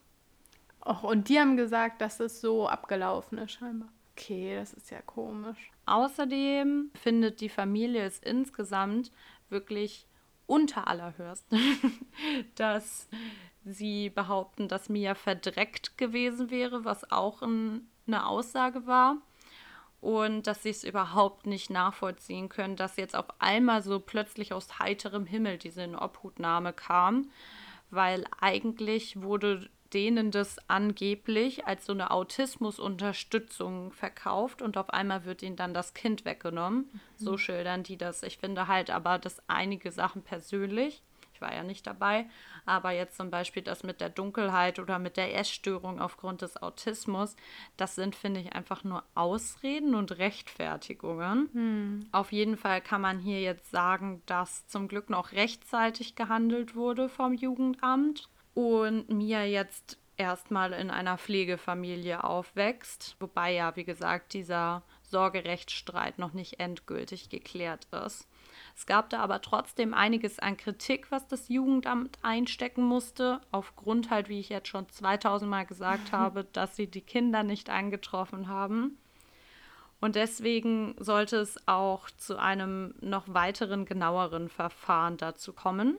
Och, 0.85 1.05
und 1.05 1.29
die 1.29 1.39
haben 1.39 1.57
gesagt, 1.57 2.01
dass 2.01 2.19
es 2.19 2.41
so 2.41 2.69
abgelaufen 2.69 3.39
ist 3.39 3.53
scheinbar. 3.53 3.91
Okay, 4.17 4.57
das 4.57 4.73
ist 4.73 4.91
ja 4.91 5.01
komisch. 5.03 5.71
Außerdem 5.87 6.91
findet 7.01 7.41
die 7.41 7.49
Familie 7.49 8.03
es 8.03 8.19
insgesamt 8.19 9.13
wirklich 9.51 10.05
unter 10.47 10.89
allerhöchsten, 10.89 11.61
dass 12.57 13.09
sie 13.65 14.11
behaupten, 14.11 14.67
dass 14.67 14.89
Mia 14.89 15.15
verdreckt 15.15 15.97
gewesen 15.97 16.51
wäre, 16.51 16.85
was 16.85 17.13
auch 17.13 17.43
ein 17.43 17.90
eine 18.07 18.27
Aussage 18.27 18.87
war 18.87 19.17
und 20.01 20.47
dass 20.47 20.63
sie 20.63 20.71
es 20.71 20.85
überhaupt 20.85 21.47
nicht 21.47 21.71
nachvollziehen 21.71 22.49
können, 22.49 22.77
dass 22.77 22.97
jetzt 22.97 23.15
auf 23.15 23.27
einmal 23.39 23.83
so 23.83 24.01
plötzlich 24.01 24.53
aus 24.53 24.79
heiterem 24.79 25.27
Himmel 25.27 25.59
diese 25.59 25.83
Inobhutnahme 25.83 26.73
kam, 26.73 27.31
weil 27.91 28.25
eigentlich 28.41 29.21
wurde 29.21 29.69
denen 29.93 30.31
das 30.31 30.57
angeblich 30.69 31.67
als 31.67 31.85
so 31.85 31.93
eine 31.93 32.13
Autismusunterstützung 32.13 33.93
verkauft 33.93 34.63
und 34.63 34.77
auf 34.77 34.91
einmal 34.91 35.25
wird 35.25 35.43
ihnen 35.43 35.57
dann 35.57 35.75
das 35.75 35.95
Kind 35.95 36.25
weggenommen. 36.25 36.89
Mhm. 36.93 37.01
So 37.17 37.37
schildern 37.37 37.83
die 37.83 37.97
das. 37.97 38.23
Ich 38.23 38.39
finde 38.39 38.69
halt 38.69 38.91
aber, 38.91 39.19
dass 39.19 39.43
einige 39.49 39.91
Sachen 39.91 40.23
persönlich 40.23 41.03
ich 41.41 41.47
war 41.47 41.55
ja 41.55 41.63
nicht 41.63 41.87
dabei, 41.87 42.27
aber 42.67 42.91
jetzt 42.91 43.17
zum 43.17 43.31
Beispiel 43.31 43.63
das 43.63 43.83
mit 43.83 44.01
der 44.01 44.11
Dunkelheit 44.11 44.79
oder 44.79 44.99
mit 44.99 45.17
der 45.17 45.35
Essstörung 45.37 46.01
aufgrund 46.01 46.43
des 46.43 46.61
Autismus, 46.63 47.35
das 47.77 47.95
sind, 47.95 48.15
finde 48.15 48.41
ich, 48.41 48.53
einfach 48.53 48.85
nur 48.85 49.03
Ausreden 49.15 49.95
und 49.95 50.19
Rechtfertigungen. 50.19 51.49
Hm. 51.53 52.09
Auf 52.13 52.33
jeden 52.33 52.57
Fall 52.57 52.81
kann 52.83 53.01
man 53.01 53.19
hier 53.19 53.41
jetzt 53.41 53.71
sagen, 53.71 54.23
dass 54.27 54.67
zum 54.67 54.87
Glück 54.87 55.09
noch 55.09 55.33
rechtzeitig 55.33 56.15
gehandelt 56.15 56.75
wurde 56.75 57.09
vom 57.09 57.33
Jugendamt 57.33 58.29
und 58.55 59.09
Mia 59.09 59.45
jetzt 59.45 59.99
erstmal 60.19 60.75
in 60.75 60.91
einer 60.91 61.17
Pflegefamilie 61.17 62.23
aufwächst, 62.23 63.17
wobei 63.19 63.55
ja, 63.55 63.75
wie 63.77 63.85
gesagt, 63.85 64.35
dieser 64.35 64.83
Sorgerechtsstreit 65.05 66.19
noch 66.19 66.35
nicht 66.35 66.61
endgültig 66.61 67.31
geklärt 67.31 67.87
ist. 68.05 68.29
Es 68.81 68.87
gab 68.87 69.11
da 69.11 69.21
aber 69.21 69.43
trotzdem 69.43 69.93
einiges 69.93 70.39
an 70.39 70.57
Kritik, 70.57 71.11
was 71.11 71.29
das 71.29 71.51
Jugendamt 71.51 72.19
einstecken 72.23 72.83
musste, 72.83 73.43
aufgrund 73.53 74.09
halt, 74.09 74.31
wie 74.31 74.41
ich 74.41 74.49
jetzt 74.49 74.69
schon 74.69 74.89
2000 74.89 75.51
Mal 75.51 75.67
gesagt 75.67 76.13
habe, 76.13 76.45
dass 76.45 76.77
sie 76.77 76.87
die 76.87 77.03
Kinder 77.03 77.43
nicht 77.43 77.69
eingetroffen 77.69 78.49
haben. 78.49 78.97
Und 80.01 80.17
deswegen 80.17 80.95
sollte 80.99 81.37
es 81.37 81.59
auch 81.69 82.09
zu 82.13 82.39
einem 82.39 82.95
noch 83.03 83.25
weiteren, 83.29 83.85
genaueren 83.85 84.49
Verfahren 84.49 85.19
dazu 85.19 85.53
kommen. 85.53 85.99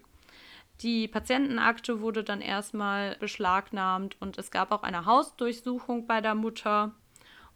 Die 0.82 1.08
Patientenakte 1.08 2.02
wurde 2.02 2.24
dann 2.24 2.42
erstmal 2.42 3.16
beschlagnahmt 3.18 4.20
und 4.20 4.40
es 4.40 4.50
gab 4.50 4.72
auch 4.72 4.82
eine 4.82 5.06
Hausdurchsuchung 5.06 6.08
bei 6.08 6.20
der 6.20 6.34
Mutter 6.34 6.96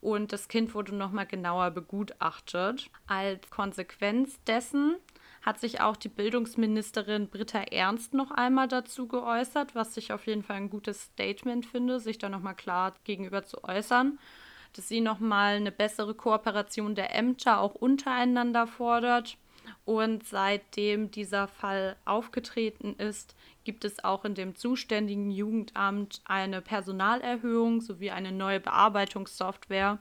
und 0.01 0.33
das 0.33 0.49
Kind 0.49 0.75
wurde 0.75 0.93
nochmal 0.93 1.25
genauer 1.25 1.71
begutachtet. 1.71 2.91
Als 3.07 3.49
Konsequenz 3.49 4.39
dessen 4.43 4.97
hat 5.45 5.59
sich 5.59 5.79
auch 5.79 5.95
die 5.95 6.09
Bildungsministerin 6.09 7.29
Britta 7.29 7.59
Ernst 7.59 8.15
noch 8.15 8.31
einmal 8.31 8.67
dazu 8.67 9.07
geäußert, 9.07 9.75
was 9.75 9.95
ich 9.95 10.11
auf 10.11 10.25
jeden 10.25 10.41
Fall 10.41 10.55
ein 10.55 10.71
gutes 10.71 11.03
Statement 11.03 11.67
finde, 11.67 11.99
sich 11.99 12.17
da 12.17 12.29
nochmal 12.29 12.55
klar 12.55 12.95
gegenüber 13.03 13.43
zu 13.43 13.63
äußern, 13.63 14.17
dass 14.73 14.87
sie 14.87 15.01
nochmal 15.01 15.57
eine 15.57 15.71
bessere 15.71 16.15
Kooperation 16.15 16.95
der 16.95 17.13
Ämter 17.15 17.59
auch 17.59 17.75
untereinander 17.75 18.65
fordert. 18.65 19.37
Und 19.83 20.25
seitdem 20.25 21.11
dieser 21.11 21.47
Fall 21.47 21.95
aufgetreten 22.05 22.95
ist, 22.97 23.35
gibt 23.63 23.85
es 23.85 24.03
auch 24.03 24.25
in 24.25 24.33
dem 24.33 24.55
zuständigen 24.55 25.29
Jugendamt 25.29 26.21
eine 26.25 26.61
Personalerhöhung 26.61 27.81
sowie 27.81 28.09
eine 28.09 28.31
neue 28.31 28.59
Bearbeitungssoftware 28.59 29.99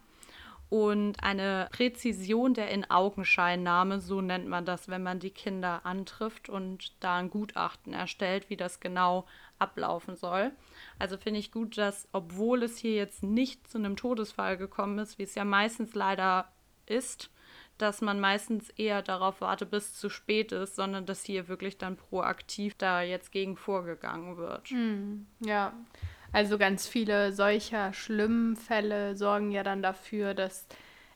und 0.74 1.22
eine 1.22 1.68
Präzision 1.70 2.52
der 2.52 2.68
In-Augenscheinnahme, 2.72 4.00
so 4.00 4.20
nennt 4.20 4.48
man 4.48 4.64
das, 4.64 4.88
wenn 4.88 5.04
man 5.04 5.20
die 5.20 5.30
Kinder 5.30 5.86
antrifft 5.86 6.48
und 6.48 6.92
da 6.98 7.18
ein 7.18 7.30
Gutachten 7.30 7.92
erstellt, 7.92 8.50
wie 8.50 8.56
das 8.56 8.80
genau 8.80 9.24
ablaufen 9.60 10.16
soll. 10.16 10.50
Also 10.98 11.16
finde 11.16 11.38
ich 11.38 11.52
gut, 11.52 11.78
dass, 11.78 12.08
obwohl 12.10 12.64
es 12.64 12.76
hier 12.76 12.96
jetzt 12.96 13.22
nicht 13.22 13.70
zu 13.70 13.78
einem 13.78 13.94
Todesfall 13.94 14.56
gekommen 14.56 14.98
ist, 14.98 15.16
wie 15.16 15.22
es 15.22 15.36
ja 15.36 15.44
meistens 15.44 15.94
leider 15.94 16.48
ist, 16.86 17.30
dass 17.78 18.00
man 18.00 18.18
meistens 18.18 18.68
eher 18.70 19.02
darauf 19.02 19.40
wartet, 19.40 19.70
bis 19.70 19.94
zu 19.94 20.08
spät 20.08 20.50
ist, 20.50 20.74
sondern 20.74 21.06
dass 21.06 21.22
hier 21.22 21.46
wirklich 21.46 21.78
dann 21.78 21.96
proaktiv 21.96 22.74
da 22.76 23.00
jetzt 23.00 23.30
gegen 23.30 23.56
vorgegangen 23.56 24.38
wird. 24.38 24.70
Hm, 24.70 25.28
ja, 25.38 25.72
also 26.34 26.58
ganz 26.58 26.88
viele 26.88 27.32
solcher 27.32 27.92
schlimmen 27.92 28.56
Fälle 28.56 29.16
sorgen 29.16 29.52
ja 29.52 29.62
dann 29.62 29.82
dafür, 29.82 30.34
dass 30.34 30.66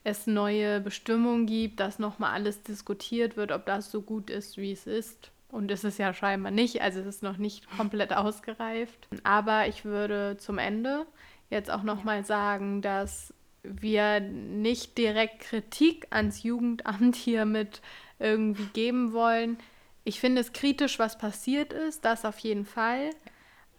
es 0.04 0.26
neue 0.28 0.80
Bestimmungen 0.80 1.46
gibt, 1.46 1.80
dass 1.80 1.98
nochmal 1.98 2.32
alles 2.32 2.62
diskutiert 2.62 3.36
wird, 3.36 3.50
ob 3.50 3.66
das 3.66 3.90
so 3.90 4.00
gut 4.00 4.30
ist, 4.30 4.58
wie 4.58 4.70
es 4.70 4.86
ist. 4.86 5.32
Und 5.50 5.70
es 5.70 5.82
ist 5.82 5.98
ja 5.98 6.14
scheinbar 6.14 6.52
nicht, 6.52 6.82
also 6.82 7.00
es 7.00 7.06
ist 7.06 7.22
noch 7.22 7.36
nicht 7.36 7.68
komplett 7.76 8.12
ausgereift. 8.12 9.08
Aber 9.24 9.66
ich 9.66 9.84
würde 9.84 10.36
zum 10.38 10.58
Ende 10.58 11.04
jetzt 11.50 11.70
auch 11.70 11.82
nochmal 11.82 12.24
sagen, 12.24 12.80
dass 12.80 13.34
wir 13.64 14.20
nicht 14.20 14.96
direkt 14.98 15.40
Kritik 15.40 16.06
ans 16.10 16.44
Jugendamt 16.44 17.16
hiermit 17.16 17.82
irgendwie 18.20 18.66
geben 18.66 19.12
wollen. 19.12 19.58
Ich 20.04 20.20
finde 20.20 20.40
es 20.40 20.52
kritisch, 20.52 21.00
was 21.00 21.18
passiert 21.18 21.72
ist, 21.72 22.04
das 22.04 22.24
auf 22.24 22.38
jeden 22.38 22.64
Fall. 22.64 23.10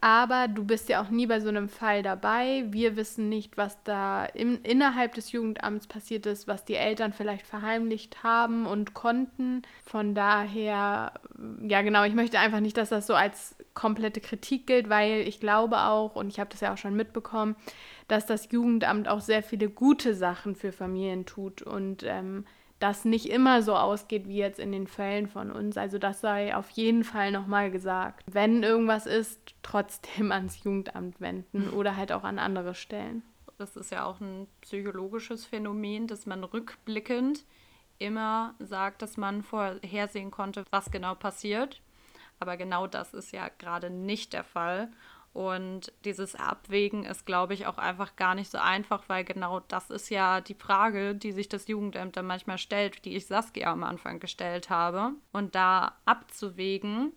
Aber 0.01 0.47
du 0.47 0.63
bist 0.63 0.87
ja 0.87 1.01
auch 1.01 1.09
nie 1.09 1.27
bei 1.27 1.41
so 1.41 1.49
einem 1.49 1.67
Fall 1.67 2.03
dabei. 2.03 2.65
Wir 2.69 2.95
wissen 2.95 3.27
nicht, 3.27 3.57
was 3.57 3.83
da 3.83 4.25
im, 4.25 4.59
innerhalb 4.63 5.13
des 5.13 5.33
Jugendamts 5.33 5.87
passiert 5.87 6.25
ist, 6.25 6.47
was 6.47 6.63
die 6.63 6.75
Eltern 6.75 7.11
vielleicht 7.11 7.45
verheimlicht 7.45 8.23
haben 8.23 8.65
und 8.65 8.93
konnten. 8.93 9.63
Von 9.85 10.15
daher, 10.15 11.11
ja 11.61 11.81
genau, 11.81 12.05
ich 12.05 12.13
möchte 12.13 12.39
einfach 12.39 12.61
nicht, 12.61 12.77
dass 12.77 12.89
das 12.89 13.07
so 13.07 13.13
als 13.13 13.57
komplette 13.73 14.21
Kritik 14.21 14.67
gilt, 14.67 14.89
weil 14.89 15.27
ich 15.27 15.41
glaube 15.41 15.79
auch, 15.79 16.15
und 16.15 16.29
ich 16.29 16.39
habe 16.39 16.49
das 16.49 16.61
ja 16.61 16.73
auch 16.73 16.77
schon 16.77 16.95
mitbekommen, 16.95 17.57
dass 18.07 18.25
das 18.25 18.51
Jugendamt 18.51 19.09
auch 19.09 19.21
sehr 19.21 19.43
viele 19.43 19.69
gute 19.69 20.15
Sachen 20.15 20.55
für 20.55 20.71
Familien 20.71 21.25
tut 21.25 21.61
und 21.61 22.03
ähm, 22.03 22.45
das 22.79 23.03
nicht 23.05 23.29
immer 23.29 23.61
so 23.61 23.75
ausgeht 23.75 24.27
wie 24.27 24.37
jetzt 24.37 24.59
in 24.59 24.71
den 24.71 24.87
Fällen 24.87 25.27
von 25.27 25.51
uns. 25.51 25.77
Also 25.77 25.97
das 25.97 26.21
sei 26.21 26.55
auf 26.55 26.69
jeden 26.71 27.03
Fall 27.03 27.31
nochmal 27.31 27.71
gesagt. 27.71 28.23
Wenn 28.31 28.63
irgendwas 28.63 29.05
ist, 29.05 29.39
trotzdem 29.61 30.31
ans 30.31 30.63
Jugendamt 30.63 31.19
wenden 31.19 31.69
oder 31.69 31.95
halt 31.95 32.11
auch 32.11 32.23
an 32.23 32.39
andere 32.39 32.73
Stellen. 32.73 33.23
das 33.57 33.75
ist 33.75 33.91
ja 33.91 34.05
auch 34.05 34.21
ein 34.21 34.47
psychologisches 34.61 35.45
Phänomen, 35.45 36.07
dass 36.07 36.25
man 36.25 36.43
rückblickend 36.43 37.43
immer 37.97 38.55
sagt, 38.59 39.01
dass 39.01 39.17
man 39.17 39.43
vorhersehen 39.43 40.31
konnte, 40.31 40.63
was 40.71 40.89
genau 40.89 41.15
passiert. 41.15 41.81
Aber 42.39 42.55
genau 42.55 42.87
das 42.87 43.13
ist 43.13 43.33
ja 43.33 43.49
gerade 43.57 43.89
nicht 43.89 44.31
der 44.31 44.45
Fall. 44.45 44.89
Und 45.33 45.93
dieses 46.05 46.35
Abwägen 46.35 47.05
ist, 47.05 47.25
glaube 47.25 47.53
ich, 47.53 47.67
auch 47.67 47.77
einfach 47.77 48.15
gar 48.15 48.35
nicht 48.35 48.49
so 48.49 48.57
einfach, 48.57 49.03
weil 49.07 49.23
genau 49.23 49.59
das 49.59 49.89
ist 49.89 50.09
ja 50.09 50.41
die 50.41 50.55
Frage, 50.55 51.15
die 51.15 51.31
sich 51.31 51.47
das 51.47 51.67
Jugendamt 51.67 52.17
dann 52.17 52.25
manchmal 52.25 52.57
stellt, 52.57 53.05
die 53.05 53.15
ich 53.15 53.27
Saskia 53.27 53.71
am 53.71 53.83
Anfang 53.83 54.19
gestellt 54.19 54.69
habe. 54.69 55.11
Und 55.31 55.55
da 55.55 55.95
abzuwägen 56.05 57.13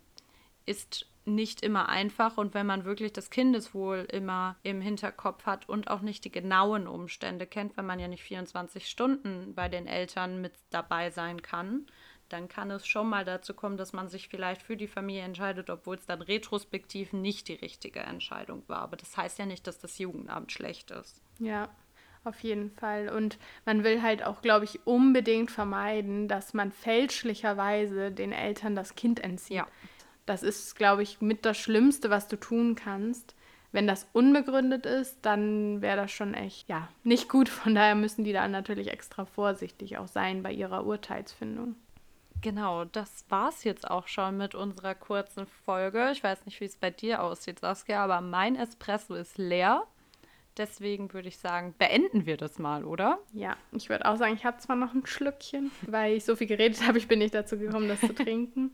ist 0.65 1.07
nicht 1.25 1.61
immer 1.61 1.89
einfach 1.89 2.37
und 2.37 2.53
wenn 2.53 2.65
man 2.65 2.85
wirklich 2.85 3.13
das 3.13 3.29
Kindeswohl 3.29 4.05
immer 4.11 4.57
im 4.63 4.81
Hinterkopf 4.81 5.45
hat 5.45 5.69
und 5.69 5.89
auch 5.89 6.01
nicht 6.01 6.25
die 6.25 6.31
genauen 6.31 6.87
Umstände 6.87 7.47
kennt, 7.47 7.77
wenn 7.77 7.85
man 7.85 7.99
ja 7.99 8.07
nicht 8.07 8.23
24 8.23 8.89
Stunden 8.89 9.53
bei 9.55 9.69
den 9.69 9.87
Eltern 9.87 10.41
mit 10.41 10.53
dabei 10.69 11.11
sein 11.11 11.41
kann, 11.41 11.85
dann 12.33 12.49
kann 12.49 12.71
es 12.71 12.87
schon 12.87 13.07
mal 13.07 13.23
dazu 13.23 13.53
kommen, 13.53 13.77
dass 13.77 13.93
man 13.93 14.09
sich 14.09 14.27
vielleicht 14.27 14.63
für 14.63 14.75
die 14.75 14.87
Familie 14.87 15.21
entscheidet, 15.21 15.69
obwohl 15.69 15.95
es 15.95 16.05
dann 16.05 16.21
retrospektiv 16.21 17.13
nicht 17.13 17.47
die 17.47 17.53
richtige 17.53 17.99
Entscheidung 17.99 18.63
war. 18.67 18.79
Aber 18.79 18.97
das 18.97 19.15
heißt 19.15 19.39
ja 19.39 19.45
nicht, 19.45 19.67
dass 19.67 19.79
das 19.79 19.99
Jugendamt 19.99 20.51
schlecht 20.51 20.91
ist. 20.91 21.21
Ja, 21.39 21.69
auf 22.23 22.39
jeden 22.39 22.71
Fall. 22.71 23.09
Und 23.09 23.37
man 23.65 23.83
will 23.83 24.01
halt 24.01 24.23
auch, 24.23 24.41
glaube 24.41 24.65
ich, 24.65 24.85
unbedingt 24.85 25.51
vermeiden, 25.51 26.27
dass 26.27 26.53
man 26.53 26.71
fälschlicherweise 26.71 28.11
den 28.11 28.31
Eltern 28.31 28.75
das 28.75 28.95
Kind 28.95 29.19
entzieht. 29.19 29.57
Ja. 29.57 29.67
Das 30.25 30.41
ist, 30.41 30.75
glaube 30.75 31.03
ich, 31.03 31.21
mit 31.21 31.45
das 31.45 31.57
Schlimmste, 31.57 32.09
was 32.09 32.27
du 32.27 32.37
tun 32.37 32.75
kannst. 32.75 33.35
Wenn 33.73 33.87
das 33.87 34.07
unbegründet 34.13 34.85
ist, 34.85 35.17
dann 35.23 35.81
wäre 35.81 35.97
das 35.97 36.11
schon 36.11 36.33
echt, 36.33 36.69
ja, 36.69 36.89
nicht 37.03 37.27
gut. 37.27 37.49
Von 37.49 37.75
daher 37.75 37.95
müssen 37.95 38.23
die 38.23 38.33
da 38.33 38.47
natürlich 38.47 38.89
extra 38.89 39.25
vorsichtig 39.25 39.97
auch 39.97 40.07
sein 40.07 40.43
bei 40.43 40.51
ihrer 40.51 40.85
Urteilsfindung. 40.85 41.75
Genau, 42.43 42.83
das 42.83 43.23
war's 43.29 43.63
jetzt 43.63 43.89
auch 43.89 44.09
schon 44.09 44.35
mit 44.35 44.53
unserer 44.53 44.95
kurzen 44.95 45.47
Folge. 45.47 46.09
Ich 46.11 46.21
weiß 46.21 46.45
nicht, 46.45 46.59
wie 46.59 46.65
es 46.65 46.75
bei 46.75 46.91
dir 46.91 47.23
aussieht, 47.23 47.59
Saskia, 47.59 48.03
aber 48.03 48.19
mein 48.19 48.57
Espresso 48.57 49.15
ist 49.15 49.37
leer. 49.37 49.87
Deswegen 50.57 51.13
würde 51.13 51.29
ich 51.29 51.37
sagen, 51.37 51.73
beenden 51.79 52.25
wir 52.25 52.35
das 52.35 52.59
mal, 52.59 52.83
oder? 52.83 53.17
Ja, 53.31 53.55
ich 53.71 53.87
würde 53.87 54.05
auch 54.05 54.17
sagen, 54.17 54.33
ich 54.33 54.43
habe 54.43 54.57
zwar 54.57 54.75
noch 54.75 54.93
ein 54.93 55.05
Schlückchen, 55.05 55.71
weil 55.87 56.17
ich 56.17 56.25
so 56.25 56.35
viel 56.35 56.47
geredet 56.47 56.85
habe, 56.85 56.97
ich 56.97 57.07
bin 57.07 57.19
nicht 57.19 57.33
dazu 57.33 57.57
gekommen, 57.57 57.87
das 57.87 58.01
zu 58.01 58.13
trinken. 58.13 58.73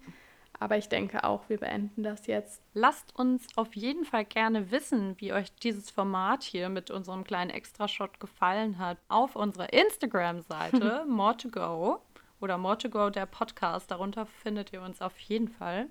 Aber 0.59 0.77
ich 0.77 0.89
denke 0.89 1.23
auch, 1.23 1.47
wir 1.47 1.57
beenden 1.57 2.01
das 2.01 2.25
jetzt. 2.25 2.63
Lasst 2.73 3.15
uns 3.15 3.47
auf 3.55 3.75
jeden 3.75 4.03
Fall 4.03 4.25
gerne 4.25 4.71
wissen, 4.71 5.13
wie 5.19 5.31
euch 5.31 5.53
dieses 5.57 5.91
Format 5.91 6.43
hier 6.43 6.69
mit 6.69 6.89
unserem 6.89 7.23
kleinen 7.23 7.51
Extra-Shot 7.51 8.19
gefallen 8.19 8.79
hat. 8.79 8.97
Auf 9.07 9.35
unserer 9.35 9.71
Instagram-Seite, 9.71 11.05
more 11.07 11.37
to 11.37 11.49
go 11.49 12.01
oder 12.41 12.57
More 12.57 12.77
to 12.77 12.89
Go, 12.89 13.09
der 13.09 13.25
Podcast. 13.25 13.91
Darunter 13.91 14.25
findet 14.25 14.73
ihr 14.73 14.81
uns 14.81 15.01
auf 15.01 15.17
jeden 15.19 15.47
Fall. 15.47 15.87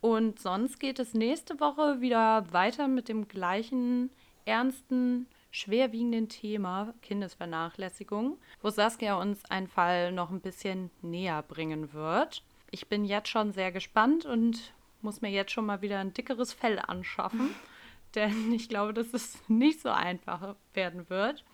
Und 0.00 0.40
sonst 0.40 0.80
geht 0.80 0.98
es 0.98 1.14
nächste 1.14 1.60
Woche 1.60 2.00
wieder 2.00 2.52
weiter 2.52 2.88
mit 2.88 3.08
dem 3.08 3.28
gleichen 3.28 4.10
ernsten, 4.44 5.26
schwerwiegenden 5.52 6.28
Thema 6.28 6.92
Kindesvernachlässigung, 7.02 8.38
wo 8.62 8.70
Saskia 8.70 9.14
uns 9.14 9.44
einen 9.44 9.68
Fall 9.68 10.10
noch 10.10 10.30
ein 10.30 10.40
bisschen 10.40 10.90
näher 11.02 11.42
bringen 11.42 11.92
wird. 11.92 12.42
Ich 12.70 12.88
bin 12.88 13.04
jetzt 13.04 13.28
schon 13.28 13.52
sehr 13.52 13.70
gespannt 13.70 14.24
und 14.24 14.72
muss 15.02 15.20
mir 15.20 15.30
jetzt 15.30 15.52
schon 15.52 15.66
mal 15.66 15.82
wieder 15.82 16.00
ein 16.00 16.14
dickeres 16.14 16.52
Fell 16.52 16.78
anschaffen, 16.78 17.54
denn 18.14 18.52
ich 18.52 18.68
glaube, 18.68 18.94
dass 18.94 19.12
es 19.12 19.38
nicht 19.48 19.80
so 19.80 19.90
einfach 19.90 20.56
werden 20.74 21.08
wird. 21.10 21.44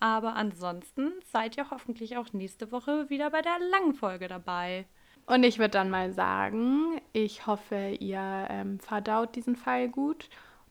Aber 0.00 0.34
ansonsten 0.34 1.12
seid 1.30 1.56
ihr 1.58 1.70
hoffentlich 1.70 2.16
auch 2.16 2.32
nächste 2.32 2.72
Woche 2.72 3.10
wieder 3.10 3.30
bei 3.30 3.42
der 3.42 3.58
langen 3.70 3.94
Folge 3.94 4.28
dabei. 4.28 4.86
Und 5.26 5.44
ich 5.44 5.58
würde 5.58 5.70
dann 5.70 5.90
mal 5.90 6.12
sagen, 6.12 7.00
ich 7.12 7.46
hoffe, 7.46 7.96
ihr 8.00 8.46
ähm, 8.48 8.80
verdaut 8.80 9.36
diesen 9.36 9.54
Fall 9.54 9.88
gut, 9.88 10.28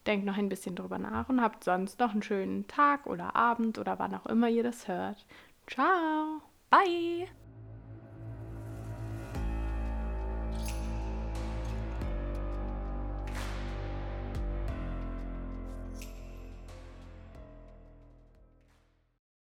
denkt 0.08 0.26
noch 0.26 0.38
ein 0.38 0.50
bisschen 0.50 0.76
drüber 0.76 0.98
nach 0.98 1.30
und 1.30 1.42
habt 1.42 1.64
sonst 1.64 2.00
noch 2.00 2.12
einen 2.12 2.24
schönen 2.24 2.68
Tag 2.68 3.06
oder 3.06 3.36
Abend 3.36 3.78
oder 3.78 4.00
wann 4.00 4.16
auch 4.16 4.26
immer 4.26 4.50
ihr 4.50 4.64
das 4.64 4.88
hört. 4.88 5.26
Ciao. 5.68 6.42
Bye. 6.70 7.28